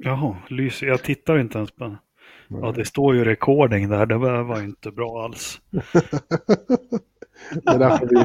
[0.00, 0.86] Jaha, lyser.
[0.86, 1.96] Jag tittar inte ens på den.
[2.48, 4.06] Ja, det står ju recording där.
[4.06, 5.60] Det var inte bra alls.
[7.62, 8.24] Det, där vi,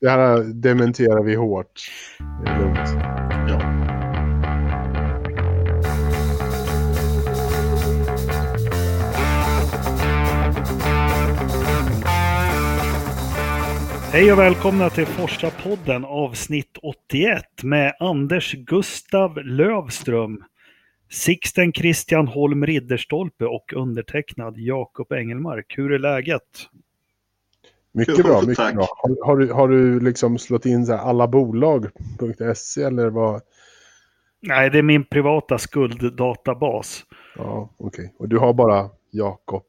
[0.00, 1.80] det här dementerar vi hårt.
[2.44, 2.88] Det är lugnt.
[14.12, 20.44] Hej och välkomna till Forsa-podden avsnitt 81 med Anders Gustav Lövström,
[21.10, 25.74] Sixten Christian Holm Ridderstolpe och undertecknad Jakob Engelmark.
[25.78, 26.68] Hur är läget?
[27.92, 28.74] Mycket bra, mycket Tack.
[28.74, 28.86] bra.
[28.96, 33.42] Har, har, du, har du liksom slått in så allabolag.se eller vad?
[34.40, 37.04] Nej, det är min privata skulddatabas.
[37.36, 38.14] Ja, okej.
[38.18, 39.64] Och du har bara Jakob.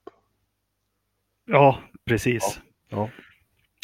[1.45, 2.59] Ja, precis.
[2.89, 3.09] Ja.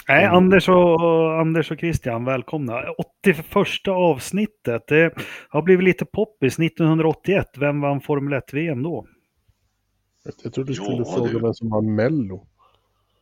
[0.07, 0.35] Nej, Mm.
[0.37, 2.81] Anders och, Anders och Christian, välkomna.
[3.23, 4.87] 81 avsnittet.
[4.87, 5.13] Det
[5.49, 6.59] har blivit lite poppis.
[6.59, 9.07] 1981, vem vann Formel 1-VM då?
[10.23, 11.39] Jag, jag trodde du Ja, skulle fråga du.
[11.39, 12.47] vem som var Mello.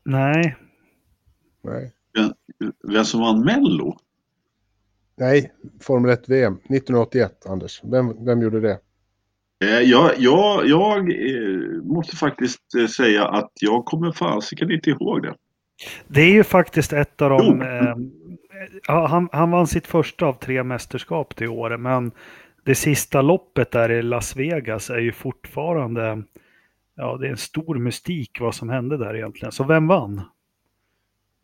[0.05, 0.55] Nej,
[1.63, 1.91] Nej.
[2.93, 3.97] Vem som vann Mello?
[5.15, 7.81] Nej, Formel 1 VM 1981, Anders.
[7.83, 8.79] Vem, vem gjorde det?
[9.65, 15.21] Eh, jag jag, jag eh, måste faktiskt eh, säga att jag kommer fasiken inte ihåg
[15.23, 15.35] det.
[16.07, 17.45] Det är ju faktiskt ett av de...
[17.45, 17.63] Jo.
[17.63, 22.11] Eh, han, han vann sitt första av tre mästerskap det året, men
[22.63, 26.23] det sista loppet där i Las Vegas är ju fortfarande...
[26.95, 29.51] Ja, det är en stor mystik vad som hände där egentligen.
[29.51, 30.17] Så vem vann?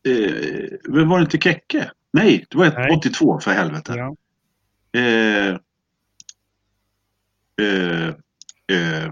[0.08, 1.92] Eh, var det inte Kekke?
[2.14, 2.96] Nej, det var ett- Nej.
[2.98, 3.94] 82 för helvete.
[3.98, 4.16] Ja.
[5.00, 5.50] Eh,
[7.62, 8.08] eh,
[8.72, 9.06] eh,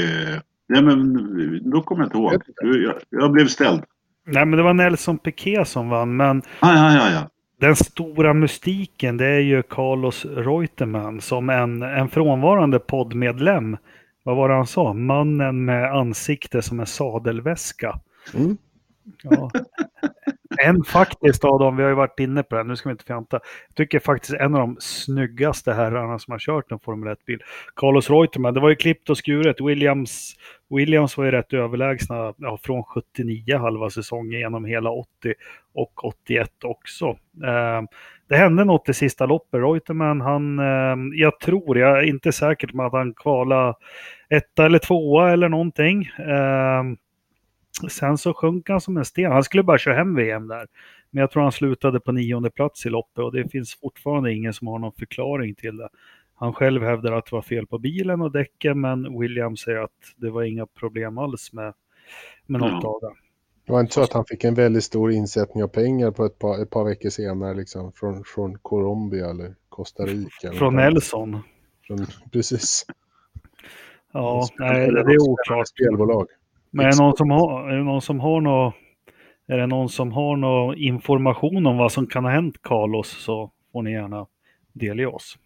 [0.00, 2.42] eh, nej men då kommer jag inte ihåg.
[2.62, 3.84] Jag, jag blev ställd.
[4.26, 7.30] Nej, men det var Nelson Piquet som vann, men Ah, ja, ja, ja.
[7.60, 13.76] Den stora mystiken det är ju Carlos Reutemann som en, en frånvarande poddmedlem.
[14.22, 14.92] Vad var det han sa?
[14.92, 18.00] Mannen med ansikte som en sadelväska.
[18.34, 18.56] Mm.
[19.22, 19.50] Ja.
[20.64, 23.04] En faktiskt av dem, vi har ju varit inne på det, nu ska vi inte
[23.04, 23.40] fjanta.
[23.68, 27.38] Jag tycker faktiskt en av de snyggaste herrarna som har kört en Formel 1-bil.
[27.76, 29.60] Carlos Reutemann, det var ju klippt och skuret.
[29.60, 30.34] Williams,
[30.70, 35.08] Williams var ju rätt överlägsna ja, från 79 halva säsongen genom hela 80
[35.74, 37.06] och 81 också.
[37.44, 37.82] Eh,
[38.28, 39.60] det hände något i sista loppet.
[39.60, 43.74] Reutemann, han, eh, jag tror, jag är inte säker på att han kvala
[44.28, 46.02] etta eller tvåa eller någonting.
[46.18, 46.82] Eh,
[47.88, 49.32] sen så sjönk han som en sten.
[49.32, 50.66] Han skulle bara köra hem VM där.
[51.10, 54.52] Men jag tror han slutade på nionde plats i loppet och det finns fortfarande ingen
[54.52, 55.88] som har någon förklaring till det.
[56.40, 59.90] Han själv hävdar att det var fel på bilen och däcken men William säger att
[60.16, 61.74] det var inga problem alls med,
[62.46, 62.88] med något Ja.
[62.88, 63.14] av det.
[63.66, 66.38] Det var inte så att han fick en väldigt stor insättning av pengar på ett
[66.38, 70.52] par, ett par veckor senare liksom, från, från Colombia eller Costa Rica?
[70.52, 70.84] Från något.
[70.84, 71.42] Nelson.
[71.86, 72.86] Från, precis.
[74.12, 75.68] Ja, nej, det är oklart.
[75.68, 76.26] Spelbolag.
[76.70, 78.72] Men är det någon som har, är det någon som har nå
[79.46, 83.50] är det någon som har någon information om vad som kan ha hänt Carlos så
[83.72, 84.26] får ni gärna
[84.72, 85.38] delge oss.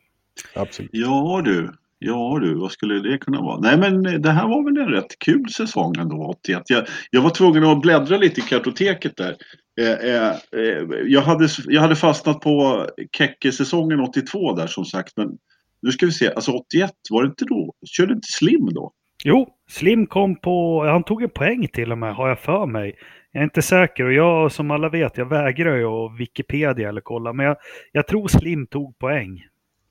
[0.54, 0.90] Absolut.
[0.92, 3.60] Ja du, ja du, vad skulle det kunna vara?
[3.60, 6.62] Nej men det här var väl en rätt kul säsong ändå, 81.
[6.66, 9.36] Jag, jag var tvungen att bläddra lite i kartoteket där.
[9.80, 15.16] Eh, eh, eh, jag, hade, jag hade fastnat på Kekke-säsongen 82 där som sagt.
[15.16, 15.38] Men
[15.82, 17.74] nu ska vi se, alltså 81, var det inte då?
[17.86, 18.92] Körde inte Slim då?
[19.24, 22.94] Jo, Slim kom på, han tog en poäng till och med har jag för mig.
[23.32, 27.00] Jag är inte säker och jag som alla vet, jag vägrar ju att Wikipedia eller
[27.00, 27.32] kolla.
[27.32, 27.56] Men jag,
[27.92, 29.42] jag tror Slim tog poäng.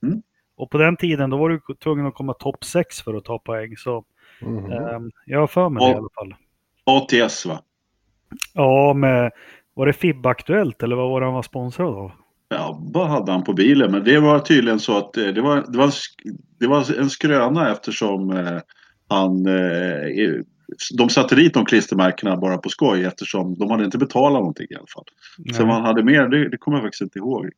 [0.03, 0.21] Mm.
[0.61, 3.39] Och på den tiden då var du tvungen att komma topp 6 för att ta
[3.39, 3.77] poäng.
[3.77, 4.03] Så
[4.41, 4.71] Mhm.
[4.71, 6.35] ehm, jag har för mig det i alla fall.
[6.83, 7.61] ATS va?
[8.53, 9.31] Ja, med,
[9.73, 12.11] var det FIB Aktuellt eller vad var det han var sponsrad av?
[12.49, 13.91] Ja, vad hade han på bilen?
[13.91, 15.91] Men det var tydligen så att eh, det var, det var,
[16.59, 18.59] det var en skröna eftersom eh,
[19.07, 19.45] han...
[19.45, 20.41] Eh,
[20.97, 24.75] de satte dit de klistermärkena bara på skoj eftersom de hade inte betalat någonting i
[24.75, 25.05] alla fall.
[25.35, 25.65] Så Nej.
[25.65, 27.49] vad han hade mer, det, det kommer jag faktiskt inte ihåg.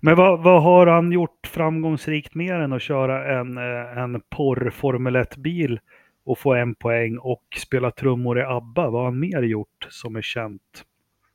[0.00, 4.70] Men vad, vad har han gjort framgångsrikt mer än att köra en, eh, en porr
[4.70, 5.80] Formel 1-bil
[6.24, 8.90] och få en poäng och spela trummor i ABBA?
[8.90, 10.84] Vad har han mer gjort som är känt?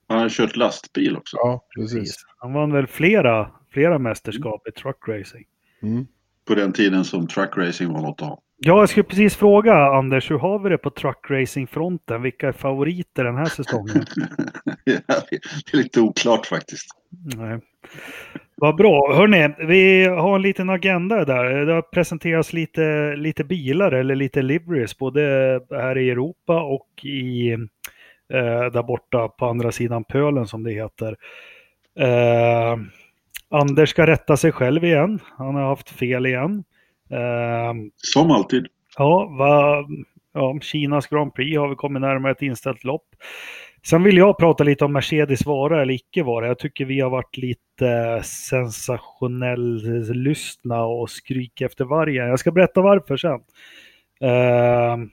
[0.08, 1.38] Han har kört lastbil också.
[1.38, 2.26] Ja, precis.
[2.38, 5.46] Han vann väl flera, flera mästerskap i truckracing.
[5.82, 6.08] Mm.
[6.48, 8.42] På den tiden som truckracing var något att ha.
[8.64, 12.22] Ja, jag skulle precis fråga Anders, hur har vi det på truckracing-fronten?
[12.22, 14.06] Vilka är favoriter den här säsongen?
[14.86, 16.88] det är lite oklart faktiskt.
[17.38, 17.60] Nej.
[18.56, 19.14] Vad bra.
[19.16, 21.66] Hörrni, vi har en liten agenda där.
[21.66, 25.22] Det har presenterats lite, lite bilar eller lite liveries både
[25.72, 27.52] här i Europa och i,
[28.34, 31.16] eh, där borta på andra sidan pölen som det heter.
[32.00, 32.78] Eh,
[33.50, 35.20] Anders ska rätta sig själv igen.
[35.38, 36.64] Han har haft fel igen.
[37.12, 38.68] Ehm, Som alltid.
[38.98, 39.86] Ja, va,
[40.34, 43.08] ja, Kinas Grand Prix har vi kommit närmare ett inställt lopp.
[43.84, 46.48] Sen vill jag prata lite om Mercedes vara eller icke vara.
[46.48, 49.82] Jag tycker vi har varit lite sensationell
[50.14, 52.28] lyssna och skrik efter vargen.
[52.28, 53.40] Jag ska berätta varför sen.
[54.24, 55.06] Uh,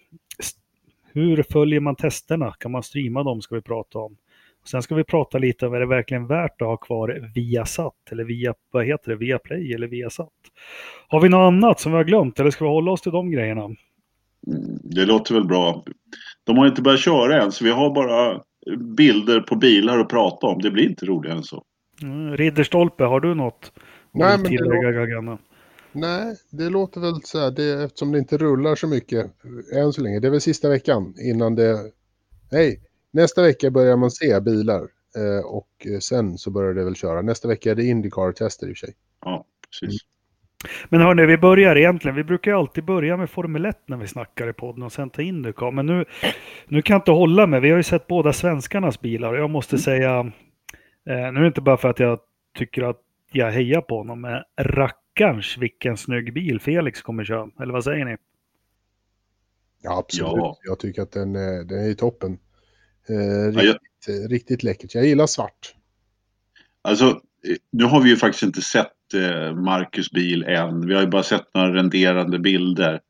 [1.12, 2.54] hur följer man testerna?
[2.58, 4.16] Kan man streama dem ska vi prata om.
[4.70, 8.24] Sen ska vi prata lite om är det verkligen värt att ha kvar Viasat eller
[8.24, 10.32] via, vad heter det, Viaplay eller Viasat.
[11.08, 13.30] Har vi något annat som vi har glömt eller ska vi hålla oss till de
[13.30, 13.68] grejerna?
[14.82, 15.84] Det låter väl bra.
[16.44, 18.42] De har inte börjat köra än så vi har bara
[18.96, 20.62] bilder på bilar att prata om.
[20.62, 21.64] Det blir inte roligare än så.
[22.02, 23.72] Mm, Ridderstolpe, har du något?
[24.12, 25.38] Nej, men det Gagana?
[25.92, 29.26] Nej, det låter väl så här, det, eftersom det inte rullar så mycket
[29.76, 30.20] än så länge.
[30.20, 31.76] Det är väl sista veckan innan det...
[32.52, 32.80] Nej,
[33.10, 34.82] nästa vecka börjar man se bilar
[35.16, 37.22] eh, och sen så börjar det väl köra.
[37.22, 38.94] Nästa vecka är det Indycar-tester i och för sig.
[39.24, 40.00] Ja, precis.
[40.88, 42.16] Men hörni, vi börjar egentligen.
[42.16, 45.10] Vi brukar ju alltid börja med Formel 1 när vi snackar i podden och sen
[45.10, 45.70] ta in det.
[45.72, 46.04] Men nu,
[46.68, 47.60] nu kan jag inte hålla mig.
[47.60, 50.22] Vi har ju sett båda svenskarnas bilar och jag måste säga, eh,
[51.06, 52.18] nu är det inte bara för att jag
[52.58, 53.00] tycker att
[53.32, 57.50] jag hejar på honom, men rackarns vilken snygg bil Felix kommer köra.
[57.62, 58.16] Eller vad säger ni?
[59.82, 60.32] Ja, absolut.
[60.36, 60.58] Ja.
[60.64, 62.38] Jag tycker att den, är- den är i toppen.
[63.10, 64.94] Eh, Ja, riktigt, jag, riktigt läckert.
[64.94, 65.74] Jag gillar svart.
[66.82, 67.04] alltså,
[67.48, 70.86] eh, nu har vi ju faktiskt inte sett eh, Marcus bil än.
[70.86, 73.00] Vi har ju bara sett några renderande bilder.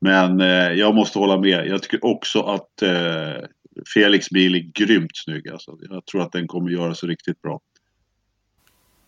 [0.00, 1.66] Men eh, jag måste hålla med.
[1.66, 3.44] Jag tycker också att eh,
[3.94, 5.48] Felix bil är grymt snygg.
[5.48, 5.78] Alltså.
[5.90, 7.60] Jag tror att den kommer göra sig riktigt bra.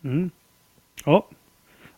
[0.04, 0.30] Mm.
[1.04, 1.28] Ja.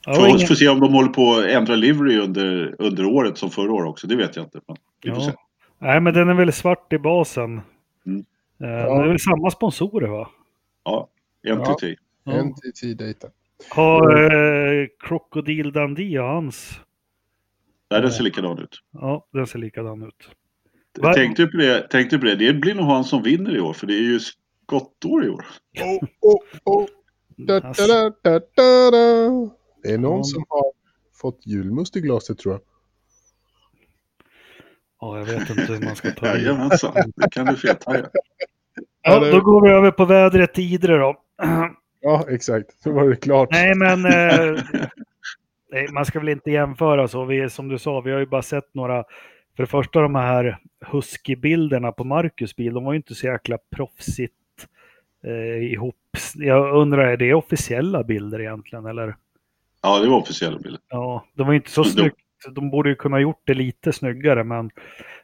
[0.07, 3.51] Ja, ingen- får se om de håller på att ändra livery under, under året som
[3.51, 4.07] förra året också.
[4.07, 4.61] Det vet jag inte.
[4.69, 5.27] Men vi får Ja.
[5.31, 5.33] se.
[5.79, 7.61] Nej, men den är väl svart i basen.
[8.07, 8.25] Mm.
[8.61, 10.29] Eh, men Det är väl samma sponsorer va?
[10.85, 11.09] Ja,
[11.57, 11.97] MTT.
[12.25, 12.43] Ja.
[12.43, 13.29] NTT Data.
[13.71, 16.81] Har eh, Crocodile Dundee och hans...
[17.91, 18.81] Nej, den ser likadan ut.
[18.93, 20.29] Ja, den ser likadan ut.
[21.15, 21.89] Tänkte på det?
[21.89, 22.35] Tänkte på det?
[22.35, 23.73] Det blir nog han som vinner i år.
[23.73, 25.47] För det är ju skottår i år.
[25.81, 26.87] Oh, oh, oh.
[27.37, 29.51] Da, da, Alltså, da, da, da, da.
[29.83, 30.25] Det är någon Ja.
[30.25, 30.73] som har
[31.21, 32.61] fått julmust i glaset tror jag.
[35.01, 36.39] Ja, jag vet inte hur man ska ta det.
[36.39, 38.07] Jajamensan, det kan du fethaja.
[39.03, 41.17] Ja, då går vi över på vädret i Idre då.
[42.01, 42.83] Ja, exakt.
[42.83, 43.49] Så var det klart.
[43.51, 44.63] Nej, men eh,
[45.73, 47.25] nej, man ska väl inte jämföra så.
[47.25, 49.05] Vi, som du sa, vi har ju bara sett några.
[49.57, 53.59] För det första de här Husky-bilderna på Marcus bil, de var ju inte så jäkla
[53.77, 54.35] proffsigt
[55.25, 55.97] eh, ihop.
[56.35, 58.87] Jag undrar, är det officiella bilder egentligen?
[58.87, 59.17] Eller?
[59.83, 60.81] Ja, det var officiella bilder.
[60.89, 62.17] Ja, de var ju inte så snyggt.
[62.55, 64.71] De borde ju kunna ha gjort det lite snyggare, men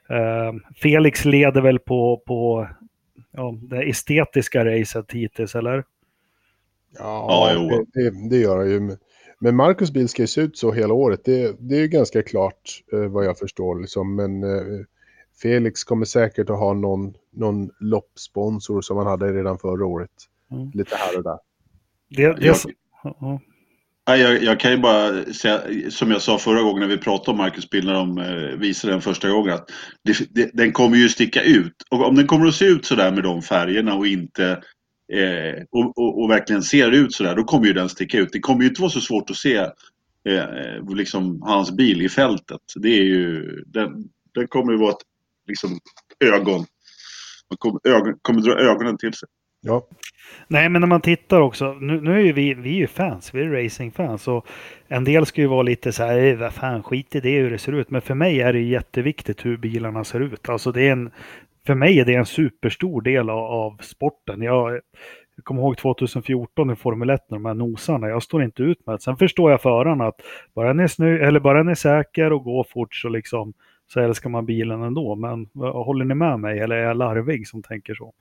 [0.09, 2.69] eh, Felix leder väl på, på
[3.31, 5.85] ja, det estetiska racet hittills, eller?
[6.99, 7.85] Ja, Ja, jo.
[7.93, 8.97] det, det, det gör jag ju.
[9.38, 11.25] Men Marcus bil ska ju se ut så hela året.
[11.25, 13.81] Det, det är ju ganska klart eh, vad jag förstår.
[13.81, 14.15] Liksom.
[14.17, 14.85] Men eh,
[15.43, 20.11] Felix kommer säkert att ha någon, någon loppsponsor som han hade redan förra året.
[20.50, 20.70] Mm.
[20.75, 21.38] Lite här och där.
[22.08, 22.56] Det, det, Jag-
[24.05, 27.37] jag, jag kan ju bara säga, som jag sa förra gången när vi pratade om
[27.37, 29.71] Marcus bil när de eh, visade den första gången, att
[30.03, 31.75] det, det, den kommer ju sticka ut.
[31.91, 34.63] Och om den kommer att se ut sådär med de färgerna och inte
[35.13, 38.33] eh, och, och, och verkligen ser ut sådär, då kommer ju den sticka ut.
[38.33, 39.57] Det kommer ju inte vara så svårt att se
[40.29, 42.61] eh, liksom hans bil i fältet.
[42.77, 45.03] Det är ju, den, den kommer ju vara ett
[45.49, 45.79] liksom,
[46.25, 46.67] ögon.
[47.51, 49.29] Man kommer, ögon, kommer dra ögonen till sig.
[49.63, 49.87] Ja,
[50.49, 51.73] Nej, men när man tittar också.
[51.81, 54.29] Nu, nu är ju vi, vi är ju fans, vi är racingfans.
[54.29, 54.47] Och
[54.89, 57.59] en del ska ju vara lite så här, vad fan, skit i det hur det
[57.59, 57.91] ser ut.
[57.91, 60.49] Men för mig är det jätteviktigt hur bilarna ser ut.
[60.49, 61.11] Alltså det är en,
[61.67, 64.43] för mig är det en superstor del av, av sporten.
[64.43, 64.73] Jag,
[65.37, 68.87] jag kommer ihåg 2014 i Formel 1 när de här nosarna, jag står inte ut
[68.87, 69.01] med det.
[69.01, 70.21] Sen förstår jag förarna att
[70.55, 73.53] bara den är, snö, eller bara den är säker och går fort så liksom
[73.87, 75.15] så älskar man bilen ändå.
[75.15, 78.13] Men håller ni med mig eller är jag larvig som tänker så?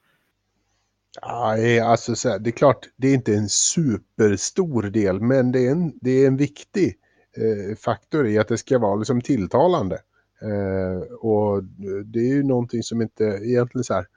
[1.22, 5.51] Nej, eh, alltså så här, det är klart, det är inte en superstor del, men
[5.51, 6.98] det är en, det är en viktig
[7.38, 10.01] eh, faktor i att det ska vara liksom tilltalande.
[10.41, 11.63] Eh, och
[12.06, 14.08] det är ju någonting som inte egentligen så här,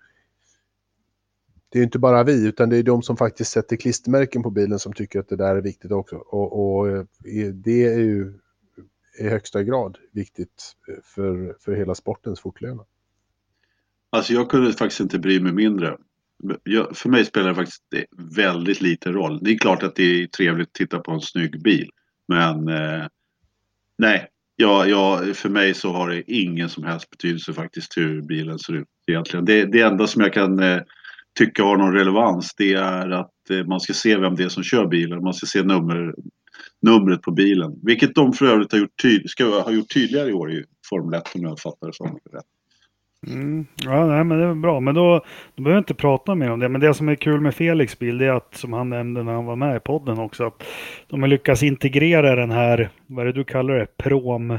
[1.68, 4.50] det är ju inte bara vi, utan det är de som faktiskt sätter klistermärken på
[4.50, 6.16] bilen som tycker att det där är viktigt också.
[6.16, 7.04] Och, och eh,
[7.54, 8.32] det är ju
[9.18, 12.86] i högsta grad viktigt eh, för, för hela sportens fortlevnad.
[14.10, 15.98] Alltså jag kunde faktiskt inte bry mig mindre.
[16.62, 17.82] Jag, för mig spelar det faktiskt
[18.36, 19.38] väldigt liten roll.
[19.42, 21.90] Det är klart att det är trevligt att titta på en snygg bil.
[22.28, 23.06] Men eh,
[23.98, 28.58] nej, ja, ja, för mig så har det ingen som helst betydelse faktiskt hur bilen
[28.58, 29.44] ser ut egentligen.
[29.44, 30.82] Det, det enda som jag kan eh,
[31.38, 34.62] tycka har någon relevans det är att eh, man ska se vem det är som
[34.62, 35.22] kör bilen.
[35.22, 36.14] Man ska se nummer,
[36.82, 37.74] numret på bilen.
[37.82, 41.14] Vilket de för övrigt har gjort, tyd ska ha gjort tydligare i år i Formel
[41.14, 42.44] 1 om jag fattar det som rätt.
[43.26, 43.66] Mm.
[43.84, 44.80] Ja, nej, men det är bra.
[44.80, 45.20] Men då,
[45.54, 46.68] då behöver jag inte prata mer om det.
[46.68, 49.32] Men det som är kul med Felix bil, det är att, som han nämnde när
[49.32, 50.62] han var med i podden också, att
[51.10, 54.58] de har lyckats integrera den här, vad är det du kallar det, prom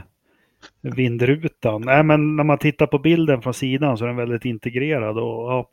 [0.82, 1.82] vindrutan.
[1.82, 5.52] Nej, men när man tittar på bilden från sidan så är den väldigt integrerad och
[5.52, 5.70] ja,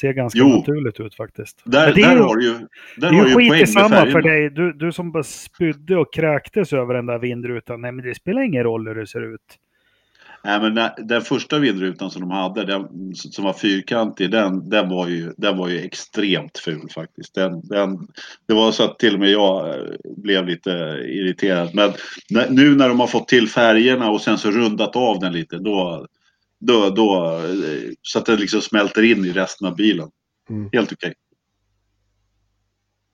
[0.00, 0.48] ser ganska Jo.
[0.48, 1.62] naturligt ut faktiskt.
[1.64, 3.48] Där, Men det är där ju- har du ju, där Det är ju ju skit
[3.48, 4.50] poäng i med samma för dig.
[4.50, 7.80] Du, du som bara spydde och kräktes över den där vindrutan.
[7.80, 9.40] Nej, men det spelar ingen roll hur det ser ut.
[10.44, 14.88] Nej, men när, den första vindrutan som de hade, den, som var fyrkantig, den, den,
[14.88, 17.34] var ju, den var ju extremt ful faktiskt.
[17.34, 18.08] Den, den,
[18.46, 19.84] det var så att till och med jag eh,
[20.16, 20.70] blev lite
[21.06, 21.70] irriterad.
[21.74, 21.92] Men
[22.50, 26.06] nu när de har fått till färgerna och sen så rundat av den lite, då,
[26.58, 30.10] då, då eh, så att den liksom smälter in i resten av bilen.
[30.50, 30.70] Mm.
[30.72, 31.14] Helt okej.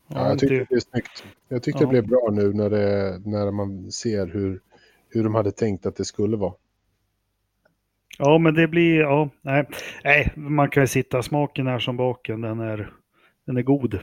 [0.08, 1.24] Ja, jag tycker det- det är snyggt.
[1.48, 1.86] Jag tycker Ja.
[1.86, 4.60] det blev bra nu när, det, när man ser hur,
[5.08, 6.52] hur de hade tänkt att det skulle vara.
[8.18, 9.66] Ja, men det blir, ja, nej,
[10.04, 12.90] nej, man kan ju sitta, smaken är som baken, den är,
[13.46, 13.94] den är god.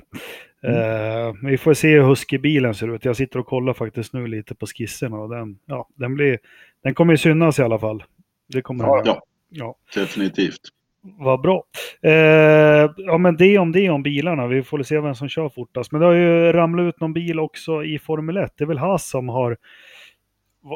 [0.63, 3.05] Eh, vi får se hur huskybilen ser ut.
[3.05, 6.39] Jag sitter och kollar faktiskt nu lite på skisserna och den, ja, den blir,
[6.83, 8.03] den kommer ju synas i alla fall.
[8.47, 9.21] Det kommer Ja, ja.
[9.49, 9.75] ja.
[9.95, 10.61] Definitivt.
[11.01, 11.63] Vad bra.
[12.01, 14.47] Eh, ja, men det om det om bilarna.
[14.47, 15.91] Vi får se vem som kör fortast.
[15.91, 18.53] Men det har ju ramlat ut någon bil också i Formel 1.
[18.57, 19.57] Det är väl Haas som har...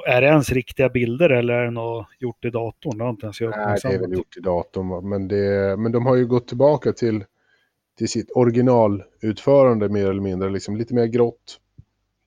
[0.07, 2.97] Är det ens riktiga bilder eller är det något gjort i datorn?
[2.97, 5.09] Det har inte ens jag Nej, det är väl gjort i datorn.
[5.09, 7.25] Men, det, men de har ju gått tillbaka till,
[7.97, 10.49] till sitt originalutförande mer eller mindre.
[10.49, 11.59] Liksom lite mer grått,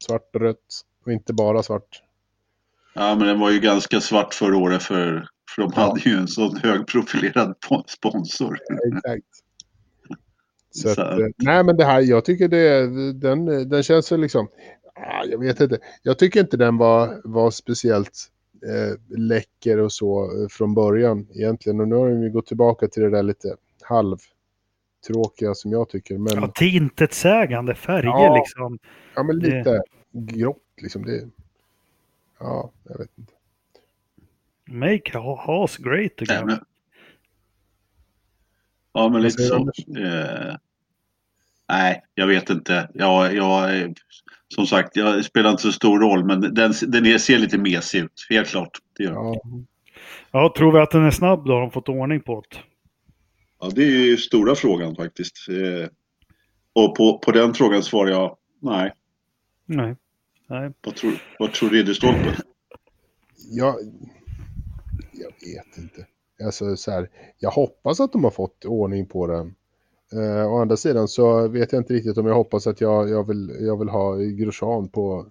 [0.06, 0.82] svart och rött.
[1.04, 2.02] Och inte bara svart.
[2.94, 5.82] Ja, men den var ju ganska svart förra året för, för de Ja.
[5.82, 8.58] hade ju en sån högprofilerad po- sponsor.
[8.94, 9.26] Exakt.
[10.70, 14.48] Så att, eh, nej men det här, jag tycker det, den, den känns väl liksom,
[15.30, 15.78] jag vet inte.
[16.02, 18.30] Jag tycker inte den var, var speciellt
[18.66, 21.80] eh, läcker och så eh, från början egentligen.
[21.80, 26.18] Och nu har de ju gått tillbaka till det där lite halvtråkiga som jag tycker.
[26.18, 28.36] Men, Ja, ja, till intetsägande färger Ja.
[28.36, 28.78] liksom.
[29.26, 31.04] men det- lite grått liksom.
[31.04, 31.28] Det,
[32.38, 33.32] ja, jag vet inte.
[34.68, 36.46] Make Ha- Haas great Ja, again.
[36.46, 36.58] men,
[38.92, 39.56] ja, men lite så.
[39.98, 40.56] Eh,
[41.68, 42.88] nej, jag vet inte.
[42.94, 43.94] Jag, jag,
[44.54, 48.26] som sagt, jag spelar inte så stor roll, men den, den ser lite mesig ut.
[48.30, 48.78] Helt klart.
[48.96, 49.12] Det, gör.
[49.12, 49.40] Ja,
[50.30, 51.52] Ja, tror vi att den är snabb då?
[51.52, 52.56] Har de fått ordning på det?
[53.60, 55.48] Ja, det är ju stora frågan faktiskt.
[55.48, 55.88] Eh,
[56.72, 58.92] och på, på den frågan svarar jag nej.
[59.66, 59.96] Nej.
[60.46, 60.72] Nej.
[60.84, 62.36] Vad tror, vad tror Ridderstolpe?
[63.50, 63.74] jag,
[65.12, 66.06] jag vet inte.
[66.44, 69.54] Alltså så här, jag hoppas att de har fått ordning på den.
[70.12, 73.26] Eh, å andra sidan så vet jag inte riktigt om jag hoppas att jag, jag,
[73.28, 75.26] vill, jag vill ha Grosjean på,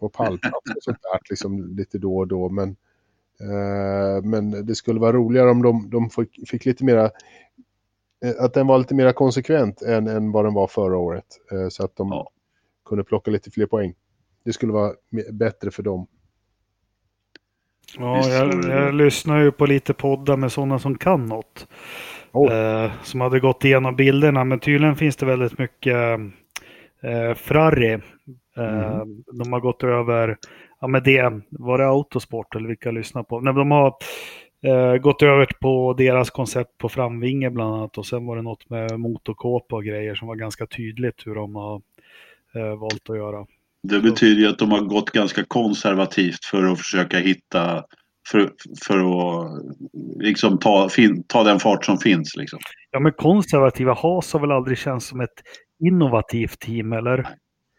[0.00, 2.48] på pallplats och sånt där liksom lite då och då.
[2.48, 2.68] Men,
[3.40, 7.04] eh, men det skulle vara roligare om de, de fick, fick lite mera
[8.24, 11.26] eh, att den var lite mer konsekvent än, än vad den var förra året.
[11.52, 12.30] Eh, så att de Ja.
[12.84, 13.94] kunde plocka lite fler poäng.
[14.44, 14.92] Det skulle vara
[15.32, 16.06] bättre för dem.
[17.98, 21.66] Ja, jag, jag lyssnar ju på lite poddar med sådana som kan något.
[22.34, 22.52] Oj.
[22.52, 25.96] Eh, som hade gått igenom bilderna, men tydligen finns det väldigt mycket
[27.02, 27.92] eh, Ferrari.
[28.56, 30.36] Eh, De har gått över,
[30.80, 33.40] ja men det, var det Autosport eller vilka jag lyssnar på?
[33.40, 33.94] Nej, de har
[34.62, 38.70] eh, gått över på deras koncept på framvinge bland annat och sen var det något
[38.70, 41.82] med motorkåpa och grejer som var ganska tydligt hur de har
[42.54, 43.46] eh, valt att göra.
[43.82, 47.84] Det betyder ju att de har gått ganska konservativt för att försöka hitta
[48.30, 48.52] för,
[48.86, 49.62] för att
[50.20, 52.36] liksom ta, fin, ta den fart som finns.
[52.36, 52.58] Liksom.
[52.90, 55.42] Ja men konservativa Haas har väl aldrig känts som ett
[55.78, 57.16] innovativt team eller?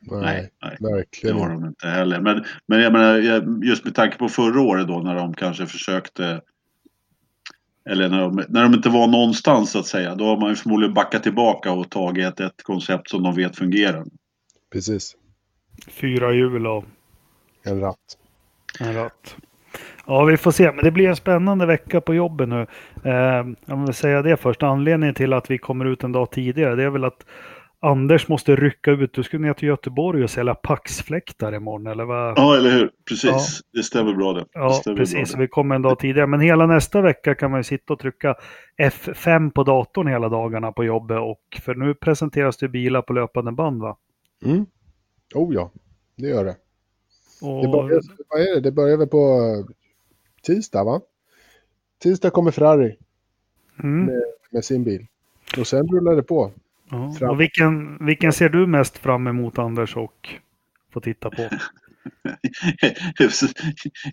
[0.02, 2.22] Nej, Nej, nej, det verkligen har de inte heller.
[2.22, 3.18] Men, men jag menar,
[3.64, 6.42] just med tanke på förra året då när de kanske försökte
[7.90, 10.16] eller när de, när de inte var någonstans så att säga.
[10.16, 13.56] Då har man ju förmodligen backat tillbaka och tagit ett, ett koncept som de vet
[13.56, 14.06] fungerar.
[14.74, 15.16] Precis.
[15.88, 16.86] Fyra hjul och
[17.64, 18.18] En ratt.
[18.80, 19.36] en ratt.
[20.08, 20.72] Ja, vi får se.
[20.72, 22.68] Men det blir en spännande vecka på jobbet nu.
[23.04, 24.64] Eh, jag vill säga det först.
[24.64, 27.26] Anledningen till att vi kommer ut en dag tidigare det är väl att
[27.80, 29.14] Anders måste rycka ut.
[29.14, 32.38] Du skulle ner till Göteborg och sälja Paxfläktar imorgon, eller vad?
[32.38, 32.92] Ja, eller hur?
[33.10, 33.32] Precis.
[33.32, 33.40] Ja.
[33.74, 34.40] Det stämmer bra det.
[34.40, 35.32] det Ja, precis.
[35.32, 35.44] Bra det.
[35.44, 36.28] vi kommer en dag tidigare.
[36.28, 38.36] Men hela nästa vecka kan man ju sitta och trycka
[38.82, 41.20] F5 på datorn hela dagarna på jobbet.
[41.20, 43.98] Och för nu presenteras det bilar på löpande band va?
[44.46, 44.66] Mm.
[45.36, 45.72] Oh ja,
[46.18, 46.56] det gör det.
[47.42, 48.62] Och, Det börjar, vad är det?
[48.62, 49.28] det börjar väl på
[50.46, 51.02] tisdag va?
[52.04, 52.96] Tisdag kommer Ferrari
[53.84, 55.08] mm, med, med sin bil.
[55.58, 56.52] Och sen rullar det på.
[57.20, 57.30] ja.
[57.30, 60.30] och vilken, vilken ser du mest fram emot Anders och
[60.94, 61.42] få titta på.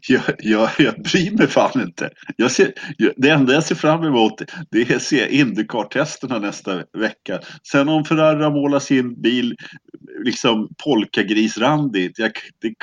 [0.09, 2.11] jag, jag, jag bryr mig fan inte.
[2.37, 2.73] Jag ser,
[3.17, 7.41] det enda jag ser fram emot det är att se Indycar-testerna nästa vecka.
[7.62, 9.57] Sen om Ferrari målar sin bil
[10.25, 12.75] liksom polkagrisrandigt, jag, det,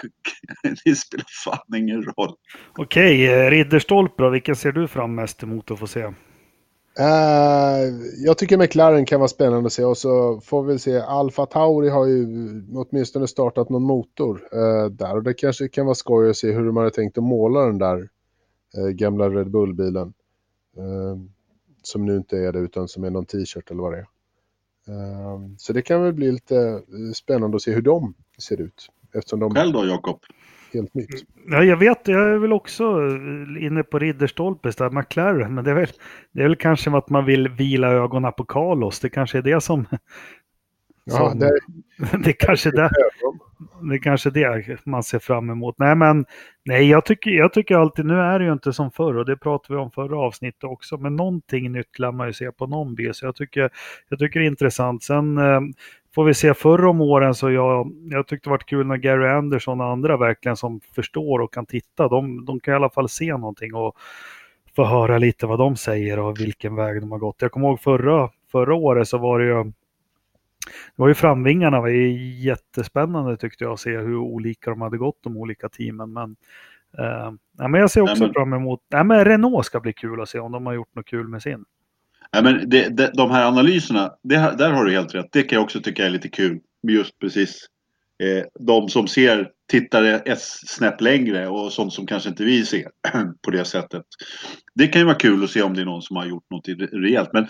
[0.85, 2.35] det spelar fan ingen roll.
[2.77, 6.13] Okej, eh, Ridderstolpe då, vilken ser du fram mest emot att få se?
[6.99, 10.99] Uh, jag tycker McLaren kan vara spännande att se och så får vi se.
[10.99, 12.27] Alfa Tauri har ju
[12.73, 16.65] åtminstone startat någon motor uh, där och det kanske kan vara skoj att se hur
[16.65, 18.09] de hade tänkt att måla den där
[18.77, 20.13] uh, gamla Red Bull-bilen.
[21.83, 24.07] som nu inte är det utan som är någon t-shirt eller vad det är.
[25.57, 26.81] Så det kan väl bli lite
[27.15, 28.89] spännande att se hur de ser ut.
[29.13, 29.55] Eftersom de...
[29.55, 30.19] Själv då Jakob?
[30.73, 31.25] helt nytt.
[31.47, 32.83] Ja, jag vet, jag är väl också
[33.59, 35.87] inne på Ridderstolpes där, McLaren, men det är, väl,
[36.31, 38.99] det är väl kanske att man vill vila ögonen på Carlos.
[38.99, 39.85] Det kanske är det som...
[41.03, 41.59] Ja, som, det,
[42.23, 42.89] det kanske det,
[43.81, 45.75] det är kanske det man ser fram emot.
[45.77, 46.25] Nej, men
[46.65, 49.37] nej, jag tycker, jag tycker alltid, nu är det ju inte som förr och det
[49.37, 52.95] pratade vi om förra avsnittet också, men någonting nytt lär man ju se på någon
[52.95, 53.69] bil, så jag tycker,
[54.09, 55.03] jag tycker det är intressant.
[55.03, 55.61] Sen eh,
[56.15, 59.27] får vi se förr om åren så jag, jag tyckte det var kul när Gary
[59.27, 63.09] Anderson och andra verkligen som förstår och kan titta, de, de kan i alla fall
[63.09, 63.95] se någonting och
[64.75, 67.41] få höra lite vad de säger och vilken väg de har gått.
[67.41, 69.71] Jag kommer ihåg förra, förra året så var det ju
[70.95, 74.97] det var ju framvingarna var ju jättespännande tyckte jag att se hur olika de hade
[74.97, 76.13] gått de olika teamen.
[76.13, 76.35] Men,
[76.97, 78.33] eh, ja, men jag ser också Nej, men...
[78.33, 81.05] fram emot, ja, men Renault ska bli kul att se om de har gjort något
[81.05, 81.65] kul med sin.
[82.31, 85.29] Ja, men det, det, de här analyserna, det, där har du helt rätt.
[85.31, 86.59] Det kan jag också tycka är lite kul.
[86.87, 87.65] Just precis
[88.23, 92.89] eh, de som ser, tittar ett snäpp längre och sånt som kanske inte vi ser
[93.45, 94.03] på det sättet.
[94.75, 96.67] Det kan ju vara kul att se om det är någon som har gjort något
[96.91, 97.29] rejält.
[97.33, 97.47] Men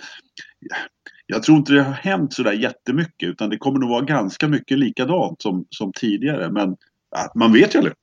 [1.32, 4.80] jag tror inte det har hänt sådär jättemycket utan det kommer nog vara ganska mycket
[4.80, 6.52] likadant som, som tidigare.
[6.52, 6.78] Men
[7.12, 7.96] ja, man vet ju aldrig.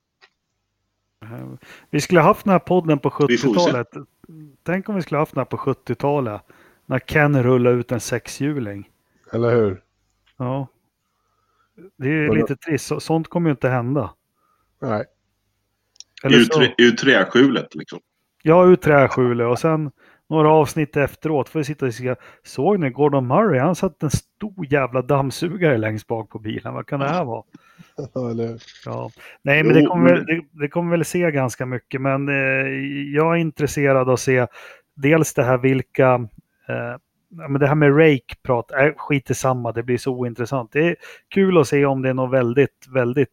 [1.91, 3.89] Vi skulle haft den här podden på 70-talet.
[4.63, 6.43] Tänk om vi skulle haft den här på 70-talet.
[6.87, 8.91] När Ken rullade ut en sexhjuling.
[9.33, 9.83] Eller hur?
[10.37, 10.69] Ja.
[11.97, 12.39] Det är Men...
[12.39, 12.93] lite trist.
[12.99, 14.15] Sånt kommer ju inte hända.
[14.83, 15.05] Nej.
[16.23, 18.01] Eller ur, ur träskjulet liksom.
[18.43, 19.91] Ja, ur träskjulet och sen
[20.31, 23.61] några avsnitt efteråt får vi sitta och säga Såg ni Gordon Murray?
[23.61, 26.75] Han satt en stor jävla dammsugare längst bak på bilen.
[26.75, 27.43] Vad kan det här vara?
[28.85, 29.11] ja.
[29.43, 32.01] Nej, men det kommer, väl, det, det kommer väl se ganska mycket.
[32.01, 32.35] Men eh,
[33.15, 34.47] jag är intresserad av att se
[34.95, 36.29] dels det här vilka
[36.69, 36.97] Eh,
[37.49, 40.73] men det här med rake-prat, äh, skit i samma, det blir så ointressant.
[40.73, 40.97] Det är
[41.29, 43.29] kul att se om det är något väldigt, väldigt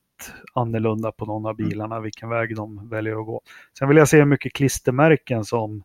[0.54, 1.70] annorlunda på någon av mm.
[1.70, 3.42] bilarna, vilken väg de väljer att gå.
[3.80, 5.84] Sen vill jag se hur mycket klistermärken som,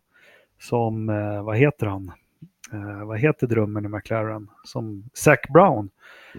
[0.59, 2.11] som eh, vad heter han?
[2.73, 4.47] Eh, vad heter drömmen i McLaren?
[4.63, 5.89] Som Zac Brown.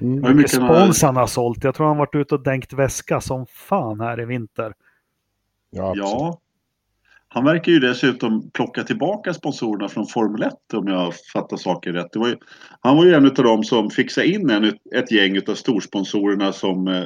[0.01, 0.25] Mm.
[0.25, 1.65] Hur mycket spons han har sålt.
[1.65, 4.75] Jag tror han varit ute och dänkt väska som fan här i vinter.
[5.71, 6.41] Ja, ja
[7.33, 12.17] han verkar ju dessutom plocka tillbaka sponsorerna från Formel 1 om jag fattar saker rätt.
[12.17, 12.37] Var ju,
[12.81, 16.89] han var ju en av dem som fixade in en, ett gäng av storsponsorerna som,
[16.89, 17.05] eh,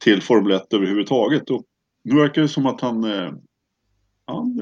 [0.00, 1.50] till Formel 1 överhuvudtaget.
[1.50, 1.62] Och
[2.04, 3.04] nu verkar det som att han,
[4.26, 4.60] han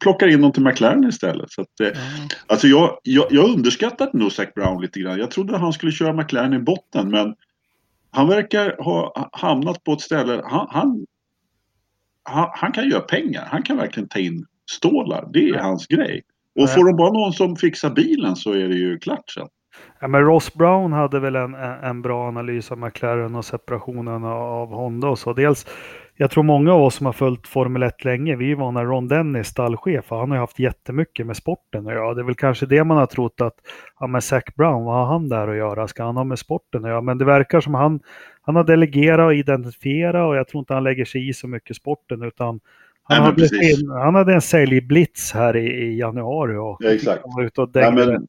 [0.00, 1.52] plockar in dem till McLaren istället.
[1.52, 1.92] Så att, mm.
[2.46, 5.18] alltså jag, jag, jag underskattade nog Zac Brown lite grann.
[5.18, 7.34] Jag trodde han skulle köra McLaren i botten men
[8.10, 10.42] han verkar ha hamnat på ett ställe.
[10.44, 11.06] Han, han
[12.22, 13.48] han, han, kan göra pengar.
[13.50, 15.28] Han kan verkligen ta in stålar.
[15.32, 15.62] Det är ja.
[15.62, 16.22] hans grej.
[16.60, 19.48] Och får de bara någon som fixar bilen så är det ju klart sen.
[20.00, 24.68] Ja, men Ross Brown hade väl en, en bra analys av McLaren och separationen av
[24.68, 25.32] Honda och så.
[25.32, 25.66] Dels,
[26.16, 29.08] jag tror många av oss som har följt Formel 1 länge, vi är vana Ron
[29.08, 32.14] Dennis, stallchef, han har ju haft jättemycket med sporten att göra.
[32.14, 33.54] Det är väl kanske det man har trott att,
[34.00, 35.88] ja men Zac Brown, vad har han där att göra?
[35.88, 37.00] Ska han ha med sporten att göra?
[37.00, 38.00] Men det verkar som han
[38.46, 41.76] han har delegerat och identifierat och jag tror inte han lägger sig i så mycket
[41.76, 42.60] sporten utan
[43.02, 47.22] han, Nej, hade, en, han hade en säljblitz här i, i januari och ja, exakt.
[47.24, 48.26] var ute och ja, men,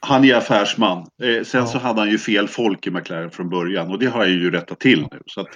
[0.00, 0.98] Han är affärsman.
[0.98, 1.66] Eh, sen ja.
[1.66, 4.50] så hade han ju fel folk i McLaren från början och det har jag ju
[4.50, 5.20] rättat till nu.
[5.26, 5.48] Så att,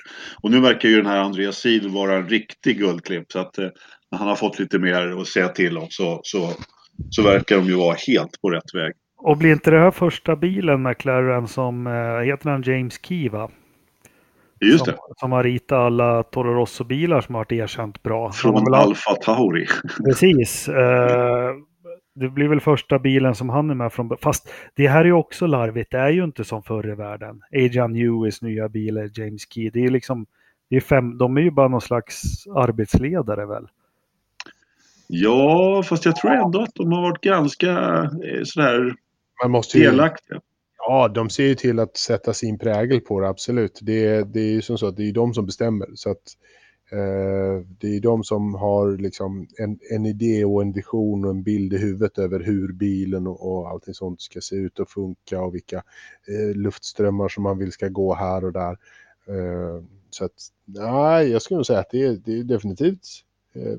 [0.43, 3.69] och nu verkar ju den här Andreas Sid vara en riktig guldklipp så att eh,
[4.11, 6.51] när han har fått lite mer att säga till om så, så,
[7.11, 8.93] så verkar de ju vara helt på rätt väg.
[9.17, 13.51] Och blir inte det här första bilen McLaren som, äh, heter han James Key va?
[14.61, 14.99] Just som, det.
[15.17, 18.33] Som har ritat alla Toro Rosso-bilar som har varit erkänt bra.
[18.33, 19.67] Från Alfa Tauri.
[20.05, 20.69] Precis.
[20.69, 21.51] Eh,
[22.15, 25.13] det blir väl första bilen som han är med från Fast det här är ju
[25.13, 25.91] också larvigt.
[25.91, 27.43] Det är ju inte som förr i världen.
[27.53, 29.71] Adrian Newies nya bil, James Key.
[29.71, 30.27] Det är liksom,
[30.71, 33.69] det är fem, de är ju bara någon slags arbetsledare väl?
[35.07, 37.71] Ja, fast jag tror ändå att de har varit ganska
[38.25, 38.95] eh, sådär
[39.43, 40.41] man måste ju, delaktiga.
[40.79, 43.79] Ja, de ser ju till att sätta sin prägel på det, absolut.
[43.83, 45.87] Det, det är ju som så att det är de som bestämmer.
[45.95, 46.25] Så att eh,
[46.95, 51.43] Eh, det är de som har liksom en, en idé och en vision och en
[51.43, 55.41] bild i huvudet över hur bilen och, och allting sånt ska se ut och funka
[55.41, 55.77] och vilka
[56.29, 58.79] eh, luftströmmar som man vill ska gå här och där.
[59.27, 60.33] Eh, så att,
[60.65, 63.07] nej, jag skulle nog säga att det är, det är definitivt
[63.53, 63.79] eh,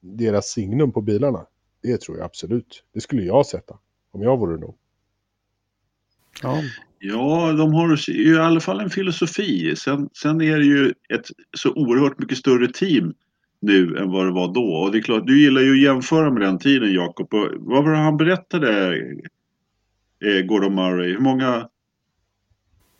[0.00, 1.46] deras signum på bilarna.
[1.82, 2.84] Det tror jag absolut.
[2.92, 3.78] Det skulle jag sätta
[4.10, 4.74] om jag vore nog.
[6.42, 6.62] Ja
[7.08, 9.76] ja, de har ju i alla fall en filosofi.
[9.76, 13.14] Sen, sen är det ju ett så oerhört mycket större team
[13.60, 14.74] nu än vad det var då.
[14.74, 17.28] Och det är klart, du gillar ju att jämföra med den tiden Jakob.
[17.58, 18.96] Vad var det han berättade,
[20.24, 21.12] eh, Gordon Murray?
[21.12, 21.68] Hur många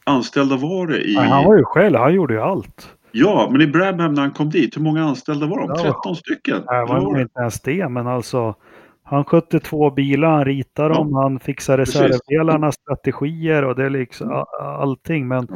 [0.05, 1.15] anställda var det i...
[1.15, 2.97] Nej, han var ju själv, han gjorde ju allt.
[3.13, 5.69] Ja, men i Brabham när han kom dit, hur många anställda var de?
[5.69, 5.83] Ja.
[5.83, 6.63] 13 stycken?
[6.67, 8.55] Nej, det var inte ens det, men alltså
[9.09, 11.23] han skötte två bilar, han ritade dem, ja.
[11.23, 14.45] han fixade reservdelarna, strategier och det är liksom mm.
[14.61, 15.29] allting.
[15.29, 15.49] Men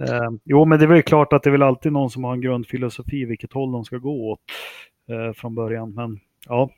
[0.00, 2.32] eh, jo, men det är väl klart att det är väl alltid någon som har
[2.32, 4.40] en grundfilosofi vilket håll de ska gå åt
[5.08, 5.94] eh, från början.
[5.94, 6.70] Men ja,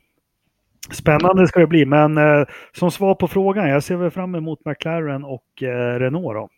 [0.91, 1.85] spännande ska det bli.
[1.85, 6.33] Men eh, som svar på frågan, jag ser väl fram emot McLaren och eh, Renault
[6.33, 6.49] då.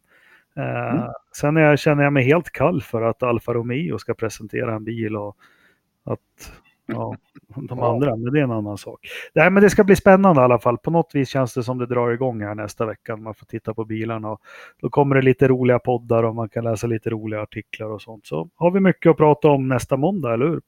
[0.62, 1.08] Eh, mm.
[1.36, 5.16] Sen jag, känner jag mig helt kall för att Alfa Romeo ska presentera en bil
[5.16, 5.38] och
[6.06, 6.54] att
[6.86, 7.16] ja,
[7.70, 9.00] de andra, men det är en annan sak.
[9.34, 10.78] Nej, men det ska bli spännande i alla fall.
[10.78, 13.16] På något vis känns det som det drar igång här nästa vecka.
[13.16, 14.42] Man får titta på bilarna och
[14.82, 18.26] då kommer det lite roliga poddar och man kan läsa lite roliga artiklar och sånt.
[18.26, 20.62] Så har vi mycket att prata om nästa måndag, eller hur?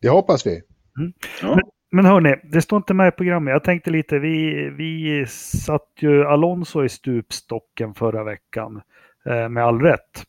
[0.00, 0.62] Det hoppas vi.
[0.98, 1.12] Mm.
[1.42, 1.54] Ja.
[1.54, 3.52] Men, men hörni, det står inte med i programmet.
[3.52, 5.24] Jag tänkte lite, vi, vi
[5.66, 8.82] satt ju Alonso i stupstocken förra veckan,
[9.26, 10.26] eh, med all rätt.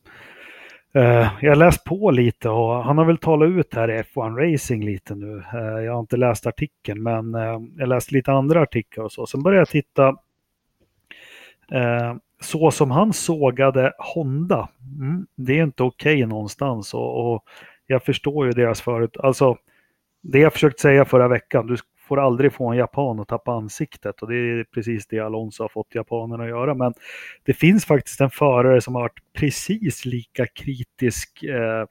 [0.96, 4.52] Uh, jag har läst på lite och han har väl talat ut här i F1
[4.52, 5.42] Racing lite nu.
[5.54, 9.26] Uh, jag har inte läst artikeln men uh, jag läste lite andra artiklar och så.
[9.26, 10.16] Sen började jag titta
[12.40, 14.68] så som han sågade Honda.
[15.00, 17.44] Mm, det är inte okej okay någonstans och, och,
[17.86, 19.16] jag förstår ju deras förut.
[19.16, 19.56] Alltså
[20.22, 21.66] det jag försökt säga förra veckan.
[21.66, 25.64] Du får aldrig få en japan att tappa ansiktet och det är precis det Alonso
[25.64, 26.74] har fått japanerna att göra.
[26.74, 26.94] Men
[27.44, 31.86] det finns faktiskt en förare som har varit precis lika kritisk eh,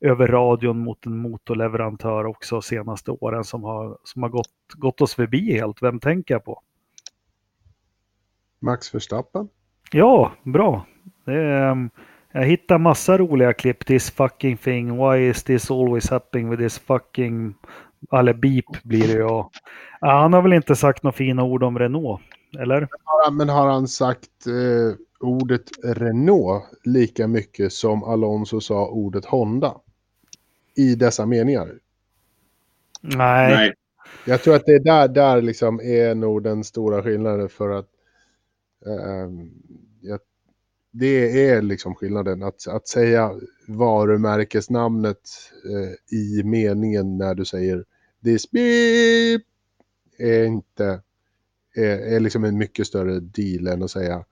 [0.00, 5.14] över radion mot en motorleverantör också senaste åren som har, som har gått, gått oss
[5.14, 5.82] förbi helt.
[5.82, 6.62] Vem tänker jag på?
[8.58, 9.48] Max Verstappen?
[9.92, 10.86] Ja, bra.
[11.26, 11.90] Är, um,
[12.32, 13.86] jag hittar massa roliga klipp.
[13.86, 14.96] This fucking thing.
[14.96, 17.54] Why is this always happening with this fucking
[18.12, 19.20] eller beep blir det ju.
[19.20, 19.50] Ja,
[20.00, 22.22] han har väl inte sagt några fina ord om Renault,
[22.58, 22.88] eller?
[23.32, 29.74] Men har han sagt eh, ordet Renault lika mycket som Alonso sa ordet Honda?
[30.76, 31.68] I dessa meningar?
[33.00, 33.54] Nej.
[33.54, 33.74] Nej.
[34.24, 37.88] Jag tror att det är där, där liksom är nog den stora skillnaden för att
[38.86, 39.30] eh,
[40.98, 42.42] det är liksom skillnaden.
[42.42, 43.30] Att, att säga
[43.68, 45.20] varumärkesnamnet
[45.64, 47.84] eh, i meningen när du säger
[48.24, 49.42] this beep
[50.18, 51.00] är inte
[51.74, 54.24] är, är liksom en mycket större deal än att säga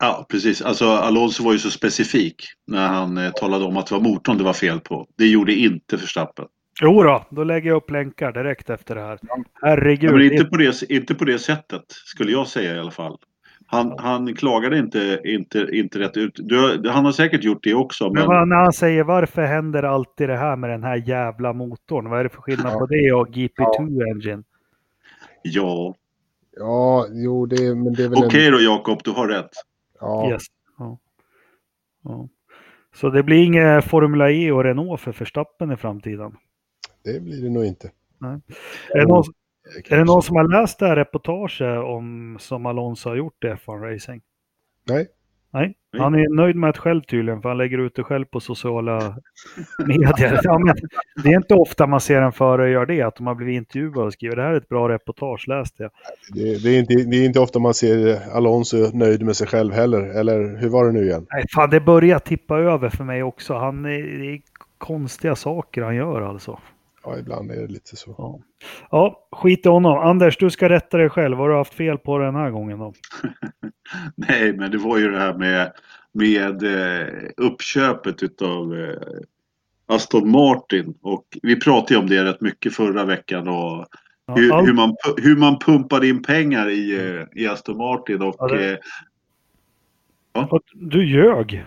[0.00, 0.62] Ja, precis.
[0.62, 4.38] Alltså Alonso var ju så specifik när han eh, talade om att det var motorn
[4.38, 5.06] det var fel på.
[5.16, 6.46] Det gjorde inte Verstappen.
[6.80, 9.18] Jo då, då lägger jag upp länkar direkt efter det här.
[9.62, 10.10] Herregud.
[10.10, 13.18] Ja, men inte på, det, inte på det sättet, skulle jag säga i alla fall.
[13.70, 16.32] Han, han klagade inte, inte, inte rätt ut.
[16.36, 18.10] Du, han har säkert gjort det också.
[18.12, 22.10] Men, men när han säger varför händer alltid det här med den här jävla motorn?
[22.10, 22.78] Vad är det för skillnad ja.
[22.78, 24.04] på det och GP2 ja.
[24.12, 24.42] Engine?
[25.42, 25.94] Ja.
[26.56, 28.18] Ja, jo, det, men det är väl...
[28.18, 28.52] Okej okay en...
[28.52, 29.50] då Jakob, du har rätt.
[30.00, 30.30] Ja.
[30.30, 30.42] Yes.
[30.78, 30.98] Ja.
[32.04, 32.28] ja.
[32.94, 36.36] Så det blir inget Formula E och Renault för Verstappen i framtiden?
[37.04, 37.90] Det blir det nog inte.
[38.18, 38.40] Nej.
[38.94, 39.24] Är, det någon,
[39.90, 43.46] är det någon som har läst det här reportaget om, som Alonso har gjort i
[43.46, 44.22] F1 Racing?
[44.88, 45.06] Nej.
[45.50, 48.40] Nej, han är nöjd med det själv tydligen, för han lägger ut det själv på
[48.40, 49.16] sociala
[49.86, 50.40] medier.
[50.42, 50.76] Ja, men
[51.22, 54.06] det är inte ofta man ser en förare göra det, att de har blivit intervjuade
[54.06, 55.92] och skriver det här är ett bra reportage, läste jag.
[56.34, 59.72] Det, det, är inte, det är inte ofta man ser Alonso nöjd med sig själv
[59.72, 61.26] heller, eller hur var det nu igen?
[61.30, 63.54] Nej, fan det börjar tippa över för mig också.
[63.54, 64.40] Han, det är
[64.78, 66.58] konstiga saker han gör alltså.
[67.04, 68.14] Ja, ibland är det lite så.
[68.18, 68.40] Ja,
[68.90, 69.98] ja skit i honom.
[69.98, 71.36] Anders, du ska rätta dig själv.
[71.36, 72.92] Har du haft fel på den här gången då?
[74.14, 75.72] Nej, men det var ju det här med,
[76.12, 77.06] med eh,
[77.36, 79.20] uppköpet utav eh,
[79.86, 80.94] Aston Martin.
[81.02, 83.48] Och vi pratade ju om det rätt mycket förra veckan.
[83.48, 83.86] Och
[84.26, 84.66] ja, hur, all...
[84.66, 88.22] hur, man, hur man pumpade in pengar i, eh, i Aston Martin.
[88.22, 88.72] Och, ja, det...
[88.72, 88.78] Eh,
[90.32, 90.60] ja.
[90.74, 91.64] Du ljög.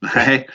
[0.00, 0.48] Nej,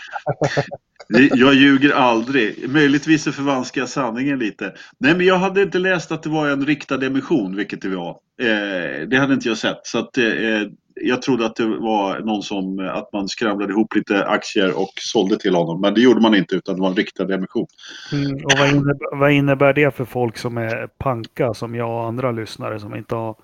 [1.35, 2.69] jag ljuger aldrig.
[2.69, 4.73] Möjligtvis så förvanskar jag sanningen lite.
[4.97, 8.09] Nej, men jag hade inte läst att det var en riktad emission, vilket det var.
[8.41, 9.79] Eh, det hade inte jag sett.
[9.83, 10.23] Så att, eh,
[11.01, 15.37] jag trodde att det var någon som, att man skramlade ihop lite aktier och sålde
[15.37, 15.81] till honom.
[15.81, 17.67] Men det gjorde man inte utan det var en riktad emission.
[18.13, 22.07] Mm, och vad innebär, vad innebär det för folk som är panka som jag och
[22.07, 23.35] andra lyssnare som inte har.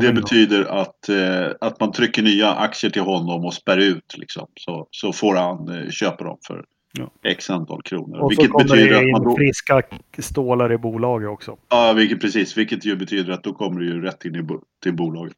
[0.00, 4.46] Det betyder att, eh, att man trycker nya aktier till honom och spär ut liksom.
[4.54, 6.64] Så, så får han eh, köpa dem för
[6.98, 7.10] Ja.
[7.30, 8.18] x antal kronor.
[8.18, 9.82] Och så vilket kommer betyder det att man in då, friska
[10.18, 11.56] stålar i bolaget också.
[11.68, 12.56] Ja, vilket, precis.
[12.58, 15.36] Vilket ju betyder att då kommer det ju rätt in i, bo- till bolaget.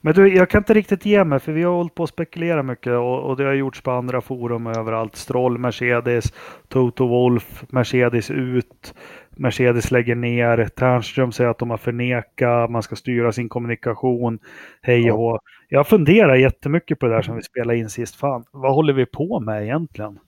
[0.00, 2.62] Men du, jag kan inte riktigt ge mig för vi har hållit på att spekulera
[2.62, 5.16] mycket och, och det har gjorts på andra forum överallt.
[5.16, 6.24] Stroll, Mercedes,
[6.68, 8.94] Toto Wolf, Mercedes ut,
[9.40, 14.38] Mercedes lägger ner, Ternström säger att de har förnekat, man ska styra sin kommunikation,
[14.82, 15.40] hej och hå.
[15.68, 18.16] Jag funderar jättemycket på det där som vi spelade in sist.
[18.16, 20.18] Fan, vad håller vi på med egentligen?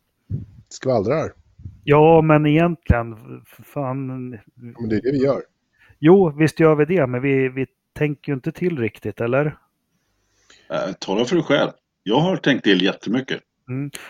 [0.68, 1.32] Skvallrar.
[1.84, 3.16] Ja, men egentligen,
[3.64, 4.06] fan.
[4.06, 5.42] Men det är det vi gör.
[5.98, 9.46] Jo, visst gör vi det, men vi, vi tänker ju inte till riktigt, eller?
[10.70, 11.70] Eh, tala för dig själv.
[12.02, 13.40] Jag har tänkt till jättemycket.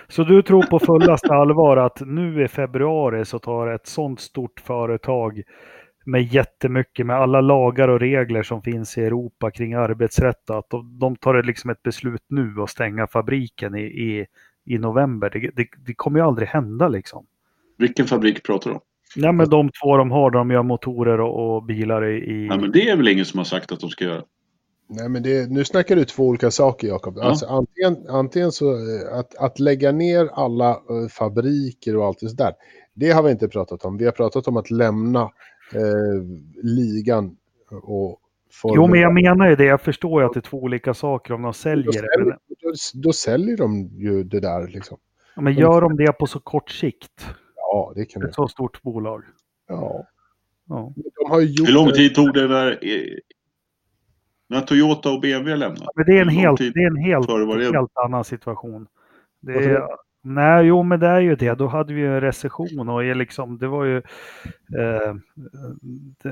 [0.09, 4.61] Så du tror på fullaste allvar att nu i februari så tar ett sånt stort
[4.61, 5.43] företag
[6.05, 10.99] med jättemycket, med alla lagar och regler som finns i Europa kring arbetsrätt, att de,
[10.99, 14.27] de tar liksom ett beslut nu och stänga fabriken i, i,
[14.65, 15.31] i november.
[15.31, 17.27] Det, det, det kommer ju aldrig hända liksom.
[17.79, 18.83] Vilken fabrik pratar du om?
[19.17, 22.47] Nej, men de två de har, de gör motorer och, och bilar i...
[22.47, 24.23] Ja, men det är väl ingen som har sagt att de ska göra.
[24.95, 27.15] Nej, men det, nu snackar du två olika saker, Jakob.
[27.17, 27.23] Ja.
[27.25, 32.37] Alltså, antingen, antingen så eh, att, att lägga ner alla eh, fabriker och allt det
[32.37, 32.53] där.
[32.95, 33.97] Det har vi inte pratat om.
[33.97, 35.21] Vi har pratat om att lämna
[35.75, 36.23] eh,
[36.63, 37.37] ligan
[37.83, 38.19] och
[38.65, 39.65] Jo, men jag menar ju det.
[39.65, 41.93] Jag förstår ju att det är två olika saker om de då, säljer det.
[41.93, 44.99] säljer, Men, då, då säljer de ju det där liksom.
[45.37, 47.27] men gör de det på så kort sikt?
[47.57, 48.35] Ja, det kan Ett det.
[48.35, 49.23] så stort bolag.
[49.69, 50.07] Ja.
[50.69, 50.93] Ja.
[51.25, 52.77] De har ju gjort Hur lång det- tid tog det eh,
[54.53, 55.91] när Toyota och BMW lämnade?
[55.95, 57.65] Men det är en helt, det är en helt, det?
[57.65, 58.87] helt annan situation.
[59.41, 59.83] Det är,
[60.23, 61.55] nej, jo, men det är ju det.
[61.55, 63.97] Då hade vi ju en recession och är liksom, det var ju...
[64.79, 65.15] Eh,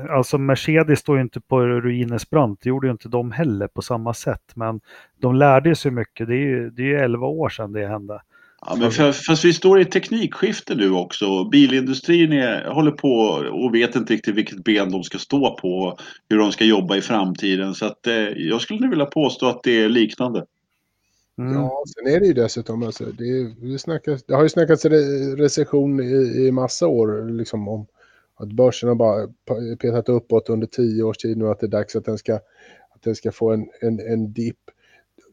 [0.09, 2.59] alltså Mercedes står ju inte på ruinens brant.
[2.63, 4.51] Det gjorde ju inte de heller på samma sätt.
[4.55, 4.81] Men
[5.21, 6.27] de lärde sig mycket.
[6.27, 8.21] Det är ju, det är ju 11 år sedan det hände.
[8.65, 11.43] Ja, men för, fast vi står i ett teknikskifte nu också.
[11.43, 13.09] Bilindustrin är, håller på
[13.51, 15.97] och vet inte riktigt vilket ben de ska stå på.
[16.29, 17.75] Hur de ska jobba i framtiden.
[17.75, 20.45] Så att, eh, jag skulle nu vilja påstå att det är liknande.
[21.37, 21.53] Mm.
[21.53, 25.35] Ja, sen är det ju dessutom, alltså, det, det, snackas, det har ju snackats re-
[25.35, 27.85] recession i, i massa år, liksom om
[28.35, 29.27] att börsen har bara
[29.77, 32.35] petat uppåt under tio års tid nu, att det är dags att den ska,
[32.95, 34.59] att den ska få en, en, en dipp.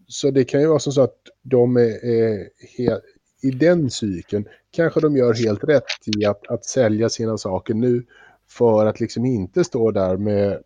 [0.07, 3.05] Så det kan ju vara som så att de är, är helt,
[3.43, 8.05] i den cykeln kanske de gör helt rätt i att, att sälja sina saker nu
[8.49, 10.63] för att liksom inte stå där med,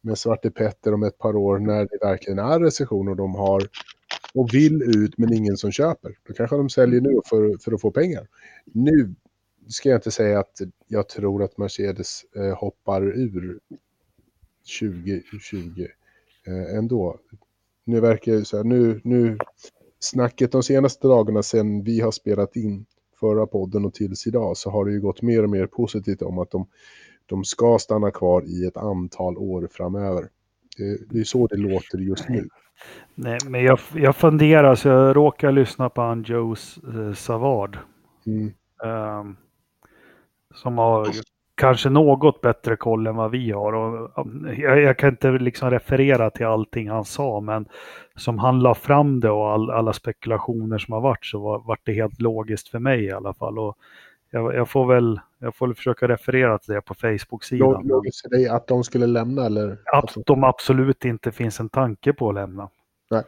[0.00, 3.62] med Svarte Petter om ett par år när det verkligen är recession och de har
[4.34, 6.18] och vill ut men ingen som köper.
[6.28, 8.28] Då kanske de säljer nu för, för att få pengar.
[8.64, 9.14] Nu
[9.68, 13.60] ska jag inte säga att jag tror att Mercedes eh, hoppar ur
[14.80, 15.86] 2020
[16.46, 17.18] eh, ändå.
[17.84, 19.38] Nu verkar det så här, nu, nu
[20.04, 22.86] snacket de senaste dagarna sedan vi har spelat in
[23.20, 26.38] förra podden och tills idag så har det ju gått mer och mer positivt om
[26.38, 26.66] att de,
[27.26, 30.28] de ska stanna kvar i ett antal år framöver.
[30.76, 32.48] Det, det är så det låter just nu.
[33.14, 37.78] Nej, men jag, jag funderar, så jag råkar lyssna på han Joe eh, Savard.
[38.26, 38.52] Mm.
[38.84, 39.36] ehm,
[40.54, 41.06] som har
[41.54, 43.72] kanske något bättre koll än vad vi har.
[43.72, 44.10] Och,
[44.58, 47.66] jag, jag kan inte liksom referera till allting han sa, men
[48.16, 51.78] som han la fram det och all, alla spekulationer som har varit så var, var
[51.82, 53.58] det helt logiskt för mig i alla fall.
[53.58, 53.78] Och
[54.30, 57.88] jag, jag, får väl, jag får väl försöka referera till det på Facebook-sidan.
[57.88, 59.78] Logiskt för dig att de skulle lämna eller?
[59.92, 62.68] Att de absolut inte finns en tanke på att lämna.
[63.10, 63.22] Nej.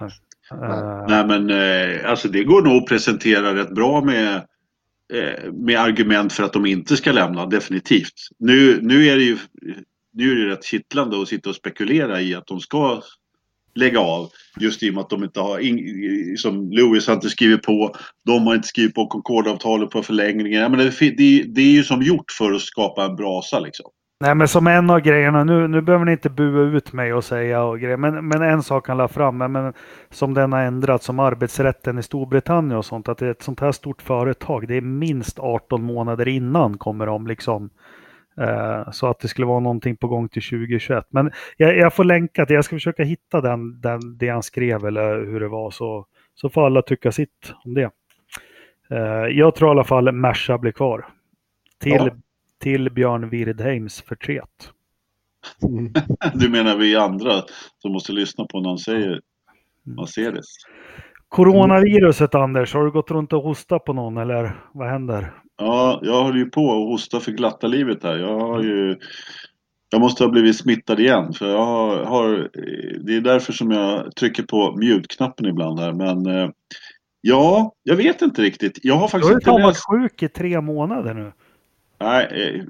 [0.00, 0.10] Nej.
[0.50, 4.46] Eh, Nej men eh, alltså det går nog att presentera rätt bra med,
[5.14, 8.28] Eh, med argument för att de inte ska lämna, definitivt.
[8.38, 9.38] Nu, nu är det ju
[10.12, 13.02] nu är det rätt kittlande att sitta och spekulera i att de ska
[13.74, 14.30] lägga av.
[14.60, 17.96] Just i och med att de inte har, ing- som Lewis har inte skrivit på,
[18.24, 20.72] de har inte skrivit på Concordavtalet på förlängningen.
[20.72, 23.90] Det, det, det är ju som gjort för att skapa en brasa liksom.
[24.20, 27.24] Nej, men som en av grejerna, nu, nu behöver ni inte bua ut mig och
[27.24, 29.72] säga och grejer, men, men en sak han la fram, men, men
[30.10, 33.60] som den har ändrats, som arbetsrätten i Storbritannien och sånt, att det är ett sånt
[33.60, 37.70] här stort företag, det är minst 18 månader innan kommer de liksom.
[38.40, 41.06] Eh, så att det skulle vara någonting på gång till 2021.
[41.10, 44.86] Men jag, jag får länka till, jag ska försöka hitta den, den, det han skrev
[44.86, 47.90] eller hur det var, så, så får alla tycka sitt om det.
[48.90, 51.06] Eh, jag tror i alla fall Merca blir kvar.
[51.80, 52.10] Till, Ja
[52.60, 54.70] till Björn Wirdheims förtret.
[55.62, 55.92] Mm.
[56.34, 57.42] Du menar vi andra
[57.78, 59.20] som måste lyssna på när han säger
[59.82, 60.46] Mercedes?
[61.28, 65.32] Coronaviruset Anders, har du gått runt och hostat på någon eller vad händer?
[65.58, 68.16] Ja, jag håller ju på att hosta för glatta livet här.
[68.16, 68.96] Jag har ju...
[69.90, 72.50] Jag måste ha blivit smittad igen för jag har, har
[73.06, 76.50] Det är därför som jag trycker på mute-knappen ibland här men eh,
[77.28, 78.78] Ja, jag vet inte riktigt.
[78.82, 79.86] Jag har Du faktiskt har ju inte läst...
[79.86, 81.32] sjuk i tre månader nu.
[81.98, 82.64] Nej, eh,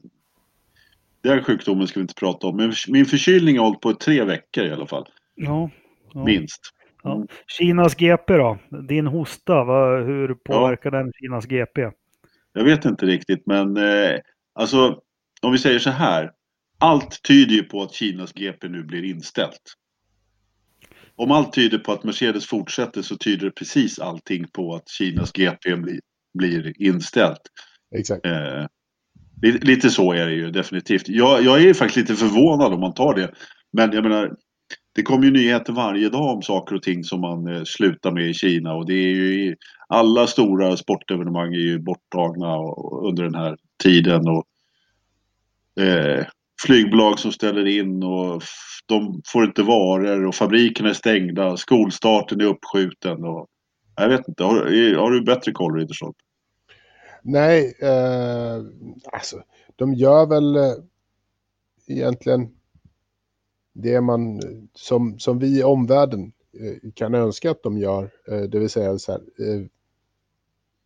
[1.23, 2.57] den sjukdomen ska vi inte prata om.
[2.57, 5.09] Men min förkylning har hållit på i tre veckor i alla fall.
[5.35, 5.71] Ja.
[6.12, 6.25] ja.
[6.25, 6.61] Minst.
[7.03, 7.27] Ja.
[7.47, 8.59] Kinas GP då?
[8.89, 11.91] Din hosta, vad, hur påverkar den Kinas GP?
[12.53, 14.19] Jag vet inte riktigt men eh,
[14.55, 15.01] alltså
[15.43, 16.33] om vi säger så här.
[16.79, 19.75] Allt tyder ju på att Kinas GP nu blir inställt.
[21.17, 25.77] Om allt tyder på att Mercedes fortsätter så tyder precis allting på att Kinas GP
[25.77, 26.01] blir,
[26.39, 27.41] blir inställt.
[27.97, 28.27] Exakt.
[28.27, 28.67] Eh,
[29.42, 31.09] lite, så är det ju definitivt.
[31.09, 33.31] Jag, jag är faktiskt lite förvånad om man tar det.
[33.72, 34.33] Men jag menar,
[34.94, 38.31] det kommer ju nyheter varje dag om saker och ting som man eh, slutar med
[38.31, 38.75] i Kina.
[38.75, 39.57] Och det är ju,
[39.88, 44.22] alla stora sportevenemang är ju borttagna och, under den här tiden.
[44.29, 44.44] Och,
[45.85, 46.27] eh,
[46.66, 48.49] flygbolag som ställer in och f-
[48.87, 51.57] de får inte varor och fabrikerna är stängda.
[51.57, 53.25] Skolstarten är uppskjuten.
[53.25, 53.46] Och,
[53.96, 54.55] jag vet inte, har,
[54.96, 56.14] har du bättre koll Riddersholm?
[57.29, 58.65] Nej, eh,
[59.12, 59.43] alltså
[59.77, 60.75] de gör väl eh,
[61.87, 62.49] egentligen
[63.73, 64.41] det man
[64.75, 68.11] som, som vi i omvärlden eh, kan önska att de gör.
[68.29, 69.21] Eh, det vill säga så här,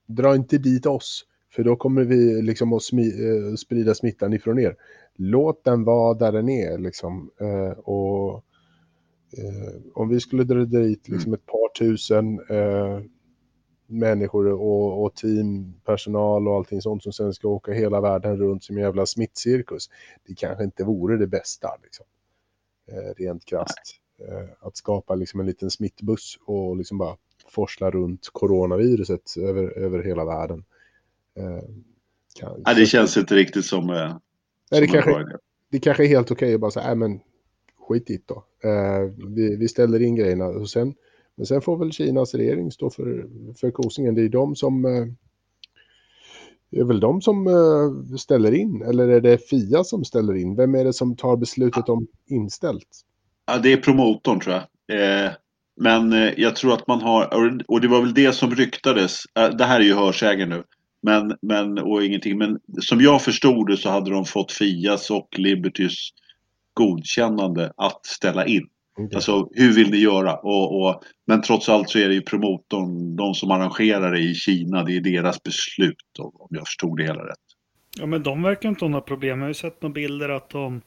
[0.07, 3.13] dra inte dit oss, för då kommer vi liksom att smi,
[3.57, 4.77] sprida smittan ifrån er.
[5.15, 7.31] Låt den vara där den är liksom.
[7.77, 8.45] Och
[9.95, 12.41] om vi skulle dra dit liksom ett par tusen
[13.91, 18.65] människor och, och team, personal och allting sånt som sen ska åka hela världen runt
[18.65, 19.91] som en jävla smittcirkus.
[20.27, 22.07] Det kanske inte vore det bästa, liksom.
[22.89, 23.97] eh, rent krasst.
[24.29, 27.17] Eh, att skapa liksom en liten smittbuss och liksom bara
[27.49, 30.65] forsla runt coronaviruset över, över hela världen.
[31.37, 31.65] Eh,
[32.35, 33.91] kan, Nej, det känns inte riktigt som...
[33.91, 34.17] Eh,
[34.71, 35.39] Nej, det kanske-
[35.71, 37.21] det kanske är helt okej att bara säga, nej men
[37.89, 38.45] skit i det då.
[38.69, 40.95] Eh, vi, vi ställer in grejerna och sen,
[41.41, 43.27] men sen får väl Kinas regering stå för,
[43.61, 44.15] för kosingen.
[44.15, 45.07] Det är de som, eh,
[46.71, 50.57] det är väl de som eh, ställer in, eller är det Fia som ställer in?
[50.57, 52.89] Vem är det som tar beslutet om inställt?
[53.47, 55.25] Ja, det är promotorn tror jag.
[55.27, 55.31] Eh,
[55.81, 57.29] men eh, jag tror att man har,
[57.69, 59.23] och- det var väl det som ryktades.
[59.59, 60.63] Det här är ju hörsägen nu.
[61.03, 62.39] Men, men, och ingenting.
[62.39, 66.09] Men som jag förstod det så hade de fått Fias och Libertys
[66.75, 68.69] godkännande att ställa in.
[68.99, 69.17] Okej.
[69.17, 70.37] Alltså hur vill ni göra?
[70.37, 74.35] Och, och, men trots allt så är det ju promotorn, de som arrangerar det i
[74.35, 77.37] Kina, det är deras beslut om jag förstod det hela rätt.
[77.99, 79.39] Ja, men de verkar inte ha några problem.
[79.39, 80.81] Jag har ju sett några bilder att de,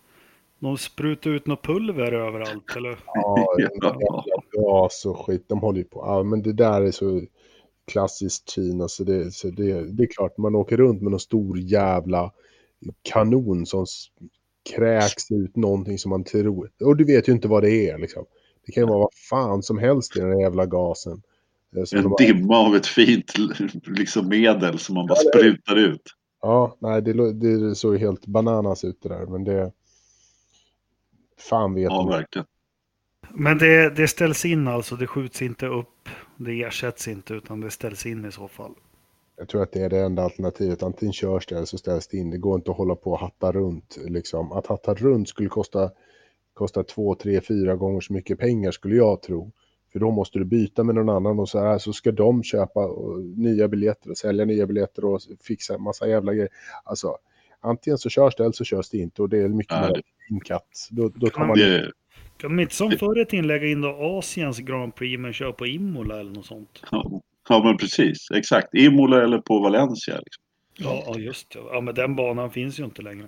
[0.59, 2.75] de sprutar ut något pulver överallt.
[2.75, 2.97] Eller?
[3.05, 3.45] Ja,
[3.79, 4.23] Ja.
[4.51, 5.45] ja, så skit.
[5.47, 5.99] De håller ju på.
[6.05, 7.21] Ja, men det där är så
[7.91, 11.59] klassiskt Kina, så det, så det, det är klart man åker runt med någon stor
[11.59, 12.31] jävla
[13.01, 13.85] kanon som
[14.75, 16.71] kräks ut någonting som man tror.
[16.83, 18.25] Och du vet ju inte vad det är liksom.
[18.65, 21.21] Det kan ju vara vad fan som helst i den där jävla gasen.
[21.75, 23.31] Eh, de En bara- dimma av ett fint
[23.87, 26.01] liksom, medel som man bara sprutar ut.
[26.41, 29.71] Ja, nej, det, det såg helt bananas ut det där, men det...
[31.49, 32.07] Fan vet Ja, de.
[32.09, 32.45] verkligen.
[33.29, 37.71] Men det, det ställs in alltså, det skjuts inte upp, det ersätts inte utan det
[37.71, 38.71] ställs in i så fall.
[39.37, 40.83] Jag tror att det är det enda alternativet.
[40.83, 42.29] Antingen körs det eller så ställs det in.
[42.29, 43.97] Det går inte att hålla på och hatta runt.
[44.07, 44.51] Liksom.
[44.51, 45.91] Att hatta runt skulle kosta,
[46.53, 49.51] kosta två, tre, fyra gånger så mycket pengar skulle jag tro.
[49.91, 52.89] För då måste du byta med någon annan och så, här, så ska de köpa
[53.35, 56.49] nya biljetter och sälja nya biljetter och fixa en massa jävla grejer.
[56.83, 57.17] Alltså,
[57.59, 59.93] antingen så körs det eller så körs det inte och det är mycket Ja, mer
[59.95, 60.01] det-
[60.35, 60.87] inkatt.
[60.91, 61.57] Då, då tar man...
[61.57, 61.91] Det,
[62.37, 65.51] Kan de inte som förr i tiden lägga in då Asiens Grand Prix men köra
[65.53, 66.79] på Imola eller något sånt?
[66.91, 68.31] ja, ja, men precis.
[68.31, 68.73] Exakt.
[68.73, 70.13] Imola eller på Valencia.
[70.17, 70.43] Liksom.
[70.77, 71.59] Ja, ja just det.
[71.59, 73.27] Ja, men den banan finns ju inte längre.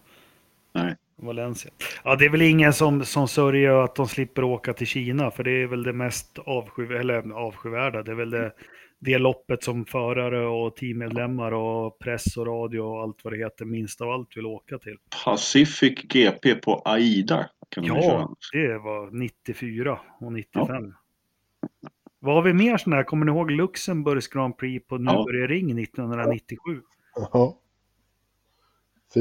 [0.73, 0.95] Nej.
[1.17, 1.71] Valencia.
[2.04, 5.43] Ja, det är väl ingen som, som sörjer att de slipper åka till Kina, för
[5.43, 8.04] det är väl det mest avsky, eller, avskyvärda.
[8.04, 8.52] Det är väl det,
[9.00, 13.65] det loppet som förare och teammedlemmar och press och radio och allt vad det heter
[13.65, 14.98] minst av allt vill åka till.
[15.25, 17.50] Pacific GP på AIDA.
[17.69, 17.96] Kan köra.
[17.96, 20.94] Ja, det var 94 och 95.
[22.26, 23.04] Vad har vi mer sådana här?
[23.04, 25.00] Kommer ni ihåg Luxemburgs Grand Prix på Ja.
[25.00, 26.82] Nürburgring 1997?
[27.15, 27.58] Ja.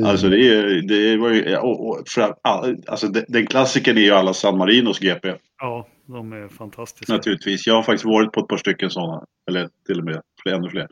[0.04, 4.34] Alltså det, är, det var ju, och, och för, alltså den, klassiken är ju alla
[4.34, 5.34] San Marinos GP.
[5.58, 7.12] Ja, de är fantastiska.
[7.12, 7.66] Naturligtvis.
[7.66, 9.24] Jag har faktiskt varit på ett par stycken sådana.
[9.48, 10.88] Eller till och med fler, ännu fler.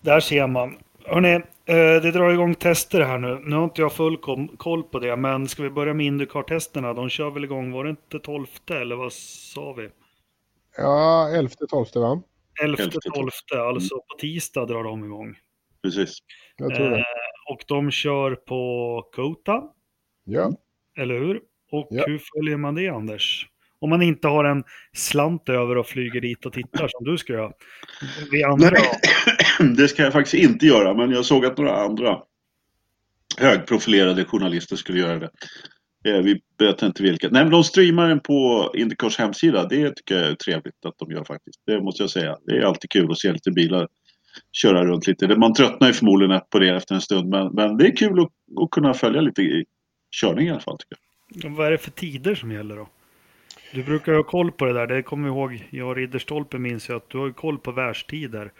[0.00, 0.76] Där ser man.
[1.04, 3.40] Hörrni, eh, det drar igång tester här nu.
[3.44, 4.18] Nu har inte jag full
[4.56, 6.94] koll på det, men ska vi börja med Indycar-testerna?
[6.94, 9.88] De kör väl igång, var det inte 12 eller vad sa vi?
[10.80, 12.22] Ja, 11-12 va?
[12.62, 15.36] 11 11, 12, alltså på tisdag drar de igång.
[15.82, 16.18] Precis.
[16.56, 17.04] Jag tror Eh, det.
[17.50, 19.62] och de kör på Kota,
[20.24, 20.52] Ja.
[20.98, 21.40] eller hur?
[21.72, 22.04] Och Ja.
[22.06, 23.46] hur följer man det, Anders?
[23.78, 24.64] Om man inte har en
[24.96, 27.52] slant över och flyger dit och tittar som du ska göra.
[28.30, 32.18] Vi andra, Nej, det ska jag faktiskt inte göra, men jag såg att några andra
[33.38, 35.30] högprofilerade journalister skulle göra det.
[36.04, 37.28] Eh, Vi vet inte vilka.
[37.30, 39.66] Nej, men de streamar den på Indycars hemsida.
[39.66, 41.60] Det tycker jag är trevligt att de gör faktiskt.
[41.66, 42.36] Det måste jag säga.
[42.46, 43.88] Det är alltid kul att se lite bilar
[44.52, 45.36] köra runt lite.
[45.36, 48.28] Man tröttnar ju förmodligen på det efter en stund, men, men det är kul att,
[48.62, 49.64] att kunna följa lite i
[50.20, 50.78] körning i alla fall.
[50.78, 50.96] Tycker
[51.48, 51.56] jag.
[51.56, 52.88] vad är det för tider som gäller då?
[53.72, 55.68] Du brukar ju ha koll på det där, det kommer jag ihåg.
[55.70, 58.52] Jag och Ridderstolpe minns jag att du har koll på världstider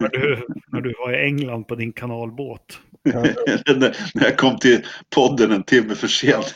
[0.00, 2.78] när, du, när du var i England på din kanalbåt.
[3.04, 6.54] när när jag kom till podden en timme för sent.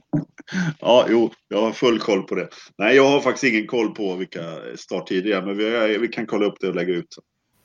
[0.80, 2.48] ja, jo, jag har full koll på det.
[2.78, 4.40] Nej, jag har faktiskt ingen koll på vilka
[4.76, 7.16] starttider är, men vi, vi kan kolla upp det och lägga ut.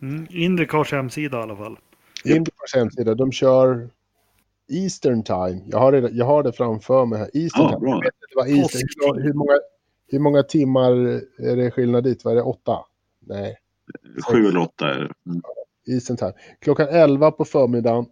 [0.01, 0.27] Mm.
[0.29, 1.77] Indycars hemsida i alla fall.
[2.25, 3.89] Indycars hemsida, de kör
[4.69, 5.61] Eastern time.
[5.65, 7.29] Jag har det, jag har det framför mig här.
[7.33, 7.79] Eastern Ja, time.
[7.79, 7.89] bra.
[7.89, 9.59] Jag vet inte vad Eastern, hur, hur, många,
[10.07, 10.91] hur många timmar
[11.39, 12.25] är det skillnad dit?
[12.25, 12.43] Vad är det?
[12.43, 12.79] Åtta?
[13.25, 13.57] Nej,
[14.31, 15.31] Sju eller åtta är det.
[15.31, 15.41] Mm.
[16.17, 16.33] Time.
[16.59, 18.05] Klockan 11 på förmiddagen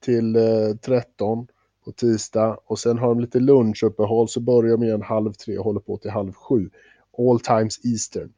[0.00, 1.46] till eh, 13
[1.84, 2.58] på tisdag.
[2.66, 5.96] Och sen har de lite lunchuppehåll så börjar de igen halv tre och håller på
[5.96, 6.70] till halv sju.
[7.18, 8.32] All times Eastern.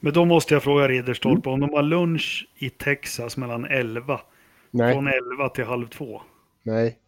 [0.00, 4.20] Men då måste jag fråga Ridderstolpe om de har lunch i Texas mellan 11.
[4.70, 6.22] Nej, Från 11 till halv 2.
[6.62, 6.98] nej.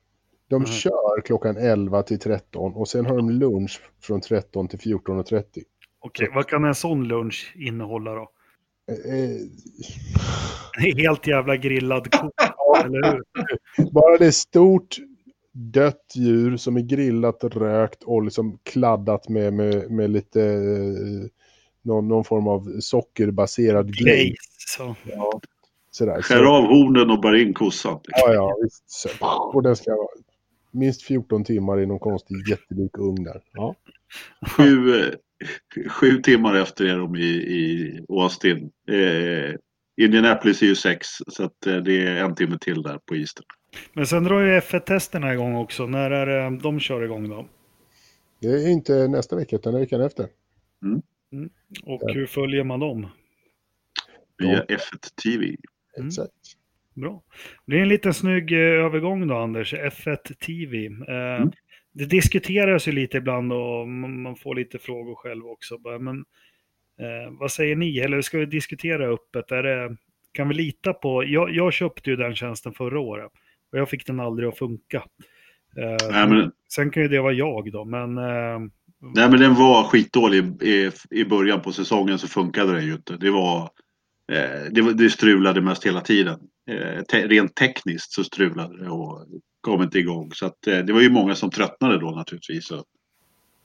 [0.49, 0.73] De Nej.
[0.73, 5.45] kör klockan 11 till 13 och sen har de lunch från 13 till 14.30.
[6.01, 8.31] Okej, vad kan en sån lunch innehålla då?
[8.89, 9.41] Eh,
[10.87, 12.31] En helt jävla grillad ko,
[12.85, 13.23] eller hur?
[13.93, 14.97] bara det är stort
[15.53, 21.29] dött djur som är grillat och rökt och liksom kladdat med, med, med lite eh,
[21.83, 24.35] någon, någon form av sockerbaserad glaze.
[24.77, 24.95] Så.
[25.05, 25.41] Ja,
[25.91, 26.23] sådär.
[26.23, 28.01] Skär av hornen och bär in kossan.
[28.05, 28.91] ja, ja, visst.
[28.91, 29.09] Så,
[29.55, 30.09] och den ska vara
[30.71, 33.41] minst 14 timmar i någon konstig jättelik ugn där.
[33.53, 33.75] Ja.
[34.57, 35.13] Sju, eh,
[35.89, 38.71] sju timmar efter är de i, i Austin.
[38.91, 39.55] Eh,
[40.01, 43.45] Indianapolis är ju sex, så att, eh, det är en timme till där på Eastern.
[43.93, 45.87] Men sen drar ju F1-testerna igång också.
[45.87, 47.49] När är det de kör igång då?
[48.41, 50.25] Det är inte nästa vecka utan veckan efter.
[51.85, 52.13] Och Ja.
[52.15, 53.07] hur följer man dem?
[54.39, 55.47] Via F1 TV.
[55.47, 56.07] Mm.
[56.09, 56.33] Exakt.
[56.95, 57.23] Bra.
[57.67, 59.75] Det är en liten snygg eh, övergång då, Anders.
[59.75, 60.87] F1 TV.
[60.87, 61.51] Eh, Mm.
[61.99, 65.79] Det diskuteras ju lite ibland och man får lite frågor själv också.
[66.01, 66.19] Men
[67.01, 67.99] eh, vad säger ni?
[67.99, 69.53] Eller ska vi diskutera öppet?
[69.53, 69.97] Är det,
[70.33, 71.25] kan vi lita på?
[71.25, 73.33] Jag, jag köpte ju den tjänsten förra året
[73.73, 75.05] och jag fick den aldrig att funka.
[75.77, 78.59] Eh, Nej men, Sen kan ju det vara jag då, men eh,
[79.15, 83.17] nej, men den var skitdålig i, i början på säsongen så funkade den ju inte.
[83.17, 83.63] Det var,
[84.33, 86.41] eh, det, det strulade mest hela tiden.
[86.71, 89.27] Eh, te, rent tekniskt så strulade det och
[89.67, 90.31] kom inte igång.
[90.35, 92.85] Så att, eh, det var ju många som tröttnade då naturligtvis och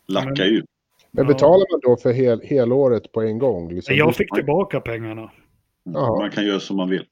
[0.08, 0.66] lackade Men- ut.
[1.12, 3.74] Men betalar man då för hel, helåret på en gång?
[3.74, 3.96] Liksom?
[3.96, 5.32] jag fick tillbaka pengarna.
[5.84, 6.20] Jaha.
[6.20, 7.06] Man kan göra som man vill.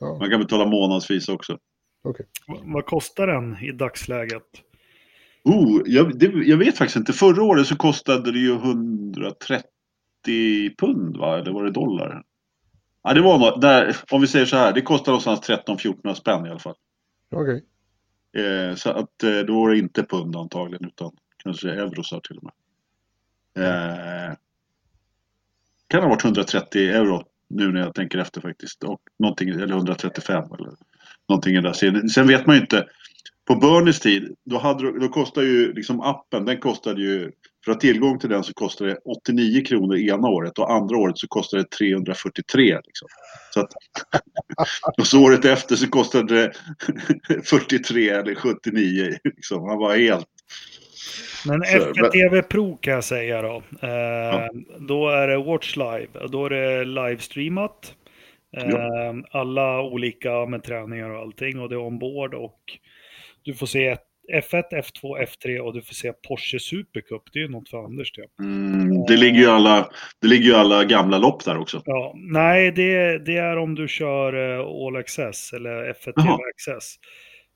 [0.00, 1.58] Ja, Man kan betala månadsvis också.
[2.02, 2.14] Va-
[2.64, 4.42] Vad kostar den i dagsläget?
[5.44, 7.12] Oh, jag, det, jag vet faktiskt inte.
[7.12, 9.64] Förra året så kostade det ju 130
[10.78, 11.38] pund va?
[11.38, 12.22] Eller var det dollar?
[13.02, 16.46] Ja, det var något, där, om vi säger så här, det kostar någonstans 13-14 spänn
[16.46, 16.74] i alla fall.
[17.34, 17.64] okej.
[18.32, 21.12] Eh, så att eh, då var det inte pund antagligen utan
[21.44, 22.52] kanske eurosar till och med.
[23.66, 24.34] Eh,
[25.88, 28.84] kan ha varit 130 euro nu när jag tänker efter faktiskt.
[28.84, 30.70] Och någonting, eller 135 eller
[31.28, 31.72] någonting i där.
[31.72, 32.86] Sen, sen vet man ju inte.
[33.44, 37.32] På Bernies tid, då, hade, då kostade ju liksom appen, den kostade ju,
[37.64, 40.96] för att ha tillgång till den så kostade det 89 kronor ena året och andra
[40.96, 42.62] året så kostade det 343.
[42.86, 43.08] Liksom.
[43.54, 43.72] Så att,
[44.98, 46.52] och så året efter så kostade det
[47.44, 49.16] 43 eller 79.
[49.24, 49.66] Liksom.
[49.66, 50.26] Man var helt...
[51.46, 53.62] Men F1 TV Pro kan jag säga då.
[53.82, 54.46] Eh,
[54.78, 56.06] Då är det Watch Live.
[56.28, 57.94] Då är det livestreamat.
[58.56, 61.60] Eh, Alla olika med träningar och allting.
[61.60, 62.60] Och det är ombord och
[63.44, 67.22] du får se ett- F1, F2, F3 och du får se Porsche Supercup.
[67.32, 68.44] Det är ju något för Anders det.
[68.44, 69.88] Mm, det, ligger ju alla,
[70.20, 71.82] det ligger ju alla gamla lopp där också.
[71.84, 76.38] Ja, nej, det, det är om du kör eh, All Access eller F1 TV.
[76.54, 76.96] Access.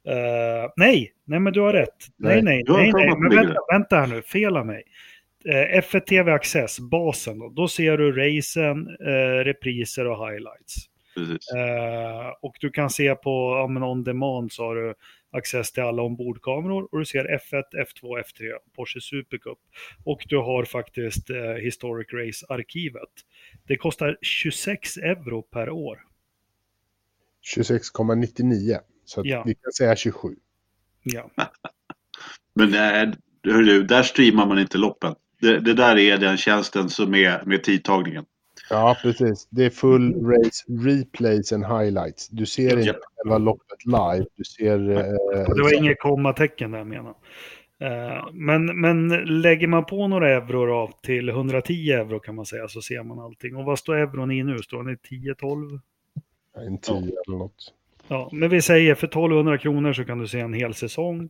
[0.09, 2.09] Eh, nej, nej men du har rätt.
[2.17, 2.65] Nej, Nej.
[2.69, 3.19] nej, nej, nej.
[3.19, 4.83] Men vänta, vänta här nu, fel av mig.
[5.49, 10.75] Eh, F1 TV Access, basen då, då ser du racen, eh, repriser och highlights.
[11.17, 14.95] Eh, och du kan se på ja, men on demand så har du
[15.31, 19.59] access till alla ombordkameror och du ser F1, F2, F3, Porsche Supercup.
[20.05, 23.11] Och du har faktiskt eh, Historic Race-arkivet.
[23.67, 25.99] Det kostar 26 euro per år.
[27.57, 28.79] 26,99.
[29.05, 29.43] Så Ja.
[29.47, 30.37] vi kan säga 27.
[31.03, 31.31] Ja.
[32.55, 33.13] Men nej,
[33.45, 35.15] hörru, där streamar man inte loppen.
[35.41, 38.25] Det, det där är den tjänsten som är med tidtagningen.
[38.71, 39.49] Ja, precis.
[39.51, 42.29] Det är full race replays and highlights.
[42.29, 42.97] Du ser inte Japp.
[43.17, 44.27] själva loppet live.
[44.37, 44.91] Du ser...
[44.91, 47.15] Eh, det var inget kommatecken där menar
[47.81, 49.09] eh, men, men
[49.43, 53.19] lägger man på några euro då, till 110 euro kan man säga så ser man
[53.19, 53.57] allting.
[53.57, 54.59] Och vad står euron i nu?
[54.59, 55.81] Står den i 10-12?
[56.57, 57.75] en 10 eller något.
[58.09, 61.29] Ja, men vi säger för 1200 kronor så kan du se en hel säsong.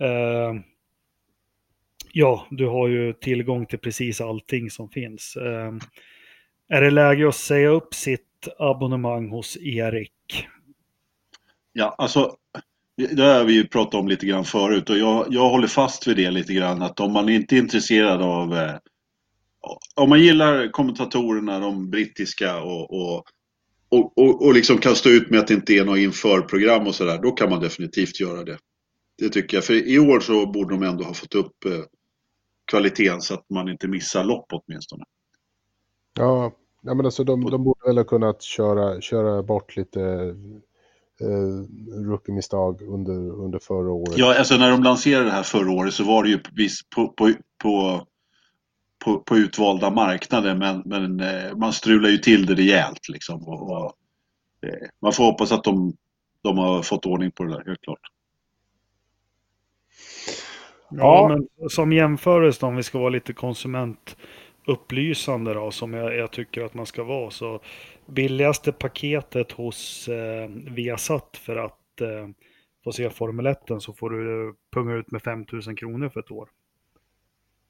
[0.00, 0.54] Eh,
[2.12, 5.36] ja, du har ju tillgång till precis allting som finns.
[6.68, 10.46] Är det läge att säga upp sitt abonnemang hos Erik?
[11.72, 12.36] Ja, alltså,
[12.96, 16.16] det har vi ju pratat om lite grann förut och jag, jag håller fast vid
[16.16, 18.76] det lite grann att om man inte är intresserad av eh,
[19.94, 23.24] om man gillar kommentatorerna, de brittiska och, och,
[23.88, 26.94] och, och, och liksom kan stå ut med att det inte är något införprogram och
[26.94, 28.58] sådär, då kan man definitivt göra det.
[29.18, 31.72] Det tycker jag, för i år så borde de ändå ha fått upp eh,
[32.70, 35.04] kvaliteten så att man inte missar lopp åtminstone.
[36.14, 36.52] Ja,
[36.82, 40.00] ja men alltså de, de borde väl ha kunnat köra, köra bort lite
[41.20, 41.64] eh,
[42.08, 44.18] rookie-misstag under, under förra året.
[44.18, 46.38] Ja, alltså när de lanserade det här förra året så var det ju
[46.94, 48.06] på, på, på,
[49.04, 53.48] på, på utvalda marknader men, men eh, man strular ju till det rejält liksom.
[53.48, 53.92] Och, och,
[54.66, 55.96] eh, man får hoppas att de,
[56.42, 58.00] de har fått ordning på det där, helt klart.
[60.90, 61.28] Ja, Ja.
[61.28, 63.32] men som jämförelse om vi ska vara lite
[64.64, 67.60] konsumentupplysande då, som jag, jag tycker att man ska vara, så
[68.06, 72.28] billigaste paketet hos eh, Viasat för att eh,
[72.84, 76.48] få se Formel 1 så får du punga ut med 5000 kronor för ett år.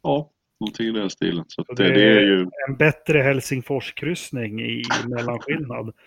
[0.03, 0.30] Ja,
[0.61, 1.45] någonting i den stilen.
[1.49, 2.47] Så Så det, det är ju...
[2.68, 5.92] en bättre Helsingforskryssning i mellanskillnad.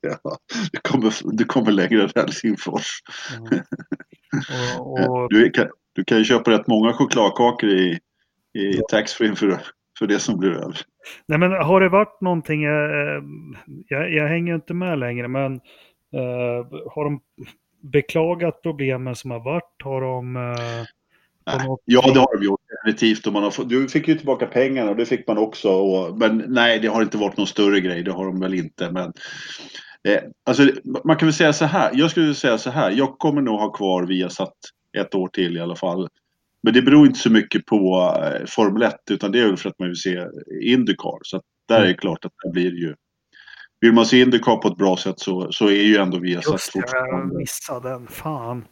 [0.00, 0.38] Ja,
[0.72, 3.02] du, kommer, du kommer längre än Helsingfors.
[3.50, 4.80] Ja.
[4.80, 7.98] Och, och, Du kan, du kan ju köpa rätt många chokladkakor i,
[8.56, 9.60] i taxfree för,
[9.98, 10.76] för det som blir över.
[11.26, 13.22] nej men har det varit någonting, eh,
[13.88, 15.54] jag, jag hänger inte med längre, men
[16.14, 17.20] eh, har de
[17.82, 19.82] beklagat problemen som har varit?
[19.84, 20.36] Har de...
[20.36, 20.86] Eh,
[21.48, 21.76] Nej.
[21.84, 23.26] Ja, det har de gjort definitivt.
[23.26, 25.68] Och man har fått, du fick ju tillbaka pengarna och det fick man också.
[25.70, 28.02] Och, men nej, det har inte varit någon större grej.
[28.02, 28.90] Det har de väl inte.
[28.90, 29.12] Men,
[30.08, 30.62] eh, alltså,
[31.04, 31.90] man kan väl säga så här.
[31.94, 32.90] Jag skulle säga så här.
[32.90, 34.54] Jag kommer nog ha kvar Viasat
[34.98, 36.08] ett år till i alla fall.
[36.66, 39.68] Men det beror inte så mycket på eh, Formel 1 utan det är väl för
[39.68, 40.26] att man vill se
[40.62, 41.18] Indycar.
[41.22, 42.94] Så att där är det klart att det blir ju...
[43.80, 46.72] Vill man se Indycar på ett bra sätt så, så är ju ändå Viasat Just
[46.72, 47.38] det, jag fortfarande...
[47.38, 48.06] missade den.
[48.06, 48.64] Fan.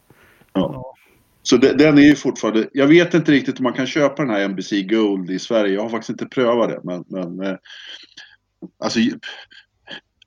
[0.53, 0.95] Ja.
[1.43, 4.31] Så de, den är ju fortfarande, jag vet inte riktigt om man kan köpa den
[4.31, 5.73] här NBC Gold i Sverige.
[5.73, 6.79] Jag har faktiskt inte prövat det.
[6.83, 7.57] Men, men eh,
[8.83, 8.99] alltså,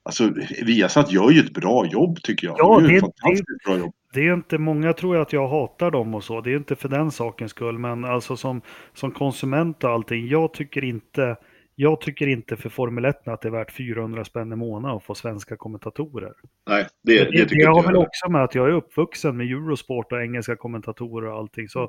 [0.03, 2.55] alltså Viasat gör ju ett bra jobb tycker jag.
[2.59, 3.93] Ja, de gör det- ett fantastiskt bra jobb.
[4.13, 6.41] Det är inte många tror jag att jag hatar dem och så.
[6.41, 7.77] Det är inte för den sakens skull.
[7.79, 8.61] Men alltså som,
[8.93, 10.27] som konsument och allting.
[10.27, 11.37] Jag tycker inte
[11.81, 15.03] jag tycker inte för Formel 1 att det är värt 400 spänn i månaden att
[15.03, 16.33] få svenska kommentatorer.
[16.69, 17.83] Nej, det, det, Det, tycker det inte har jag.
[17.83, 17.99] väl heller.
[18.07, 21.67] också med att jag är uppvuxen med Eurosport och engelska kommentatorer och allting.
[21.69, 21.83] Så,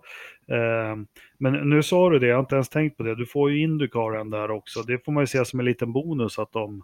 [0.49, 0.97] eh,
[1.39, 3.15] men nu sa du det, jag har inte ens tänkt på det.
[3.15, 4.83] Du får ju Indycaren där också.
[4.83, 6.83] Det får man ju se som en liten bonus att de,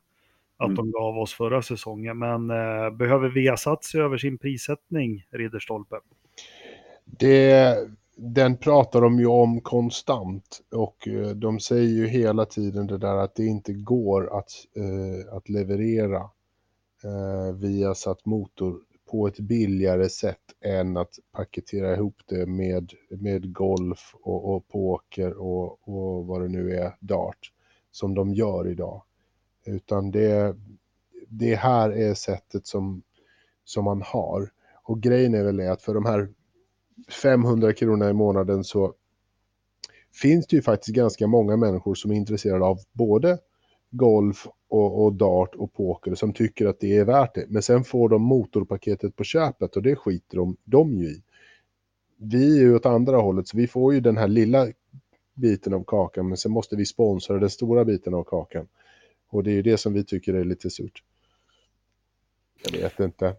[0.57, 0.77] att Mm.
[0.77, 2.19] de gav oss förra säsongen.
[2.19, 5.97] Men eh, behöver Viasat se över sin prissättning, Ridderstolpe?
[7.05, 7.77] Det,
[8.17, 13.17] den pratar de ju om konstant och eh, de säger ju hela tiden det där
[13.17, 16.31] att det inte går att, eh, att leverera
[17.05, 18.81] eh, via satt motor
[19.11, 25.33] på ett billigare sätt än att paketera ihop det med, med golf och, och poker
[25.33, 27.53] och, och vad det nu är, dart,
[27.91, 29.03] som de gör idag.
[29.67, 30.57] Utan det,
[31.29, 33.03] det här är sättet som,
[33.65, 34.51] som man har.
[34.83, 36.29] Och grejen är väl det att för de här
[37.23, 38.95] 500 kronorna i månaden så
[40.23, 43.39] finns det ju faktiskt ganska många människor som är intresserade av både
[43.91, 47.45] golf och, och dart och poker som tycker att det är värt det.
[47.49, 51.23] Men sen får de motorpaketet på köpet och det skiter de, de ju i.
[52.19, 54.67] Vi är ju åt andra hållet så vi får ju den här lilla
[55.35, 58.69] biten av kakan men sen måste vi sponsra den stora biten av kakan.
[59.29, 61.03] Och det är ju det som vi tycker är lite surt.
[62.65, 63.35] Jag vet inte.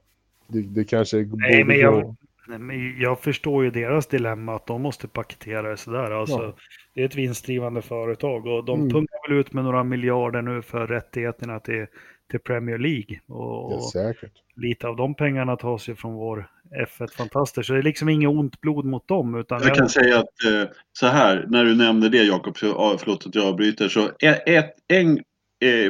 [0.48, 2.16] Det, det kanske Nej, men gå- jag,
[2.48, 6.12] nej, men jag förstår ju deras dilemma att de måste paketera det sådär.
[6.12, 6.56] Alltså, Ja.
[6.94, 8.90] Det är ett vinstdrivande företag och de Mm.
[8.92, 11.86] pungar väl ut med några miljarder nu för rättigheterna till,
[12.32, 13.20] till Premier League.
[13.28, 14.32] Och, Ja, säkert.
[14.56, 16.50] lite av de pengarna tas ju från vår
[16.88, 17.62] F1 Fantaster.
[17.62, 19.36] Så det är liksom inget ont blod mot dem.
[19.36, 22.96] Utan Jag kan säga att eh, så här, när du nämnde det Jakob, för- ja,
[23.00, 23.88] förlåt att jag avbryter.
[23.90, 25.20] Så ett, ett, en,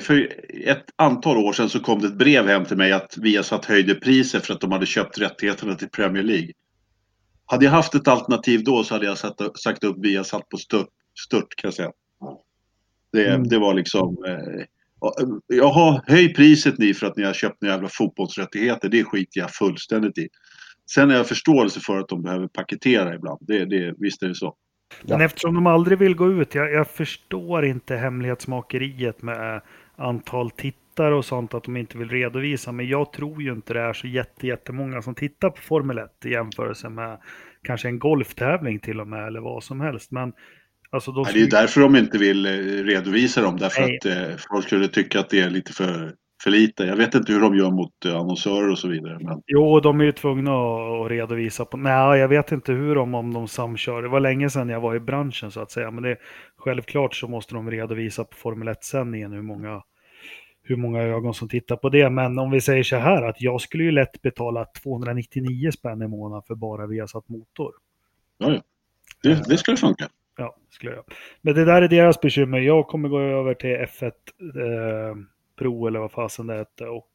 [0.02, 3.66] för ett antal år sedan så kom det ett brev hem till mig att Viasat
[3.66, 6.52] höjde priset för att de hade köpt rättigheterna till Premier League.
[7.46, 10.90] Hade jag haft ett alternativ då så hade jag satt, sagt upp Viasat på stört,
[11.28, 11.92] stört kan jag säga.
[13.12, 13.48] Det, Mm.
[13.48, 14.18] det var liksom...
[14.28, 14.66] Eh,
[15.48, 18.90] Jaha, höj priset ni för att ni har köpt några jävla fotbollsrättigheter.
[18.90, 20.28] Det skiter jag fullständigt i.
[20.92, 23.40] Sen har jag förståelse för att de behöver paketera ibland.
[23.42, 24.56] Det, det, visst är det så.
[25.04, 29.62] Men eftersom de aldrig vill gå ut, jag, jag förstår inte hemlighetsmakeriet med
[29.96, 32.72] antal tittare och sånt, att de inte vill redovisa.
[32.72, 36.26] Men jag tror ju inte det är så jätte, jättemånga som tittar på Formel 1
[36.26, 37.18] i jämförelse med
[37.64, 40.12] kanske en golftävling till och med, eller vad som helst.
[40.12, 40.34] Men
[40.90, 42.52] alltså de det är ju därför de inte vill eh,
[42.84, 43.58] redovisa dem.
[43.58, 43.98] Därför Nej.
[43.98, 46.14] att eh, folk skulle tycka att det är lite för,
[46.44, 46.84] för lite.
[46.84, 49.20] Jag vet inte hur de gör mot eh, annonsörer och så vidare.
[49.22, 51.66] Men Jo, de är ju tvungna att att redovisa.
[51.66, 51.78] På...
[51.78, 54.02] Nej, jag vet inte hur de, om de samkör.
[54.02, 55.92] Det var länge sedan jag var i branschen så att säga.
[55.92, 56.18] Men det,
[56.58, 59.84] självklart så måste de redovisa på Formel 1-sändningen hur många,
[60.64, 62.10] hur många ögon som tittar på det.
[62.10, 66.08] Men om vi säger så här att jag skulle ju lätt betala 299 spänn i
[66.08, 67.72] månaden för bara Viasat Motor.
[68.38, 68.62] ja, ja.
[69.24, 70.10] Det, det skulle funka.
[70.38, 71.04] Ja, skulle jag.
[71.42, 72.60] Men det där är deras bekymmer.
[72.60, 75.16] Jag kommer gå över till F1 eh,
[75.58, 76.88] Pro eller vad fasen det heter.
[76.90, 77.10] Och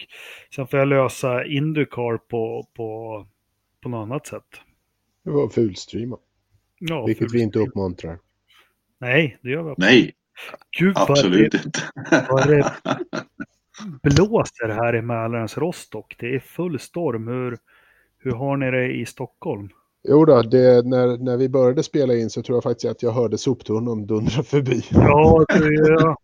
[0.55, 3.27] sen får jag lösa Indycar på, på,
[3.83, 4.45] på något annat sätt.
[5.25, 6.19] Det var fulstreama.
[6.79, 8.19] Ja, Vilket för- vi inte uppmuntrar.
[8.99, 9.91] Nej, det gör vi absolut.
[9.91, 10.13] Nej,
[10.79, 11.81] Gud absolut det, inte.
[12.31, 12.73] vad det
[14.03, 16.17] blåser här i Mälarens Rostock.
[16.19, 17.29] Det är full storm.
[17.29, 17.59] Hur,
[18.19, 19.69] hur har ni det i Stockholm?
[20.09, 23.13] Jo då, det, när, när vi började spela in så tror jag faktiskt att jag
[23.13, 24.83] hörde soptunnan dundra förbi.
[24.91, 26.17] Ja, du, jag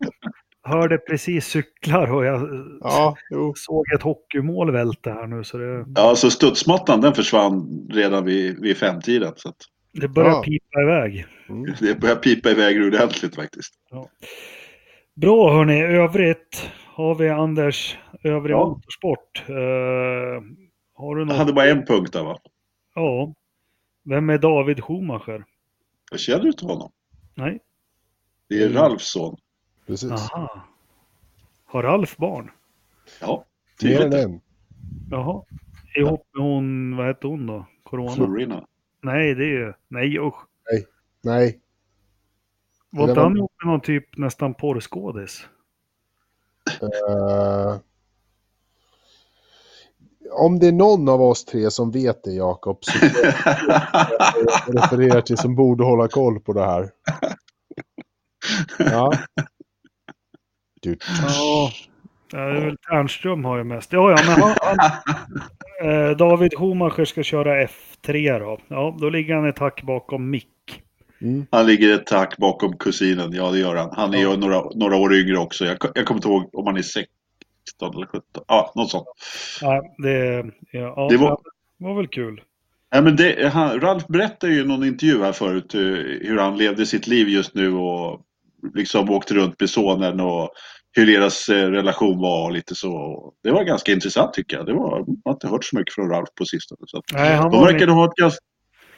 [0.69, 2.49] hörde precis cyklar och jag
[2.81, 3.55] Ja, jo.
[3.57, 5.45] såg ett hockeymål välta här nu.
[5.45, 9.33] Så det, Ja, så studsmattan den försvann redan vid, vid femtiden.
[9.37, 9.57] Så att
[9.93, 10.43] det börjar Ja.
[10.43, 11.27] pipa iväg.
[11.49, 11.75] Mm.
[11.81, 13.75] det börjar pipa iväg ordentligt faktiskt.
[15.15, 18.67] Bra hörni, övrigt har vi Anders, övrig Ja.
[18.69, 19.43] motorsport.
[19.49, 19.55] Eh,
[20.95, 21.37] har du Jag något?
[21.37, 22.39] hade bara en punkt där va?
[22.95, 23.35] Ja.
[24.05, 25.45] Vem är David Schumacher?
[26.11, 26.91] Jag känner du inte honom?
[27.35, 27.59] Nej.
[28.49, 29.37] Det är Ralfs son.
[29.89, 30.11] Precis.
[30.13, 30.65] Aha.
[31.67, 32.51] Har Ralf barn?
[33.21, 33.45] Ja,
[33.83, 34.25] Mer än tydligt.
[34.25, 34.41] en.
[35.11, 35.43] Jaha.
[35.97, 37.67] Ihop med hon, vad hette hon då?
[37.83, 38.15] Corona?
[38.15, 38.67] Florina.
[39.03, 40.35] Nej, det är ju, nej usch.
[41.23, 41.61] Nej,
[42.91, 45.47] Var Det inte var- han ihop med någon typ nästan porrskådis?
[46.83, 47.77] eh,
[50.33, 52.93] om det är någon av oss tre som vet det, Jakob, så
[54.73, 56.91] refererar till som borde hålla koll på det här.
[58.79, 59.13] Ja.
[60.81, 60.97] Du,
[61.29, 61.71] Ja.
[62.33, 63.93] Ja, det är väl Ternström har ju mest.
[63.93, 68.59] Ja, ja, men han, han, eh, David Schumacher ska köra F3 då.
[68.69, 70.83] Ja, då ligger han ett hack bakom Mick.
[71.21, 71.47] mm.
[71.51, 73.33] Han ligger ett tack bakom kusinen.
[73.33, 73.91] Ja, det gör han.
[73.97, 74.31] Han är Ja.
[74.31, 75.65] ju några, några år yngre också.
[75.65, 77.09] Jag, jag kommer inte ihåg om han är 16
[77.95, 78.23] eller 17.
[78.49, 79.07] Ja, något sånt.
[79.61, 81.41] Ja, det, ja, ja, Det var-
[81.79, 82.41] det var väl kul.
[82.93, 85.81] Nej, men det, han, Ralf berättade ju i någon intervju här förut eh,
[86.29, 88.21] hur han levde sitt liv just nu och
[88.75, 90.51] liksom åkte runt med sonen och
[90.93, 93.33] hur deras eh, relation var och lite så.
[93.43, 94.67] Det var ganska intressant tycker jag.
[94.67, 96.79] Det var, man har inte hört så mycket från Ralf på sistone.
[96.87, 98.41] Så att, Nej, han de var verkade ha ett ganska,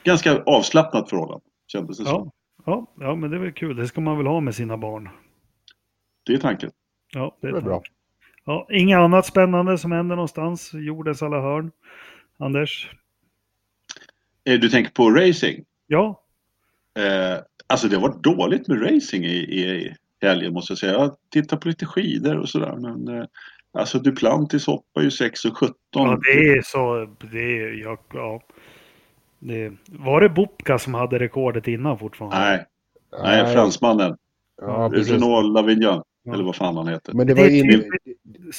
[0.03, 1.45] ganska avslappnat förhållande.
[1.67, 2.31] Kändes det som.
[2.65, 3.75] Ja, ja, ja, men det är väl kul.
[3.75, 5.09] Det ska man väl ha med sina barn.
[6.25, 6.71] Det är tanken.
[7.13, 7.81] Ja, det det är är bra.
[8.45, 10.71] Ja, inget annat spännande som händer någonstans.
[10.73, 11.71] Jordens alla hörn.
[12.39, 12.91] Anders?
[14.43, 15.65] Eh, Du tänker på racing?
[15.87, 16.17] Ja,
[16.99, 17.39] Eh,
[17.71, 20.93] alltså det var dåligt med racing i, i helgen måste jag säga.
[20.93, 22.75] Jag tittar på lite skidor och sådär.
[22.75, 23.25] Men eh,
[23.73, 25.75] alltså Duplantis hoppar ju 6 och 17.
[25.91, 27.15] ja det är så.
[27.31, 28.41] Det är, ja, ja.
[29.39, 32.37] Det, var det Bobka som hade rekordet innan fortfarande?
[32.39, 32.65] Nej,
[33.23, 34.17] nej, fransmannen.
[34.61, 34.91] Ja.
[34.93, 36.01] Renault Lavignon.
[36.23, 36.33] Ja.
[36.33, 37.13] Eller vad fan han heter.
[37.13, 37.83] Men det var in,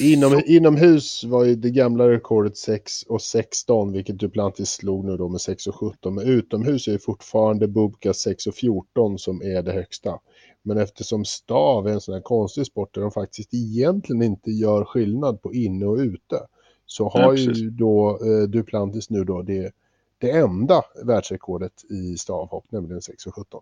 [0.00, 5.28] inom, inomhus var ju det gamla rekordet 6 och 16, vilket Duplantis slog nu då
[5.28, 6.14] med 6 och 17.
[6.14, 10.18] Men utomhus är ju fortfarande Bubka 6 och 14 som är det högsta.
[10.62, 14.84] Men eftersom stav är en sån här konstig sport där de faktiskt egentligen inte gör
[14.84, 16.40] skillnad på inne och ute,
[16.86, 17.70] så Ja, har ju precis.
[17.70, 19.72] då eh, Duplantis nu då det,
[20.18, 23.60] det enda världsrekordet i stavhopp, nämligen 6 och 17.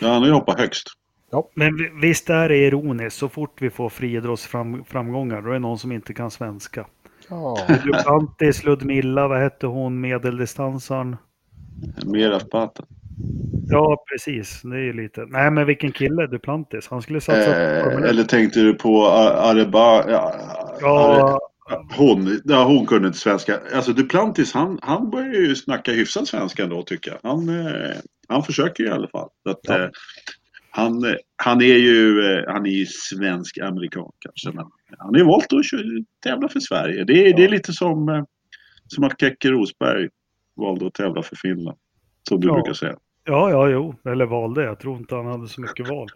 [0.00, 0.88] Ja, han har ju hoppat högst.
[1.54, 5.78] Men vi- visst är det ironiskt, så fort vi får friidrottsframgångar, då är det någon
[5.78, 6.86] som inte kan svenska.
[7.28, 11.16] Ja, Duplantis, Ludmilla, vad hette hon, medeldistansaren?
[12.06, 12.84] Mer Zapata.
[13.68, 14.60] Ja, precis.
[14.62, 15.26] Det är ju lite...
[15.28, 16.88] Nej, men vilken kille Duplantis.
[16.90, 18.04] Han skulle satsa på Eh, 1.
[18.04, 20.34] eller tänkte du på Areba, ja,
[20.80, 21.38] Ja,
[21.96, 23.58] Hon, ja, hon kunde inte svenska.
[23.74, 27.30] Alltså Duplantis, han, han börjar ju snacka hyfsad svenska ändå tycker jag.
[27.30, 27.90] Han, eh,
[28.28, 29.28] han försöker ju i alla fall.
[29.48, 29.78] Att, Ja.
[29.82, 29.88] eh,
[30.76, 34.50] han, eh, han är ju eh, han är ju svensk-amerikan kanske.
[34.50, 34.64] Men
[34.98, 35.60] han har ju valt att
[36.22, 37.04] tävla för Sverige.
[37.04, 38.24] Det, är det är lite som, eh,
[38.86, 40.08] som att Keke Rosberg
[40.56, 41.78] valde att tävla för Finland.
[42.28, 42.54] Som du Ja.
[42.54, 42.96] brukar säga.
[43.24, 43.94] ja, ja, jo.
[44.12, 44.62] Eller valde.
[44.64, 46.08] Jag tror inte han hade så mycket val.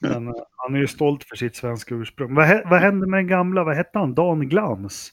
[0.00, 2.34] Men han är ju stolt för sitt svenska ursprung.
[2.34, 4.14] Vad, vad hände med den gamla, vad hette han?
[4.14, 5.12] Dan Glans?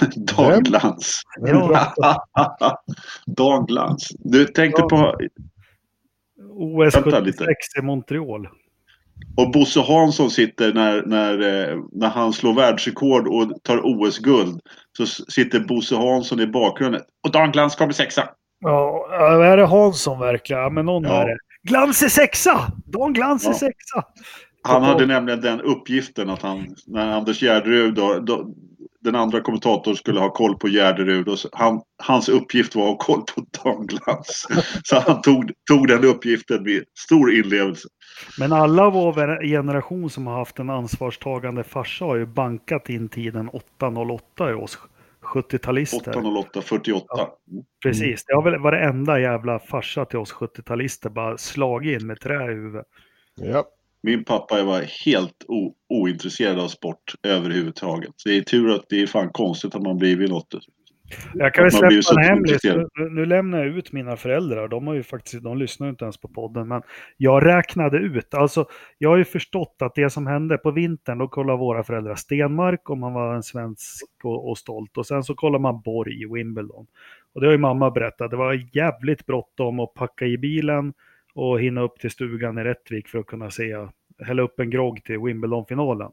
[0.16, 1.22] Dan Glans.
[1.40, 1.86] Ja,
[3.26, 4.08] Dan Glans.
[4.18, 4.88] Du tänkte Ja.
[4.88, 5.18] på
[6.58, 7.38] OS Vänta lite.
[7.38, 8.48] 76 i Montreal.
[9.36, 11.32] Och Bosse Hansson sitter när, när,
[11.70, 14.60] eh, när han slår världsrekord och tar OS-guld.
[14.96, 17.00] Så sitter Bosse Hansson i bakgrunden.
[17.24, 18.28] Och Dan Glans kommer sexa.
[18.60, 19.08] Ja,
[19.44, 20.74] är det Hansson verkligen?
[20.74, 21.22] Men någon Ja.
[21.22, 21.36] är det.
[21.62, 22.72] Glans är sexa!
[22.86, 23.54] Dan Glans är Ja.
[23.54, 24.02] sexa!
[24.62, 28.54] Han hade nämligen den uppgiften att han, när Anders Gärderud, då, då,
[29.12, 31.28] den andra kommentatorn skulle ha koll på Gärderud.
[31.28, 34.46] Och han, hans uppgift var att ha koll på Dan Glans.
[34.84, 37.88] Så han tog, tog den uppgiften med stor inlevelse.
[38.38, 43.50] Men alla vår generation som har haft en ansvarstagande farsa har ju bankat in tiden
[43.50, 44.78] 8.08 i oss
[45.22, 46.10] 70-talister.
[46.10, 47.06] 808 48.
[47.82, 52.52] Precis, det har väl varenda jävla farsa till oss 70-talister bara slagit in med trä
[52.52, 52.86] i huvudet.
[53.40, 53.64] Ja.
[54.02, 55.44] Min pappa var helt
[55.88, 58.10] ointresserad av sport överhuvudtaget.
[58.16, 60.54] Så det är tur att det är fan konstigt att man blivit något.
[61.34, 62.62] Jag kan väl släppa en hemlis.
[63.10, 64.68] nu lämnar jag ut mina föräldrar.
[64.68, 66.68] De, har ju faktiskt, de lyssnar ju inte ens på podden.
[66.68, 66.82] Men
[67.16, 68.34] jag räknade ut.
[68.34, 68.66] Alltså,
[68.98, 72.90] jag har ju förstått att det som hände på vintern, då kollade våra föräldrar Stenmark
[72.90, 74.96] om man var en svensk och, och stolt.
[74.96, 76.86] Och sen så kollade man Borg i Wimbledon.
[77.34, 78.30] Och det har ju mamma berättat.
[78.30, 80.92] Det var jävligt bråttom att packa i bilen
[81.38, 83.76] och hinna upp till stugan i Rättvik för att kunna se,
[84.26, 86.10] hälla upp en grogg till Wimbledon-finalen.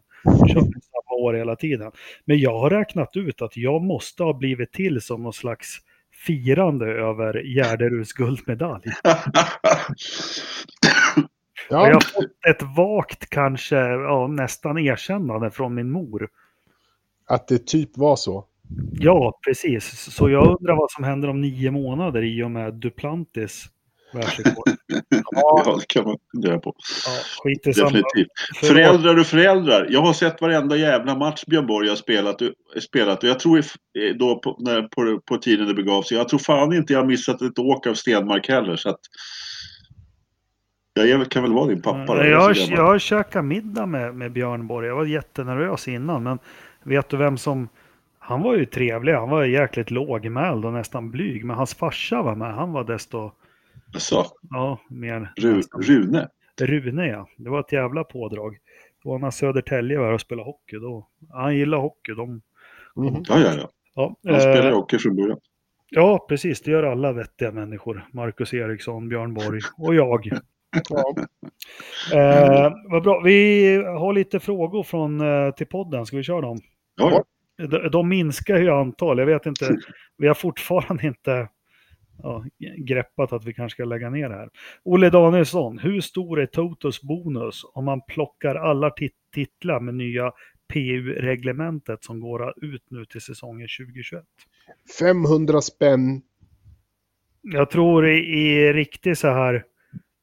[0.47, 1.91] Körde samma år hela tiden.
[2.26, 5.78] Men jag har räknat ut att jag måste ha blivit till som någon slags
[6.26, 8.84] firande över Gärderuds guldmedalj.
[11.69, 16.30] Och jag Ja, har fått ett vagt, kanske ja, nästan erkännande från min mor.
[17.28, 18.45] att det typ var så.
[18.93, 19.86] Ja, precis.
[20.13, 23.65] Så jag undrar vad som händer om nio månader i och med Duplantis
[24.16, 24.70] världsrekord.
[25.32, 26.76] Ja, det kan man fundera på.
[27.05, 27.53] Ja.
[27.66, 28.28] Definitivt.
[28.59, 29.88] För- Föräldrar och föräldrar.
[29.89, 32.41] Jag har sett varenda jävla match Björn Borg har spelat,
[32.82, 36.18] spelat och jag tror i- då på, när, på, på tiden det begav sig.
[36.18, 38.76] Jag tror fan inte jag har missat ett åk av Stenmark heller.
[38.76, 38.99] Så att,
[40.93, 42.16] jag kan väl vara din pappa.
[42.16, 44.88] då, jag, jag har käkat middag med, med Björn Borg.
[44.88, 46.39] Jag var jättenervös innan, men
[46.84, 47.70] vet du vem som...
[48.20, 51.45] Han var ju trevlig, han var jäkligt lågmäld och nästan blyg.
[51.45, 53.32] Men hans farsa var med, han var desto...
[53.96, 55.34] Alltså, Ja, mer...
[55.38, 56.30] Ru, Rune.
[56.62, 58.58] Rune ja, det var ett jävla pådrag.
[59.04, 60.76] Det var när Södertälje var här och spelade hockey.
[60.76, 61.08] Då.
[61.30, 62.14] Han gillar hockey.
[62.14, 62.41] De,
[62.96, 63.24] Mhm.
[63.28, 63.70] Ja, ja, ja.
[63.96, 65.39] ja, Han spelar eh, hockey från början.
[65.89, 66.62] ja, precis.
[66.62, 68.08] Det gör alla vettiga människor.
[68.14, 70.30] Marcus Eriksson, Björn Borg och jag.
[70.89, 71.16] Ja.
[72.14, 73.22] Eh, vad bra.
[73.22, 76.06] Vi har lite frågor från, eh, till podden.
[76.06, 76.58] Ska vi köra dem?
[76.96, 77.24] Ja.
[77.58, 79.18] De, de minskar ju antal.
[79.20, 79.78] Jag vet inte.
[80.18, 81.50] Vi har fortfarande inte
[82.24, 82.45] ja,
[82.78, 84.49] greppat att vi kanske ska lägga ner det här.
[84.84, 90.32] Olle Danielsson, hur stor är Totos bonus om man plockar alla tit- titlar med nya
[90.74, 94.24] PU-reglementet som går ut nu till säsongen 2021?
[94.99, 96.22] 500 spänn.
[97.41, 99.63] Jag tror i, i riktig så här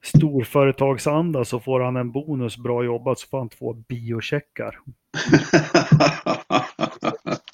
[0.03, 4.79] storföretagsanda så får han en bonus bra jobbat så får han två biocheckar.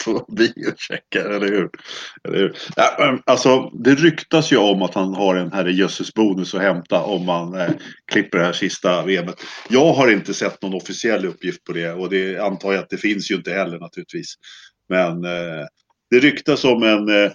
[0.08, 1.70] Två biocheckar, eller hur?
[2.24, 2.56] Eller hur?
[2.76, 7.26] Ja, alltså, det ryktas ju om att han har en herrejösses bonus att hämta om
[7.26, 7.70] man eh,
[8.12, 9.42] klipper det här sista VMet.
[9.68, 12.96] Jag har inte sett någon officiell uppgift på det och det antar jag att det
[12.96, 14.34] finns ju inte heller naturligtvis.
[14.88, 15.66] Men eh,
[16.10, 17.32] det ryktas om en, eh,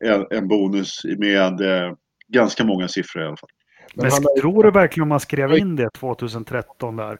[0.00, 1.92] en, en bonus med eh,
[2.28, 3.50] ganska många siffror i alla fall.
[3.94, 7.18] Men han tror du verkligen om man skrev in det 2013 där?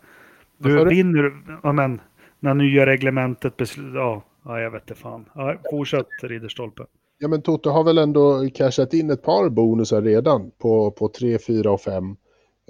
[0.58, 0.88] Du?
[0.88, 2.00] vinner, ja men,
[2.40, 3.98] när nya reglementet beslutar.
[3.98, 5.24] ja, ja jag vet inte fan.
[5.34, 6.82] Ja, fortsätt Ridderstolpe.
[7.18, 11.38] Ja men Toto har väl ändå cashat in ett par bonusar redan på, på 3,
[11.38, 12.16] 4 och 5.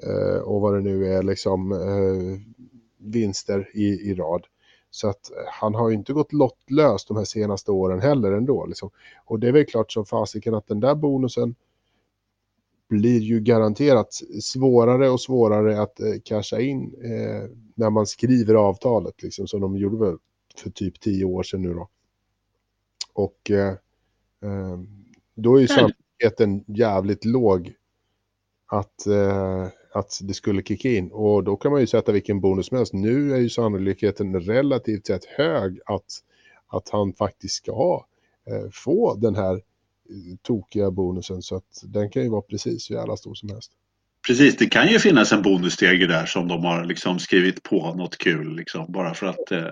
[0.02, 2.38] Eh, och vad det nu är liksom eh,
[2.98, 4.46] vinster i, i rad.
[4.90, 8.66] Så att eh, han har ju inte gått lottlös de här senaste åren heller ändå.
[8.66, 8.90] Liksom.
[9.24, 11.54] Och det är väl klart som fasiken att den där bonusen
[12.88, 19.22] blir ju garanterat svårare och svårare att eh, casha in eh, när man skriver avtalet,
[19.22, 20.16] liksom, som de gjorde väl
[20.56, 21.88] för typ tio år sedan nu då.
[23.12, 23.74] Och eh,
[24.42, 24.78] eh,
[25.34, 27.74] då är ju sannolikheten jävligt låg
[28.66, 31.12] att, eh, att det skulle kicka in.
[31.12, 32.92] Och då kan man ju sätta vilken bonus som helst.
[32.92, 36.22] Nu är ju sannolikheten relativt sett hög att,
[36.66, 38.06] att han faktiskt ska
[38.50, 39.62] eh, få den här
[40.42, 41.42] tokiga bonusen.
[41.42, 43.72] Så att den kan ju vara precis hur jävla stor som helst.
[44.26, 48.18] Precis, det kan ju finnas en bonusstege där som de har liksom skrivit på något
[48.18, 48.56] kul.
[48.56, 49.66] Liksom, bara för att, eh,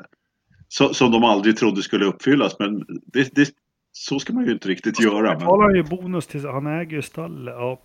[0.69, 2.59] så, som de aldrig trodde skulle uppfyllas.
[2.59, 3.49] Men det, det,
[3.93, 5.29] så ska man ju inte riktigt göra.
[5.29, 5.39] Men...
[5.39, 7.55] betalar ju bonus till, han äger ju stallet.
[7.55, 7.81] Ja.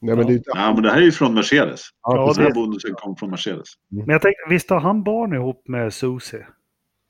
[0.00, 0.40] Nej, men det, är.
[0.44, 1.80] Ja, men det här är ju från Mercedes.
[2.02, 3.68] Ja, Ja, Den här det- bonusen kom från Mercedes.
[3.88, 6.46] Men jag tänkte, visst har han barn ihop med Susie?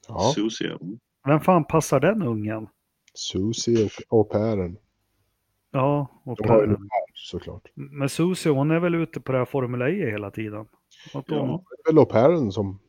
[0.09, 0.71] ja, Susie.
[0.71, 0.99] mm.
[1.27, 2.67] Vem fan passar den ungen?
[3.15, 4.77] Susie och au pairen.
[5.71, 6.79] Ja, och De har ju pair
[7.15, 7.63] såklart.
[7.75, 10.61] Men Susie hon är väl ute på det här Formel E hela tiden?
[11.15, 11.63] Att hon, Ja.
[11.85, 12.81] Det är väl au pairen som...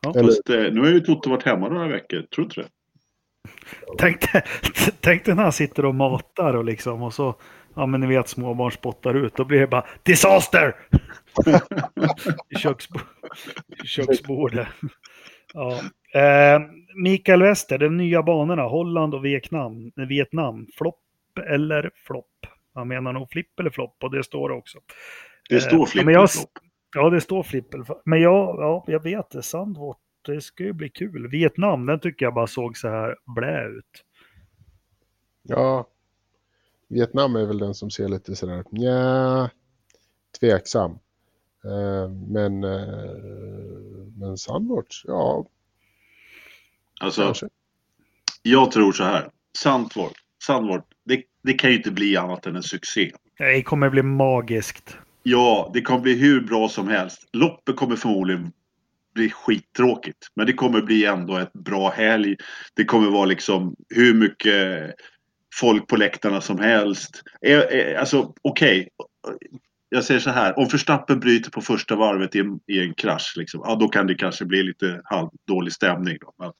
[0.00, 0.10] Ja.
[0.10, 2.68] Eller, Fast, eh, nu har ju Toto varit hemma några veckor, tror du inte det?
[3.98, 4.42] Tänk, dig-
[5.00, 7.34] tänk dig när han sitter och matar och liksom och så,
[7.74, 9.36] ja men ni vet småbarn spottar ut.
[9.36, 10.76] Då blir det bara disaster!
[12.48, 13.00] I köksbo-
[13.84, 14.68] köksbordet.
[15.54, 15.80] Ja.
[16.16, 16.60] Eh,
[16.96, 19.92] Mikael Wester, de nya banorna, Holland och Vietnam.
[20.08, 20.66] Vietnam.
[20.74, 21.00] Flopp
[21.50, 22.30] eller flopp?
[22.74, 24.78] Han menar nog flipp eller flopp och det står det också.
[25.48, 26.50] Det Eh, står ja, flipp jag- och flopp.
[26.94, 27.74] Ja, det står flipp.
[27.74, 28.02] eller flopp.
[28.04, 29.42] Men jag, ja, jag vet det.
[29.42, 31.28] Sandvort, det ska ju bli kul.
[31.28, 34.04] Vietnam, den tycker jag bara såg så här blä ut.
[35.42, 35.86] ja,
[36.88, 39.48] Vietnam är väl den som ser lite sådär, ja,
[40.40, 40.90] tveksam.
[41.64, 43.10] Eh, men, eh,
[44.18, 45.46] men Sandwatch, ja,
[47.00, 47.46] Alltså, kanske.
[48.42, 49.28] jag tror så här.
[49.58, 50.12] Sandvort,
[50.44, 53.12] Sandvort det, det kan ju inte bli annat än en succé.
[53.38, 54.98] Det kommer bli magiskt.
[55.22, 57.28] Ja, det kommer bli hur bra som helst.
[57.32, 58.52] Loppet kommer förmodligen
[59.14, 60.26] bli skittråkigt.
[60.34, 62.36] Men det kommer bli ändå ett bra helg.
[62.74, 64.94] Det kommer vara liksom hur mycket
[65.54, 67.22] folk på läktarna som helst.
[67.46, 68.88] Eh, eh, Alltså okej.
[69.88, 70.58] Jag säger så här.
[70.58, 73.34] Om Verstappen bryter på första varvet i en, i en krasch.
[73.36, 76.16] Liksom, ja, då kan det kanske bli lite halvdålig stämning.
[76.20, 76.32] Då.
[76.38, 76.52] Men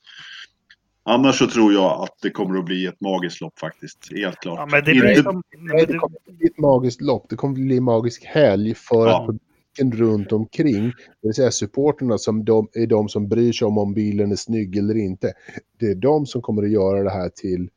[1.04, 4.12] annars så tror jag att det kommer att bli ett magiskt lopp faktiskt.
[4.16, 4.58] Helt klart.
[4.58, 5.42] Ja, men det Inte- blir som...
[5.58, 7.26] Nej, det kommer inte bli ett magiskt lopp.
[7.28, 9.20] Det kommer bli en magisk helg för Ja.
[9.20, 10.82] att publiken runt omkring,
[11.22, 14.36] det vill säga supporterna som de, är de som bryr sig om om bilen är
[14.36, 15.32] snygg eller inte.
[15.80, 17.68] Det är de som kommer att göra det här till,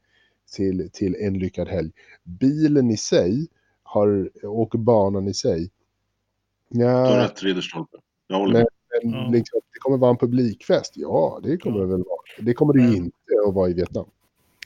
[0.56, 1.92] till, till en lyckad helg.
[2.24, 3.48] Bilen i sig
[3.94, 5.70] har, och banan i sig.
[6.70, 7.98] Du har Ja, rätt Ridderstolpe.
[8.28, 9.14] Jag håller Men- med.
[9.14, 9.30] men Ja.
[9.32, 10.94] liksom, det kommer vara en publikfest.
[10.96, 11.84] Ja, det kommer Ja.
[11.84, 12.20] det väl vara.
[12.46, 13.16] Det kommer det ju Men- inte
[13.48, 14.06] att vara i Vietnam.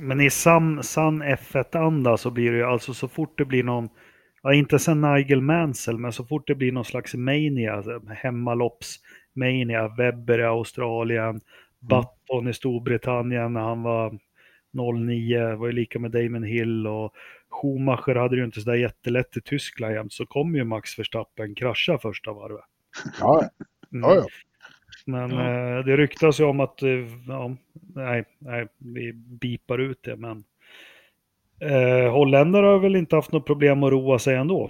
[0.02, 3.90] Men i sann, sann F1-anda så blir det ju alltså så fort det blir någon,
[4.44, 7.84] ja inte sen Nigel Mansell, men så fort det blir någon slags mania,
[8.16, 9.00] hemmalopps
[9.34, 11.42] mania, Webber i Australien,
[11.80, 14.20] Button i Storbritannien när han var
[14.72, 17.14] 09, var ju lika med Damon Hill och
[17.62, 20.99] Schumacher hade det ju inte så där jättelätt i Tyskland jämt, så kom ju Max
[20.99, 22.66] Verstappen krascha första varvet.
[23.20, 23.49] Ja,
[23.93, 24.10] Mm.
[24.10, 24.26] ja, ja.
[25.06, 25.78] Men Ja.
[25.80, 26.89] eh, det ryktas ju om att, eh,
[27.28, 27.56] ja,
[27.95, 30.43] nej, nej, vi bipar ut det, men
[31.62, 34.70] eh, holländare har väl inte haft något problem att roa sig ändå.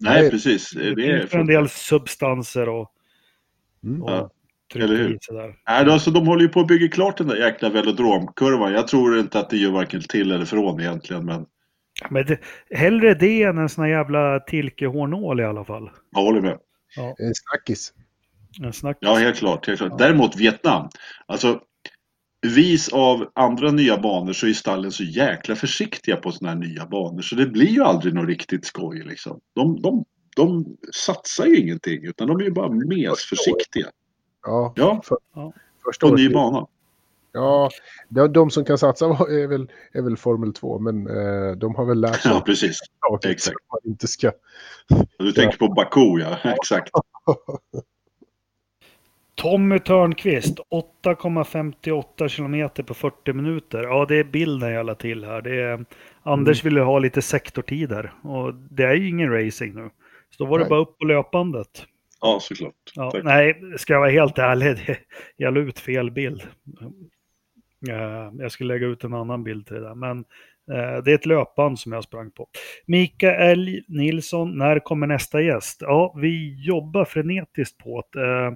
[0.00, 0.30] Nej, Nej.
[0.30, 0.70] precis.
[0.70, 2.92] Det, Det är finns en del substanser och,
[3.84, 4.02] Mm.
[4.02, 4.30] och Ja,
[4.74, 5.18] eller hur?
[5.20, 5.54] sådär.
[5.68, 8.72] Nej, alltså, de håller ju på att bygga klart den där jäkla velodromkurvan.
[8.72, 11.46] Jag tror inte att det gör varken till eller från egentligen, men
[12.10, 12.38] Men det,
[12.70, 15.90] hellre det än en sån här jävla tilkehårnål i alla fall.
[16.10, 16.58] jag håller med.
[16.96, 17.92] Ja, En snackis.
[18.62, 18.96] en snack.
[19.00, 19.66] Ja, helt klart.
[19.66, 19.98] Helt klart.
[19.98, 20.88] Däremot Vietnam.
[21.26, 21.60] Alltså,
[22.56, 26.86] vis av andra nya banor så är stallen så jäkla försiktiga på sådana här nya
[26.86, 27.22] banor.
[27.22, 29.40] Så det blir ju aldrig något riktigt skoj liksom.
[29.54, 30.04] De, de,
[30.36, 33.86] de satsar ju ingenting utan de är ju bara mesförsiktiga.
[34.42, 35.52] Ja, Ja, för, Ja.
[35.84, 36.66] första på året- ny bana.
[37.36, 37.70] Ja,
[38.08, 41.84] de, de som kan satsa är väl, är väl Formel 2, men eh, de har
[41.84, 42.78] väl lärt sig Ja, precis.
[43.00, 43.56] saker exakt.
[43.72, 44.32] man inte ska...
[45.18, 46.38] Du tänker på Baku, ja.
[46.52, 46.90] Exakt.
[49.34, 50.58] Tommy Törnqvist,
[51.04, 53.82] 8,58 kilometer på 40 minuter.
[53.82, 55.42] Ja, det är bilden jag la till här.
[55.42, 55.84] Det är,
[56.22, 56.74] Anders Mm.
[56.74, 59.90] ville ha lite sektortider och det är ju ingen racing nu.
[60.30, 60.70] Så då var det Nej.
[60.70, 61.86] bara upp på löpandet.
[62.20, 62.72] Ja, såklart.
[62.94, 64.98] Ja, nej, ska jag vara helt ärlig, det,
[65.36, 66.42] jag la ut fel bild.
[67.90, 70.18] Eh, Jag skulle lägga ut en annan bild till det där, men
[70.72, 72.48] eh, det är ett löpband som jag sprang på.
[72.86, 75.78] Mikael Nilsson, när kommer nästa gäst?
[75.82, 78.44] Ja, vi jobbar frenetiskt på det.
[78.46, 78.52] Eh,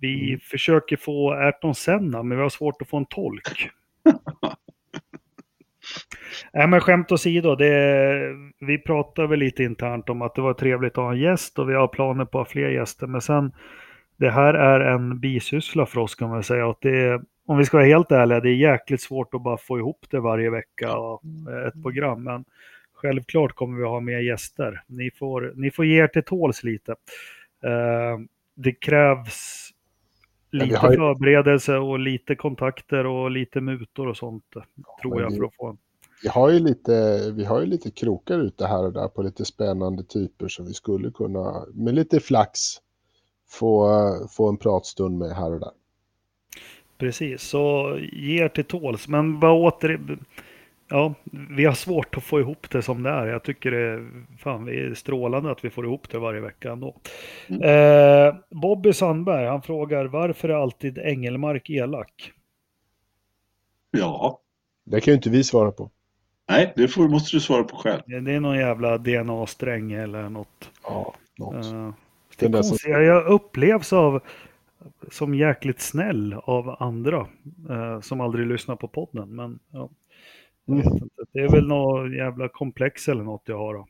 [0.00, 0.40] Vi Mm.
[0.40, 3.70] försöker få Ayrton Senna, men vi har svårt att få en tolk.
[6.52, 10.92] Nej, men skämt åsido, det, vi pratar väl lite internt om att det var trevligt
[10.98, 13.06] att ha en gäst och vi har planer på att ha fler gäster.
[13.06, 13.52] Men sen,
[14.16, 16.66] det här är en bisyssla för oss kan man säga.
[16.66, 19.78] Och det, om vi ska vara helt ärliga, det är jäkligt svårt att bara få
[19.78, 22.22] ihop det varje vecka, och, eh, ett program.
[22.24, 22.44] Men
[22.94, 24.82] självklart kommer vi ha mer gäster.
[24.86, 26.92] Ni får, ni får ge er till tåls lite.
[27.64, 28.18] Eh,
[28.54, 29.68] det krävs
[30.50, 34.44] vi lite ju- förberedelse och lite kontakter och lite mutor och sånt.
[35.02, 35.78] tror men jag det- för att få en.
[36.22, 39.44] Vi har, ju lite, vi har ju lite krokar ute här och där på lite
[39.44, 42.60] spännande typer som vi skulle kunna, med lite flax,
[43.48, 43.90] få,
[44.30, 45.70] få en pratstund med här och där.
[46.98, 49.08] Precis, så ge er till tåls.
[49.08, 50.18] Men bara åter...
[50.90, 51.14] Ja,
[51.50, 53.26] vi har svårt att få ihop det som det är.
[53.26, 56.72] Jag tycker det är, fan, det är strålande att vi får ihop det varje vecka
[56.72, 56.96] ändå.
[57.48, 57.62] Mm.
[57.62, 62.32] Eh, Bobby Sandberg, han frågar varför är alltid Engelmark elak?
[63.90, 64.40] Ja.
[64.84, 65.90] Det kan ju inte vi svara på.
[66.50, 68.02] Nej, det får, måste du svara på själv.
[68.06, 70.70] Det är någon jävla DNA-sträng eller något.
[70.82, 71.64] Ja, något.
[71.66, 71.90] Eh,
[72.38, 72.90] Det är konstigt.
[72.90, 74.20] Jag upplevs av
[75.10, 77.26] som jäkligt snäll av andra
[77.70, 79.36] eh, som aldrig lyssnar på podden.
[79.36, 79.88] Men ja,
[80.64, 80.92] jag Mm.
[80.92, 81.22] vet inte.
[81.32, 83.86] Det är väl något jävla komplex eller något jag har då,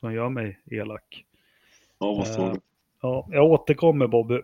[0.00, 1.24] som gör mig elak.
[1.98, 2.56] Ja, måste vara Eh.
[3.00, 4.40] Ja, jag återkommer Bobby.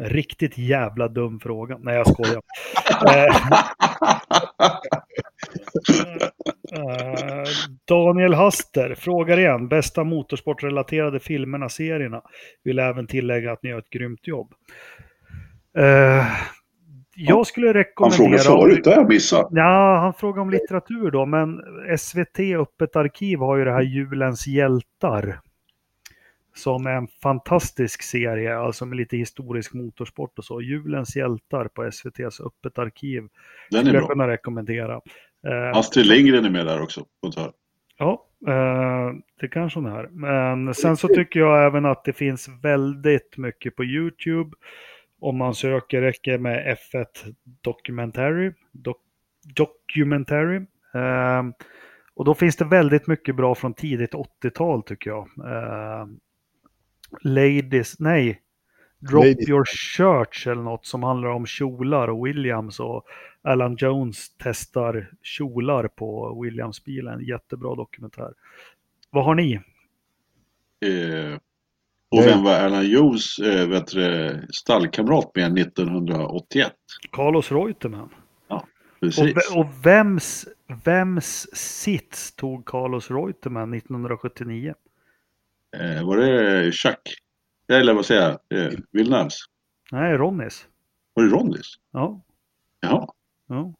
[0.00, 1.78] Riktigt jävla dum fråga.
[1.82, 2.42] Nej, jag skojar.
[6.76, 7.44] Eh,
[7.88, 9.68] Daniel Haster frågar igen.
[9.68, 12.22] Bästa motorsportrelaterade filmerna, serierna.
[12.64, 14.52] Vill även tillägga att ni gör ett grymt jobb.
[15.78, 16.26] Eh,
[17.16, 18.38] jag skulle Han rekommendera...
[18.38, 19.48] frågade förut, det jag missat.
[19.50, 21.60] Ja, han frågar om litteratur då, men
[21.98, 25.40] SVT Öppet arkiv har ju det här Julens hjältar.
[26.54, 30.60] Som är en fantastisk serie, alltså med lite historisk motorsport och så.
[30.60, 33.22] Julens hjältar på SVTs Öppet arkiv.
[33.70, 34.08] Den är Skulle jag bra.
[34.14, 35.00] kunna rekommendera.
[35.46, 37.04] Eh, Astrid Lindgren är med där också.
[37.98, 40.08] Ja, eh, det kanske hon är.
[40.10, 44.56] Men sen så tycker jag även att det finns väldigt mycket på YouTube.
[45.20, 47.06] Om man söker räcker med F1
[47.60, 48.52] Documentary.
[48.72, 48.96] Doc,
[49.54, 50.56] documentary.
[50.94, 51.42] Eh,
[52.14, 55.28] och då finns det väldigt mycket bra från tidigt 80-tal tycker jag.
[55.38, 56.06] Eh,
[57.20, 58.40] Ladies, nej.
[59.10, 59.48] Drop Ladies.
[59.48, 63.04] Your Church eller något som handlar om kjolar och Williams och
[63.42, 67.24] Alan Jones testar kjolar på Williams-bilen.
[67.24, 68.32] Jättebra dokumentär.
[69.10, 69.52] Vad har ni?
[70.84, 71.38] Eh,
[72.10, 76.72] och vem var Alan Jones eh, vet du, stallkamrat med 1981?
[77.12, 78.08] Carlos Reutemann.
[78.48, 78.66] Och,
[79.00, 79.36] Precis.
[79.36, 80.46] ve- och vems,
[80.84, 84.74] vems sits tog Carlos Reutemann 1979?
[85.76, 87.00] Eh, var det Chuck?
[87.72, 88.64] Eller vad säger jag?
[88.66, 89.34] Eh, Villeneuves?
[89.92, 90.66] Nej, Ronnys.
[91.14, 91.74] Var det Ronnys?
[91.92, 92.20] Ja.
[92.80, 93.06] Jaha,
[93.48, 93.74] ja.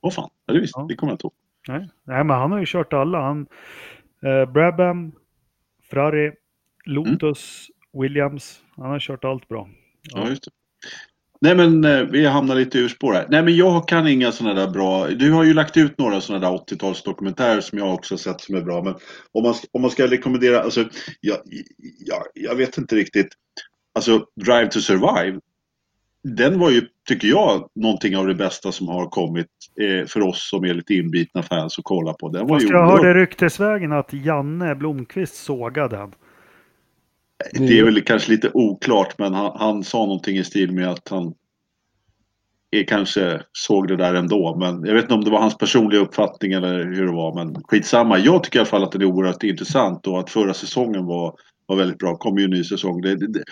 [0.00, 0.30] vad fan.
[0.46, 0.86] Ja, det, visst, Ja.
[0.88, 1.34] det kommer jag inte ihåg.
[1.68, 1.88] Nej.
[2.04, 3.20] Nej, men han har ju kört alla.
[3.22, 3.46] Han,
[4.22, 5.12] eh, Brabham,
[5.90, 6.32] Ferrari,
[6.84, 8.62] Lotus, Williams.
[8.76, 9.68] Han har kört allt bra.
[10.02, 10.50] Ja, just det.
[11.42, 13.26] Nej men eh, vi hamnar lite ur spår här.
[13.30, 15.06] Nej men jag kan inga sådana där bra.
[15.06, 18.60] Du har ju lagt ut några sådana där 80-talsdokumentärer som jag också sett som är
[18.60, 18.82] bra.
[18.82, 18.94] Men
[19.32, 20.84] om man, om man ska rekommendera, alltså
[21.20, 21.38] jag,
[21.98, 23.28] jag, jag vet inte riktigt.
[23.94, 25.40] Alltså Drive to Survive.
[26.22, 29.46] Den var ju, tycker jag, någonting av det bästa som har kommit
[29.80, 32.28] eh, för oss som är lite inbitna fans att kolla på.
[32.28, 36.12] Den var Fast ju jag hörde ryktesvägen att Janne Blomqvist sågade den.
[37.52, 41.08] Det är väl kanske lite oklart men han, han sa någonting i stil med att
[41.08, 41.34] han
[42.70, 44.56] är, kanske såg det där ändå.
[44.56, 47.34] Men jag vet inte om det var hans personliga uppfattning eller hur det var.
[47.34, 48.18] Men skitsamma.
[48.18, 51.34] Jag tycker i alla fall att det är oerhört intressant och att förra säsongen var,
[51.66, 52.16] var väldigt bra.
[52.16, 53.00] kommer ju en ny säsong.
[53.00, 53.42] Det, det, det,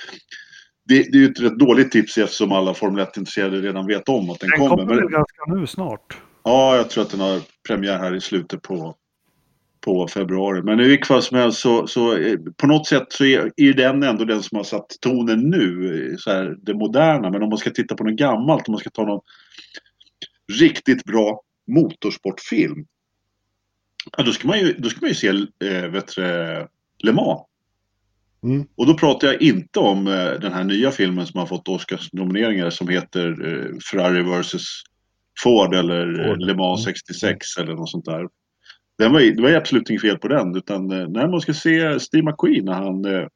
[0.85, 4.31] det, det är ju ett rätt dåligt tips eftersom alla Formel 1-intresserade redan vet om
[4.31, 4.77] att den, Den kommer.
[4.77, 6.19] kommer väl ganska nu snart.
[6.45, 8.95] ja, jag tror att den har premiär här i slutet på,
[9.81, 10.63] på februari.
[10.63, 13.73] Men i vilket fall som helst så, så eh, på något sätt så är, är
[13.73, 17.31] den ändå den som har satt tonen nu, eh, så här, det moderna.
[17.31, 19.21] Men om man ska titta på något gammalt, om man ska ta någon
[20.61, 22.87] riktigt bra motorsportfilm.
[24.17, 25.29] Ja, då ska man ju, då ska man ju se
[25.65, 26.23] eh, vet du,
[26.99, 27.41] Le Mans.
[28.43, 28.67] Mm.
[28.77, 32.71] Och då pratar jag inte om eh, den här nya filmen som har fått Oscars-nomineringar
[32.71, 34.55] som heter eh, Ferrari vs
[35.43, 36.41] Ford eller Ford.
[36.41, 36.95] Le Mans Mm.
[36.95, 38.29] 66 eller något sånt där.
[38.99, 42.01] Den var, det var absolut inget fel på den utan eh, när man ska se
[42.01, 43.27] Steve McQueen när han eh,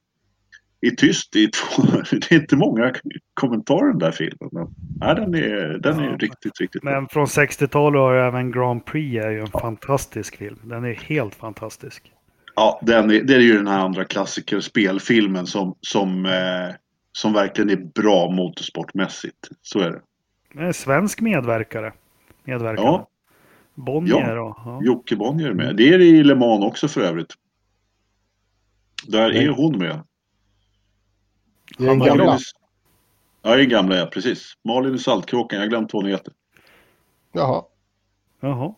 [0.81, 1.83] är tyst i två...
[2.11, 2.93] Det är inte många
[3.35, 4.49] kommentarer den där filmen.
[4.53, 6.93] Men, nej, den är, den är Ja, riktigt, riktigt bra.
[6.93, 10.59] Men från 60-talet har ju även Grand Prix är ju en fantastisk film.
[10.63, 12.13] Den är helt fantastisk.
[12.55, 16.75] Ja, den är, det är ju den här andra klassiker spelfilmen som, som, eh,
[17.13, 19.49] som verkligen är bra motorsportmässigt.
[19.63, 20.01] Så är det.
[20.63, 21.93] Är svensk medverkare.
[22.45, 22.87] Medverkare.
[22.87, 23.09] Ja.
[23.75, 24.59] Bonnier och...
[24.65, 24.81] Ja.
[24.83, 25.77] Jocke Bonnier är med.
[25.77, 27.35] Det är det i Le Mans också för övrigt.
[29.07, 30.01] Där är hon med.
[31.79, 32.39] Det är en Han var gamla.
[33.43, 34.53] Ja, i gamla ja, precis.
[34.65, 35.57] Malin i Saltkråkan.
[35.57, 36.33] Jag har glömt vad hon heter.
[37.33, 37.63] Jaha.
[38.41, 38.75] Jaha.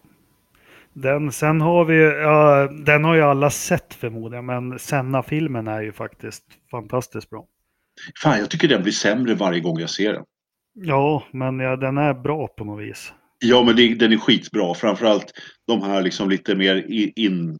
[0.93, 5.93] Den, sen har vi, ja, den har ju alla sett förmodligen, men Senna-filmen är ju
[5.93, 7.47] faktiskt fantastiskt bra.
[8.23, 10.25] Fan, jag tycker den blir sämre varje gång jag ser den.
[10.73, 13.13] Ja, men ja, den är bra på något vis.
[13.45, 14.75] Ja, men det, den är skitbra.
[14.75, 15.33] Framförallt
[15.67, 16.85] de här liksom lite mer
[17.17, 17.59] in...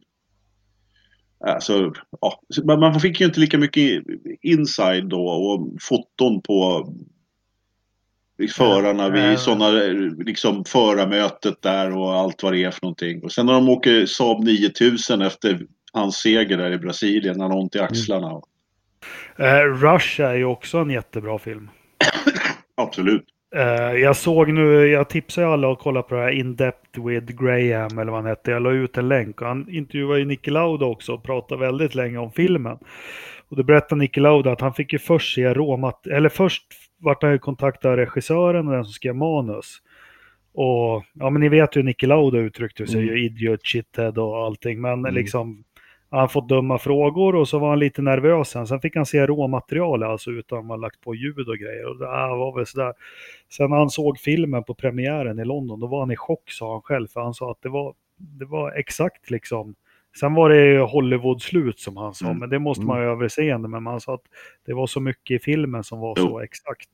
[1.47, 2.41] Alltså, ja.
[2.63, 4.03] Man, fick ju inte lika mycket
[4.41, 6.87] inside då och foton på
[8.55, 9.69] förarna vid sådana
[10.25, 13.23] liksom förarmötet där och allt vad det är för någonting.
[13.23, 17.59] Och sen när de åker Saab 9000 efter hans seger där i Brasilien, han har
[17.59, 18.41] ont i axlarna.
[19.37, 21.69] Eh, Rush är ju också en jättebra film.
[22.75, 23.25] Absolut.
[23.55, 27.05] Eh, jag såg nu, jag tipsar ju alla att kolla på det här In Depth
[27.07, 28.51] with Graham eller vad han hette.
[28.51, 31.95] Jag la ut en länk och han intervjuade ju Niki Lauda också och pratade väldigt
[31.95, 32.77] länge om filmen.
[33.49, 36.63] Och då berättade Niki Lauda att han fick ju först se råmat, eller först
[36.97, 39.77] vart han ju kontaktad regissören och den som skrev manus.
[40.53, 43.17] Och ja men ni vet ju hur Niki Lauda uttryckte sig, Mm.
[43.17, 44.81] idiot, shithead och allting.
[44.81, 45.13] Men Mm.
[45.13, 45.63] liksom
[46.09, 48.67] han fått dumma frågor och så var han lite nervös sen.
[48.67, 51.85] Sen fick han se råmaterialet, alltså utan att man lagt på ljud och grejer.
[51.89, 52.05] Och det
[52.37, 52.93] var väl sådär.
[53.51, 56.71] Sen när han såg filmen på premiären i London, då var han i chock sa
[56.71, 57.07] han själv.
[57.07, 59.75] För han sa att det var, det var exakt liksom.
[60.19, 62.37] Sen var det Hollywood-slut som han sa, Mm.
[62.39, 63.83] men det måste man ju överseende med.
[63.83, 64.25] Men han sa att
[64.65, 66.27] det var så mycket i filmen som var Jo.
[66.27, 66.89] så exakt.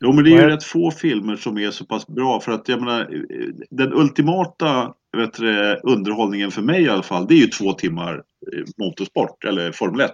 [0.00, 2.68] Jo, men det är ju rätt få filmer som är så pass bra för att
[2.68, 5.40] jag menar eh, den ultimata vet
[5.82, 10.00] underhållningen för mig i alla fall det är ju två timmar eh, motorsport eller Formel
[10.00, 10.10] 1.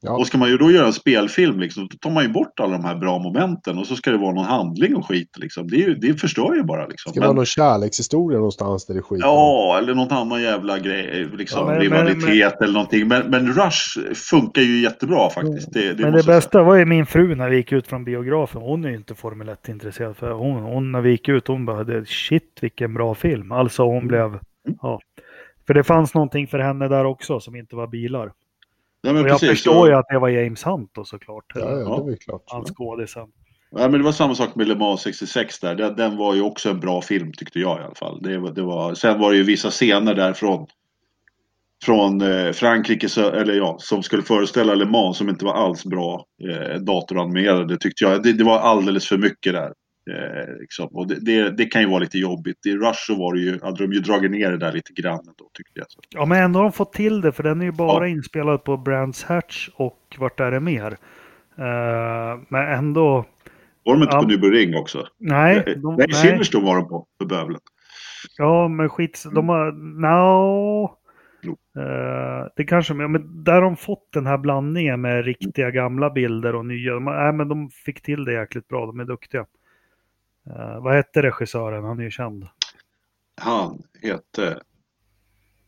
[0.00, 0.16] Ja.
[0.18, 2.72] Och ska man ju då göra en spelfilm liksom, då tar man ju bort alla
[2.72, 5.68] de här bra momenten och så ska det vara någon handling och skit liksom.
[5.68, 7.10] Det, är ju, det förstör ju bara liksom.
[7.10, 9.26] Det ska Men- vara någon kärlekshistoria någonstans där det skiter.
[9.26, 13.08] Ja, eller någon annan jävla grej, liksom Ja, men- rivalitet eller någonting.
[13.08, 15.72] Men, men Rush funkar ju jättebra faktiskt.
[15.72, 18.62] Det, det Men det bästa var ju min fru när vi gick ut från biografen.
[18.62, 20.14] Hon är ju inte Formel 1-intresserad.
[20.16, 23.52] För hon, hon, när vi gick ut, hon bara "Det- shit vilken bra film.
[23.52, 24.08] Alltså hon Mm.
[24.08, 24.38] blev,
[24.82, 25.00] ja.
[25.66, 28.32] För det fanns någonting för henne där också som inte var bilar.
[29.00, 29.48] Ja, men Och jag precis.
[29.50, 31.44] förstår ju att det var James Hunt då såklart.
[31.54, 32.42] Ja, ja, det är klart.
[32.46, 33.26] Han skådisen.
[33.70, 35.74] Ja, men det var samma sak med Le Mans 66 där.
[35.74, 38.22] Den, den var ju också en bra film tyckte jag i alla fall.
[38.22, 40.66] Det, var- det var, sen var det ju vissa scener där från,
[41.84, 45.84] från eh, Frankrike, så, eller ja, som skulle föreställa Le Mans som inte var alls
[45.84, 48.22] bra eh, datoranimerade tyckte jag.
[48.22, 49.72] Det, det var alldeles för mycket där.
[50.08, 50.88] Eh, liksom.
[50.92, 52.66] Och det, det, det kan ju vara lite jobbigt.
[52.66, 55.20] I Rush så var det ju, hade de ju dragit ner det där lite grann
[55.38, 55.90] då tyckte jag.
[55.90, 56.00] Så.
[56.10, 58.12] Ja men ändå har de fått till det för den är ju bara Ja.
[58.12, 60.96] inspelad på Brands Hatch och vart är det mer?
[61.58, 63.24] Eh, men ändå,
[63.84, 64.22] Var de inte Ja.
[64.22, 65.06] på Nürburgring också?
[65.18, 65.56] nej.
[65.66, 66.12] Eh, De, nej.
[66.12, 67.60] Silverstone var de på, för bövelen.
[68.38, 70.94] Ja, men skit, de har, no.
[71.42, 71.56] Jo.
[71.82, 76.54] Eh, det kanske, men där har de fått den här blandningen med riktiga gamla bilder
[76.54, 76.94] och nya.
[76.94, 79.46] De, nej, men de fick till det jäkligt bra, de är duktiga.
[80.50, 81.84] Eh, vad hette regissören?
[81.84, 82.46] Han är ju känd.
[83.40, 84.62] Han hette...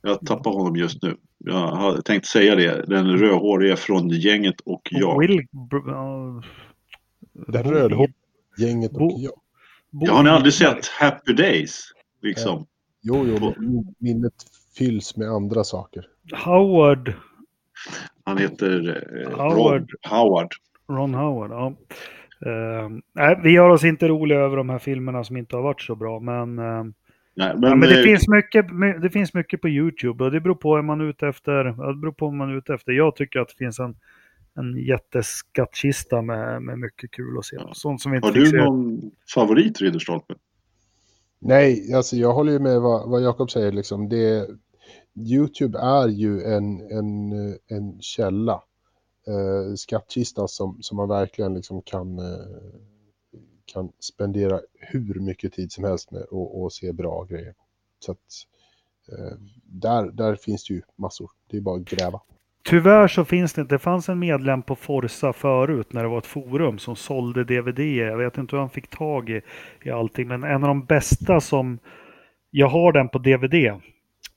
[0.03, 1.17] Jag tappar honom just nu.
[1.39, 2.85] Jag hade tänkt säga det.
[2.87, 5.19] Den rödhåriga från gänget och jag.
[5.19, 5.39] Will...
[5.39, 6.43] Uh,
[7.49, 8.15] Det rödhåriga
[8.59, 9.33] gänget och jag.
[9.91, 11.93] Jag har ni aldrig sett Happy Days?
[12.23, 12.67] Liksom.
[13.03, 13.55] Jo, jo,
[13.99, 14.35] minnet
[14.79, 16.07] fylls med andra saker.
[16.33, 17.15] Howard.
[18.25, 19.81] Han heter eh, Howard.
[19.81, 20.55] Rob Howard.
[20.89, 21.75] Ron Howard, ja.
[22.47, 25.81] Eh, nej, vi gör oss inte roliga över de här filmerna som inte har varit
[25.81, 26.85] så bra, men, eh,
[27.35, 30.31] Nej, men, ja, men det, eh, finns mycket, my- det finns mycket på YouTube och
[30.31, 31.65] det beror på vad man ute efter.
[31.65, 32.93] Det beror på vad man är ute efter.
[32.93, 33.97] Jag tycker att det finns en,
[34.55, 37.57] en jätteskattkista med, med mycket kul att se.
[37.57, 37.71] Ja.
[37.75, 38.57] Sånt som vi inte Har du se.
[38.57, 39.01] någon
[39.35, 40.35] favorit Ridderstolpe?
[41.39, 43.73] Nej, alltså jag håller ju med vad, vad Jakob säger.
[43.73, 44.09] Liksom.
[44.09, 44.47] Det,
[45.17, 47.33] YouTube är ju en, en,
[47.69, 48.63] en källa.
[49.31, 52.47] Eh, skattkista som, som man verkligen liksom kan, eh,
[53.73, 57.55] kan spendera hur mycket tid som helst med och, och se bra grejer.
[57.99, 58.19] Så att
[59.13, 61.31] eh, där, där finns det ju massor.
[61.51, 62.21] Det är bara att gräva.
[62.63, 63.75] Tyvärr så finns det inte.
[63.75, 67.79] Det fanns en medlem på Forsa förut när det var ett forum som sålde DVD.
[67.81, 69.43] Jag vet inte hur han fick tag i,
[69.83, 71.79] i allting, men en av de bästa som
[72.51, 73.81] jag har den på DVD.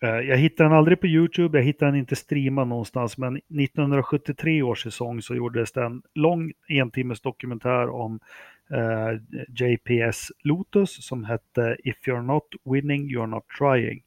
[0.04, 4.62] Eh, Jag hittar den aldrig på YouTube, jag hittar den inte streamad någonstans, men 1973
[4.64, 8.20] års säsong så gjordes det en lång entimmes dokumentär om
[8.72, 14.04] eh, JPS Lotus som hette If you're not winning, you're not trying.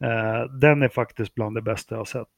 [0.00, 2.28] Eh, den är faktiskt bland det bästa jag har sett.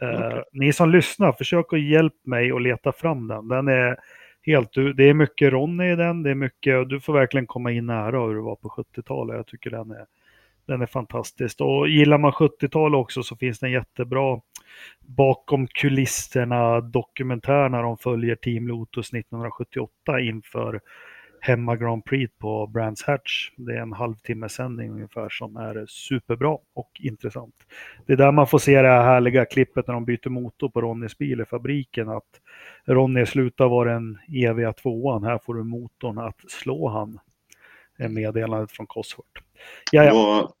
[0.00, 0.42] Eh, Okej.
[0.52, 3.48] Ni som lyssnar, försök att hjälpa mig att leta fram den.
[3.48, 3.96] Den är
[4.42, 7.86] helt, det är mycket Ronny i den, det är mycket, du får verkligen komma in
[7.86, 9.36] nära hur det var på 70-talet.
[9.36, 10.06] Jag tycker den är,
[10.70, 11.60] den är fantastisk.
[11.60, 14.40] Och gillar man 70-tal också så finns det en jättebra
[15.00, 20.80] bakom kulisserna dokumentär när de följer Team Lotus 1978 inför
[21.40, 23.50] hemma Grand Prix på Brands Hatch.
[23.56, 27.54] Det är en halvtimme sändning ungefär som är superbra och intressant.
[28.06, 30.80] Det är där man får se det här härliga klippet när de byter motor på
[30.80, 32.08] Ronnys bil i fabriken.
[32.08, 32.40] Att
[32.84, 35.24] Ronny slutar vara den eviga tvåan.
[35.24, 37.18] Här får du motorn att slå han.
[37.98, 39.40] Är meddelandet från Cosworth.
[39.92, 40.52] Ja, ja.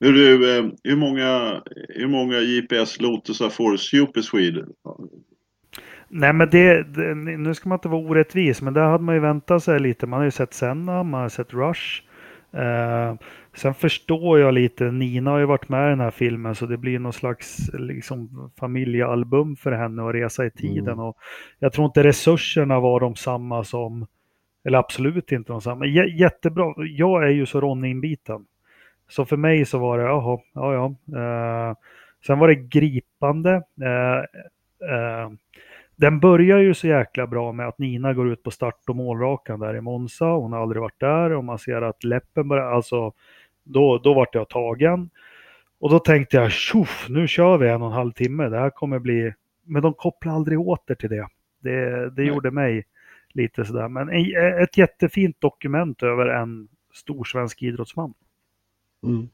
[0.00, 4.66] Hur, du, eh, hur, många, hur många JPS Lotusar får Super Swede?
[6.08, 9.20] Nej, men det, det, nu ska man inte vara orättvis, men där hade man ju
[9.20, 10.06] väntat sig lite.
[10.06, 12.02] Man har ju sett Senna, man har sett Rush.
[12.52, 13.14] Eh,
[13.54, 16.76] sen förstår jag lite, Nina har ju varit med i den här filmen så det
[16.76, 20.94] blir någon slags liksom, familjealbum för henne att resa i tiden.
[20.94, 20.98] Mm.
[20.98, 21.16] Och
[21.58, 24.06] jag tror inte resurserna var de samma som,
[24.64, 25.86] eller absolut inte de samma.
[25.86, 28.44] J jättebra, jag är ju så Ronny-inbiten.
[29.10, 30.86] Så för mig så var det, jaha, ja ja.
[31.20, 31.76] Eh,
[32.26, 33.62] sen var det gripande.
[33.82, 34.18] Eh,
[34.90, 35.30] eh,
[35.96, 39.60] den börjar ju så jäkla bra med att Nina går ut på start och målrakan
[39.60, 40.24] där i Monza.
[40.24, 43.12] Hon har aldrig varit där och man ser att läppen börjar, alltså
[43.64, 45.10] då, då vart jag tagen.
[45.80, 48.48] Och då tänkte jag, tjoff, nu kör vi en och en halv timme.
[48.48, 49.32] Det här kommer bli...
[49.64, 51.28] Men de kopplar aldrig åter till det.
[51.60, 52.84] Det, det gjorde mig
[53.32, 53.88] lite sådär.
[53.88, 54.08] Men
[54.62, 58.14] ett jättefint dokument över en stor svensk idrottsman.
[59.02, 59.28] Mm.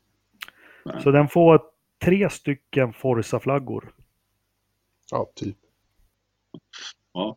[1.03, 1.63] Så den får
[2.05, 3.93] tre stycken Forza-flaggor.
[5.11, 5.57] Ja, typ.
[7.13, 7.37] Ja.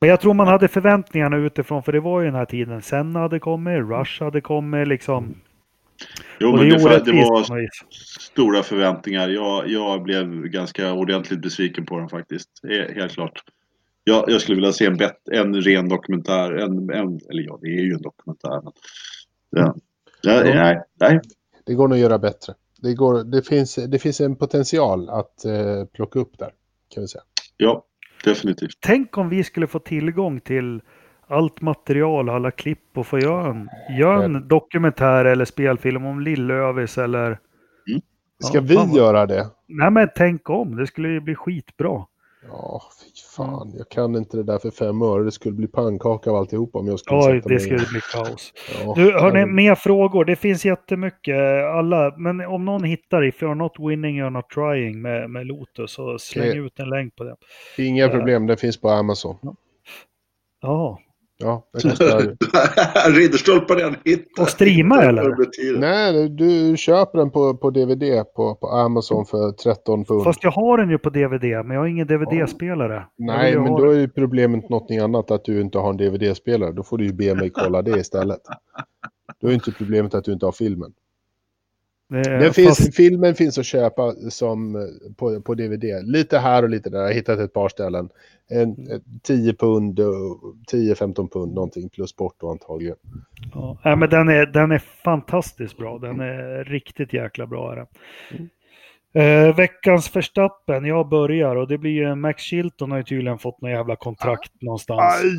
[0.00, 2.82] Men jag tror man hade förväntningarna utifrån, för det var ju den här tiden.
[2.82, 5.34] Sen hade kommit, Rush hade kommit liksom.
[6.38, 7.68] Jo, men det, det, det var
[8.20, 9.28] stora förväntningar.
[9.28, 12.48] Jag, jag blev ganska ordentligt besviken på den faktiskt.
[12.94, 13.42] Helt klart.
[14.04, 16.52] Jag, jag skulle vilja se en, bet, en ren dokumentär.
[16.52, 18.60] En, en, eller ja, det är ju en dokumentär.
[18.62, 18.72] Men,
[19.50, 19.74] ja.
[20.22, 21.20] Ja, nej, nej.
[21.66, 22.54] Det går nog att göra bättre.
[22.82, 26.50] Det, går, det, finns, det finns en potential att eh, plocka upp där,
[26.94, 27.22] kan vi säga.
[27.56, 27.84] Ja,
[28.24, 28.78] definitivt.
[28.80, 30.80] Tänk om vi skulle få tillgång till
[31.26, 33.68] allt material, alla klipp och få göra en,
[33.98, 37.26] göra en dokumentär eller spelfilm om Lillövis eller...
[37.26, 38.00] Mm.
[38.44, 39.46] Ska ja, vi göra det?
[39.68, 42.06] Nej men tänk om, det skulle ju bli skitbra.
[42.48, 43.62] Ja, fy fan.
[43.62, 43.78] Mm.
[43.78, 45.24] Jag kan inte det där för fem öre.
[45.24, 48.52] Det skulle bli pannkaka av alltihop om jag skulle Oj, sätta det skulle bli kaos.
[48.84, 49.54] Ja, du, hörni, men...
[49.54, 50.24] mer frågor.
[50.24, 51.64] Det finns jättemycket.
[51.64, 55.92] Alla, men om någon hittar If you're not winning you're not trying med, med Lotus
[55.92, 56.56] så släng det...
[56.56, 57.36] ut en länk på det.
[57.78, 59.36] Inga problem, det finns på Amazon.
[59.42, 59.54] Ja,
[60.62, 60.98] Ja,
[61.72, 62.36] det kostar...
[63.10, 64.28] Ridderstolpen är en hit.
[64.40, 65.78] Och streama eller?
[65.78, 70.24] Nej, du köper den på, på DVD på, på Amazon för 13 pund.
[70.24, 73.06] Fast jag har den ju på DVD, men jag har ingen DVD-spelare.
[73.18, 76.72] Nej, men då är problemet någonting annat att du inte har en DVD-spelare.
[76.72, 78.40] Då får du ju be mig kolla det istället.
[79.40, 80.92] Då är inte problemet att du inte har filmen.
[82.12, 82.96] Den finns, fast...
[82.96, 84.82] Filmen finns att köpa som eh,
[85.16, 85.84] på, på DVD.
[86.04, 86.98] Lite här och lite där.
[86.98, 88.08] Jag har hittat ett par ställen.
[88.50, 88.76] En,
[89.22, 92.96] 10 pund, 10-15 pund någonting plus porto antagligen.
[93.82, 95.98] Ja, men den är, den är fantastiskt bra.
[95.98, 97.72] Den är riktigt jäkla bra.
[97.72, 97.86] Är den.
[98.30, 98.48] Mm.
[99.14, 103.60] Eh, veckans förstappen, jag börjar och det blir ju Max Chilton har ju tydligen fått
[103.60, 104.64] någon jävla kontrakt ah.
[104.64, 105.00] någonstans.
[105.00, 105.36] Aj,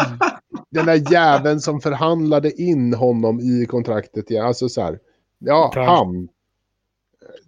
[0.71, 4.25] den där jäveln som förhandlade in honom i kontraktet.
[4.27, 4.99] Ja, alltså så här,
[5.39, 6.27] ja, han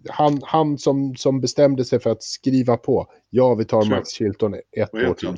[0.08, 3.06] han, han som, som bestämde sig för att skriva på.
[3.30, 5.36] Ja, vi tar Max Chilton ett år till.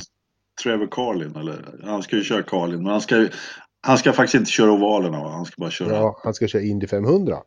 [0.62, 3.28] Trevor Carlin, eller han ska ju köra Carlin, men han ska,
[3.80, 5.96] han ska faktiskt inte köra ovalerna, han ska bara köra.
[5.96, 7.38] Ja, han ska köra Indy 500.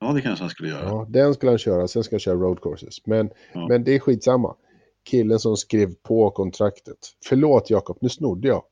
[0.00, 0.84] Ja, det kanske han skulle göra.
[0.84, 3.06] Ja, den skulle han köra, sen ska han köra road courses.
[3.06, 3.68] Men, ja.
[3.68, 4.56] men det är skitsamma.
[5.04, 6.98] Killen som skrev på kontraktet.
[7.24, 8.62] Förlåt Jakob, nu snodde jag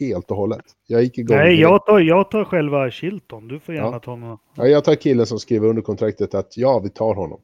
[0.00, 0.64] helt och hållet.
[0.86, 1.36] Jag gick igång.
[1.36, 3.48] Nej, jag tar, jag tar själva Chilton.
[3.48, 3.98] Du får gärna ja.
[3.98, 4.38] ta honom.
[4.54, 7.40] Ja, jag tar killen som skriver under kontraktet att ja, vi tar honom.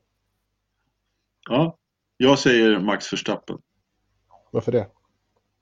[1.49, 1.77] Ja,
[2.17, 3.59] jag säger Max Verstappen.
[4.51, 4.87] Varför det?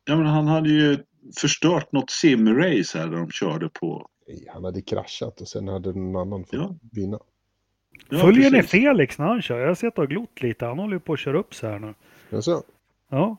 [0.05, 0.99] Ja, men han hade ju
[1.41, 4.09] förstört något simrace här där de körde på.
[4.29, 6.75] Nej, han hade kraschat och sen hade någon annan fått ja.
[6.93, 7.19] vinna.
[8.09, 9.59] Ja, Följer ni Felix när han kör?
[9.59, 10.67] Jag har sett och glott lite.
[10.67, 11.95] Han håller ju på att köra upp sig här nu.
[12.31, 12.63] Jaså?
[13.11, 13.37] Ja.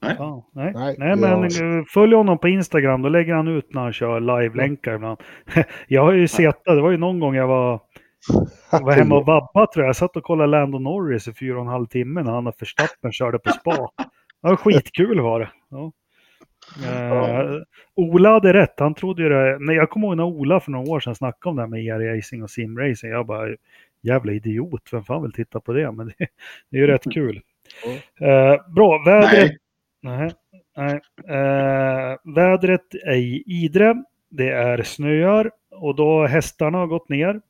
[0.00, 0.16] Nej.
[0.18, 0.72] Ja, nej.
[0.74, 0.94] nej.
[0.98, 1.88] nej men jag...
[1.88, 5.18] följ honom på Instagram, då lägger han ut när han kör live-länkar ibland.
[5.88, 7.80] jag har ju sett det, det var ju någon gång jag var,
[8.72, 9.88] jag var hemma och vabba tror jag.
[9.88, 12.54] Jag satt och kollade Lando Norris i fyra och en halv timme när han och
[12.58, 13.90] Verstappen körde på spa.
[14.42, 15.48] Det var skitkul var det.
[15.70, 15.92] Ja.
[16.84, 17.62] Uh,
[17.94, 19.58] Ola hade rätt, han trodde ju det.
[19.60, 21.84] Nej, jag kommer ihåg när Ola för några år sedan snackade om det här med
[21.84, 23.10] e-racing och simracing.
[23.10, 23.48] Jag bara,
[24.02, 25.92] jävla idiot, vem fan vill titta på det?
[25.92, 26.14] Men det,
[26.70, 27.40] det är ju rätt kul.
[28.22, 29.32] Uh, bra, vädret.
[29.32, 29.58] Nej.
[30.00, 30.30] Nej.
[30.76, 31.00] nej.
[31.28, 34.04] Eh, vädret är i Idre.
[34.28, 37.40] Det är snöar och då hästarna har gått ner.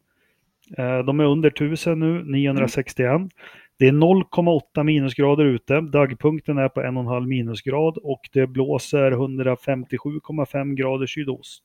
[0.77, 3.11] Eh, de är under 1000 nu, 961.
[3.11, 3.31] Mm.
[3.77, 5.81] Det är 0,8 minusgrader ute.
[5.81, 11.63] Dagpunkten är på 1,5 minusgrad och det blåser 157,5 grader sydost.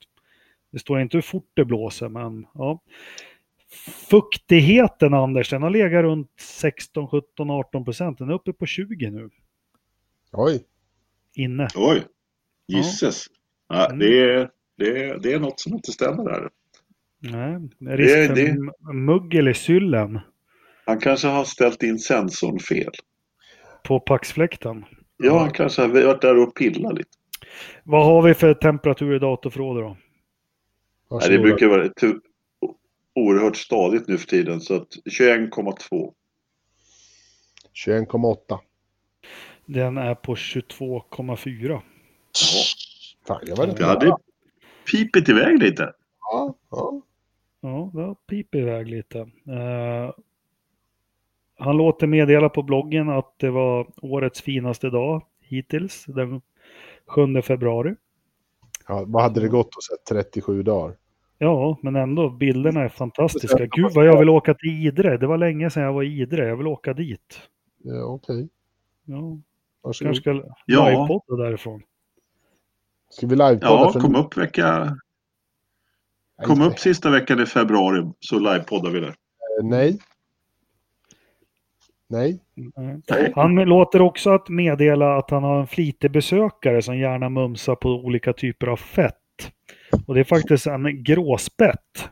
[0.72, 2.80] Det står inte hur fort det blåser, men ja.
[4.10, 8.18] Fuktigheten, Anders, den har legat runt 16, 17, 18 procent.
[8.18, 9.30] Den är uppe på 20 nu,
[10.32, 10.64] Oj,
[11.36, 11.68] inne.
[11.76, 12.04] Oj,
[12.68, 13.26] gisses.
[13.70, 14.00] Ja, Mm.
[14.00, 16.50] det, är, det, är, det är något som inte stämmer där.
[17.20, 17.60] Nej,
[17.98, 20.20] Det- för det- m- muggel i syllen
[20.86, 22.92] Han kanske har ställt in sensorn fel.
[23.84, 24.86] på paxfläkten.
[25.18, 27.10] Ja, han kanske har varit där och pillat lite.
[27.84, 29.98] Vad har vi för temperatur i datorförrådet då?
[31.20, 32.20] Nej, det brukar vara tu-
[33.16, 34.62] oerhört stadigt nu för tiden.
[34.62, 36.14] Så att 21,2.
[37.74, 38.60] 21,8.
[39.66, 41.82] Den är på 22,4.
[43.28, 44.16] Fan, jag var inte Det hade
[44.92, 45.94] pipit iväg lite.
[46.20, 47.02] Ja, ja.
[47.62, 49.20] Ja, det piper iväg lite.
[49.20, 50.12] Eh,
[51.58, 56.42] han låter meddela på bloggen att det var årets finaste dag hittills, den
[57.06, 57.96] 7 februari.
[58.88, 60.98] ja, vad hade det gått att säga 37 dagar?
[61.38, 63.66] Ja, men ändå, bilderna är fantastiska.
[63.66, 65.18] Gud vad jag vill åka till Idre.
[65.18, 66.48] Det var länge sedan jag var i Idre.
[66.48, 67.42] Jag vill åka dit.
[67.84, 68.50] Ja, Okej,
[69.06, 69.38] Ja,
[69.84, 70.14] varsågod.
[70.14, 70.90] kanske ska Ja.
[70.90, 71.82] livepodda därifrån.
[73.10, 73.66] Ska vi livepodda?
[73.68, 74.98] Ja, kom upp vecka...
[76.44, 79.08] Kom upp sista veckan i februari så livepoddar vi där.
[79.08, 79.14] eh,
[79.64, 80.00] Nej.
[82.08, 82.40] Nej.
[83.10, 83.34] Nej.
[83.36, 87.90] Han låter också att meddela att han har en flitig besökare som gärna mumsar på
[87.90, 89.16] olika typer av fett.
[90.08, 92.10] Och det är faktiskt en gråspett.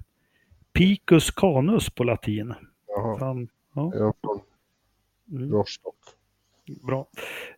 [0.74, 2.54] Picus canus på latin.
[2.88, 3.18] Jaha.
[3.20, 4.42] Han, ja, Jag är från
[5.32, 5.96] mm, Rostock.
[6.88, 7.08] Bra.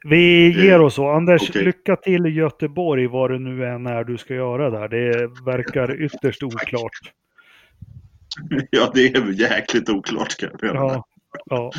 [0.03, 1.09] Vi ger oss så.
[1.09, 1.63] Anders, Okej.
[1.65, 4.87] lycka till i Göteborg vad det nu än är du ska göra där.
[4.87, 6.91] Det verkar ytterst oklart.
[8.69, 10.75] Ja, det är jäkligt oklart kan jag.
[10.75, 11.03] Ja,
[11.45, 11.71] ja.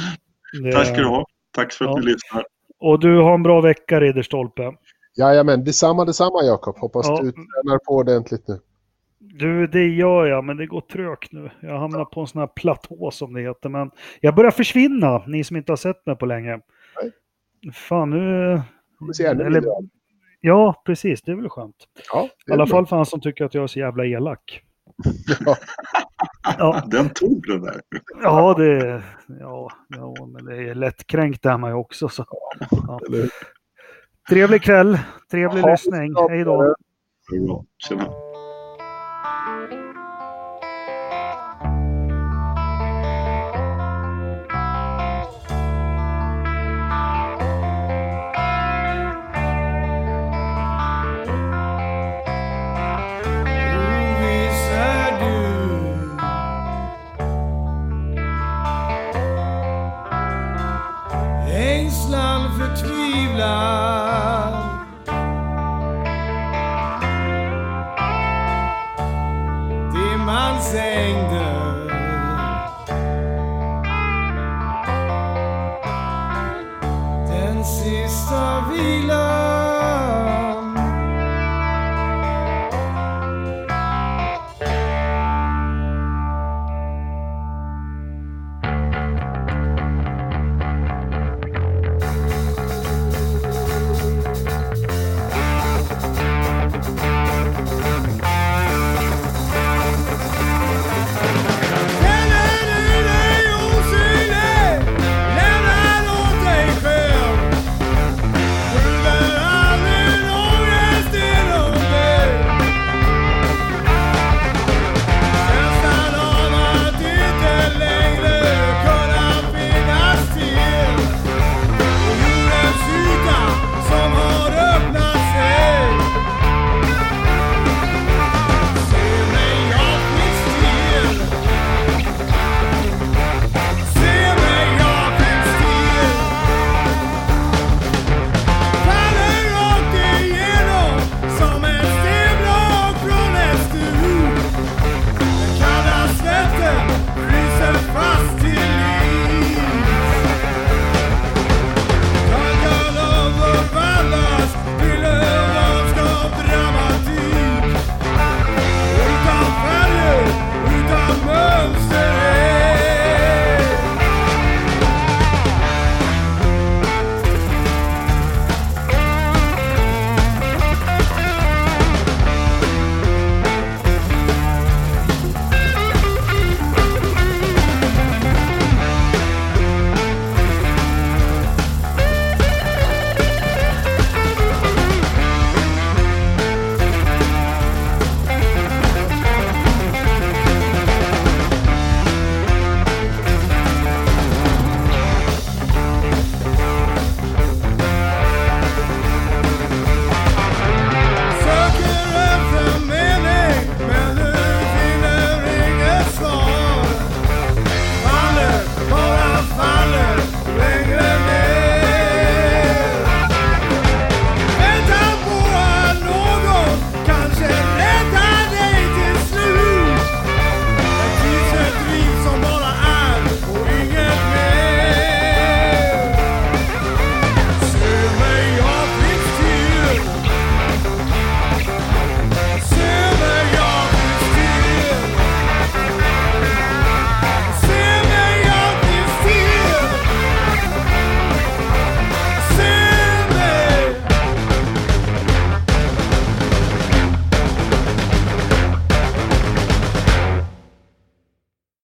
[0.62, 1.26] Det- Tack ska du ha.
[1.50, 1.96] Tack för att Ja.
[2.00, 2.44] ni lyssnar.
[2.80, 4.72] Och du har en bra vecka Ridderstolpe.
[5.16, 6.76] Jajamän, detsamma detsamma Jakob.
[6.78, 7.20] Hoppas Ja.
[7.22, 8.58] du tränar på ordentligt nu.
[9.18, 11.50] Du, det gör jag, men det går trögt nu.
[11.60, 13.68] Jag hamnar på en sån här platå som det heter.
[13.68, 13.90] Men
[14.20, 16.60] jag börjar försvinna, ni som inte har sett mig på länge.
[17.72, 18.60] Fan, nu...
[19.24, 19.62] Eller-.
[20.40, 21.22] Ja, precis.
[21.22, 21.76] Det är väl skönt.
[22.12, 22.76] Ja, I alla bra.
[22.76, 24.60] fall för han som tycker att jag är så jävla elak.
[25.46, 25.56] Ja.
[26.58, 27.80] Ja, Den tog den där.
[28.22, 29.02] ja, det...
[29.40, 32.08] Ja, ja, men det är lättkränkt är man ju också.
[32.08, 32.24] Så.
[32.70, 33.00] Ja.
[34.28, 34.98] Trevlig kväll,
[35.30, 36.14] trevlig lyssning.
[36.30, 36.74] Hej då.
[37.88, 38.04] Tjena.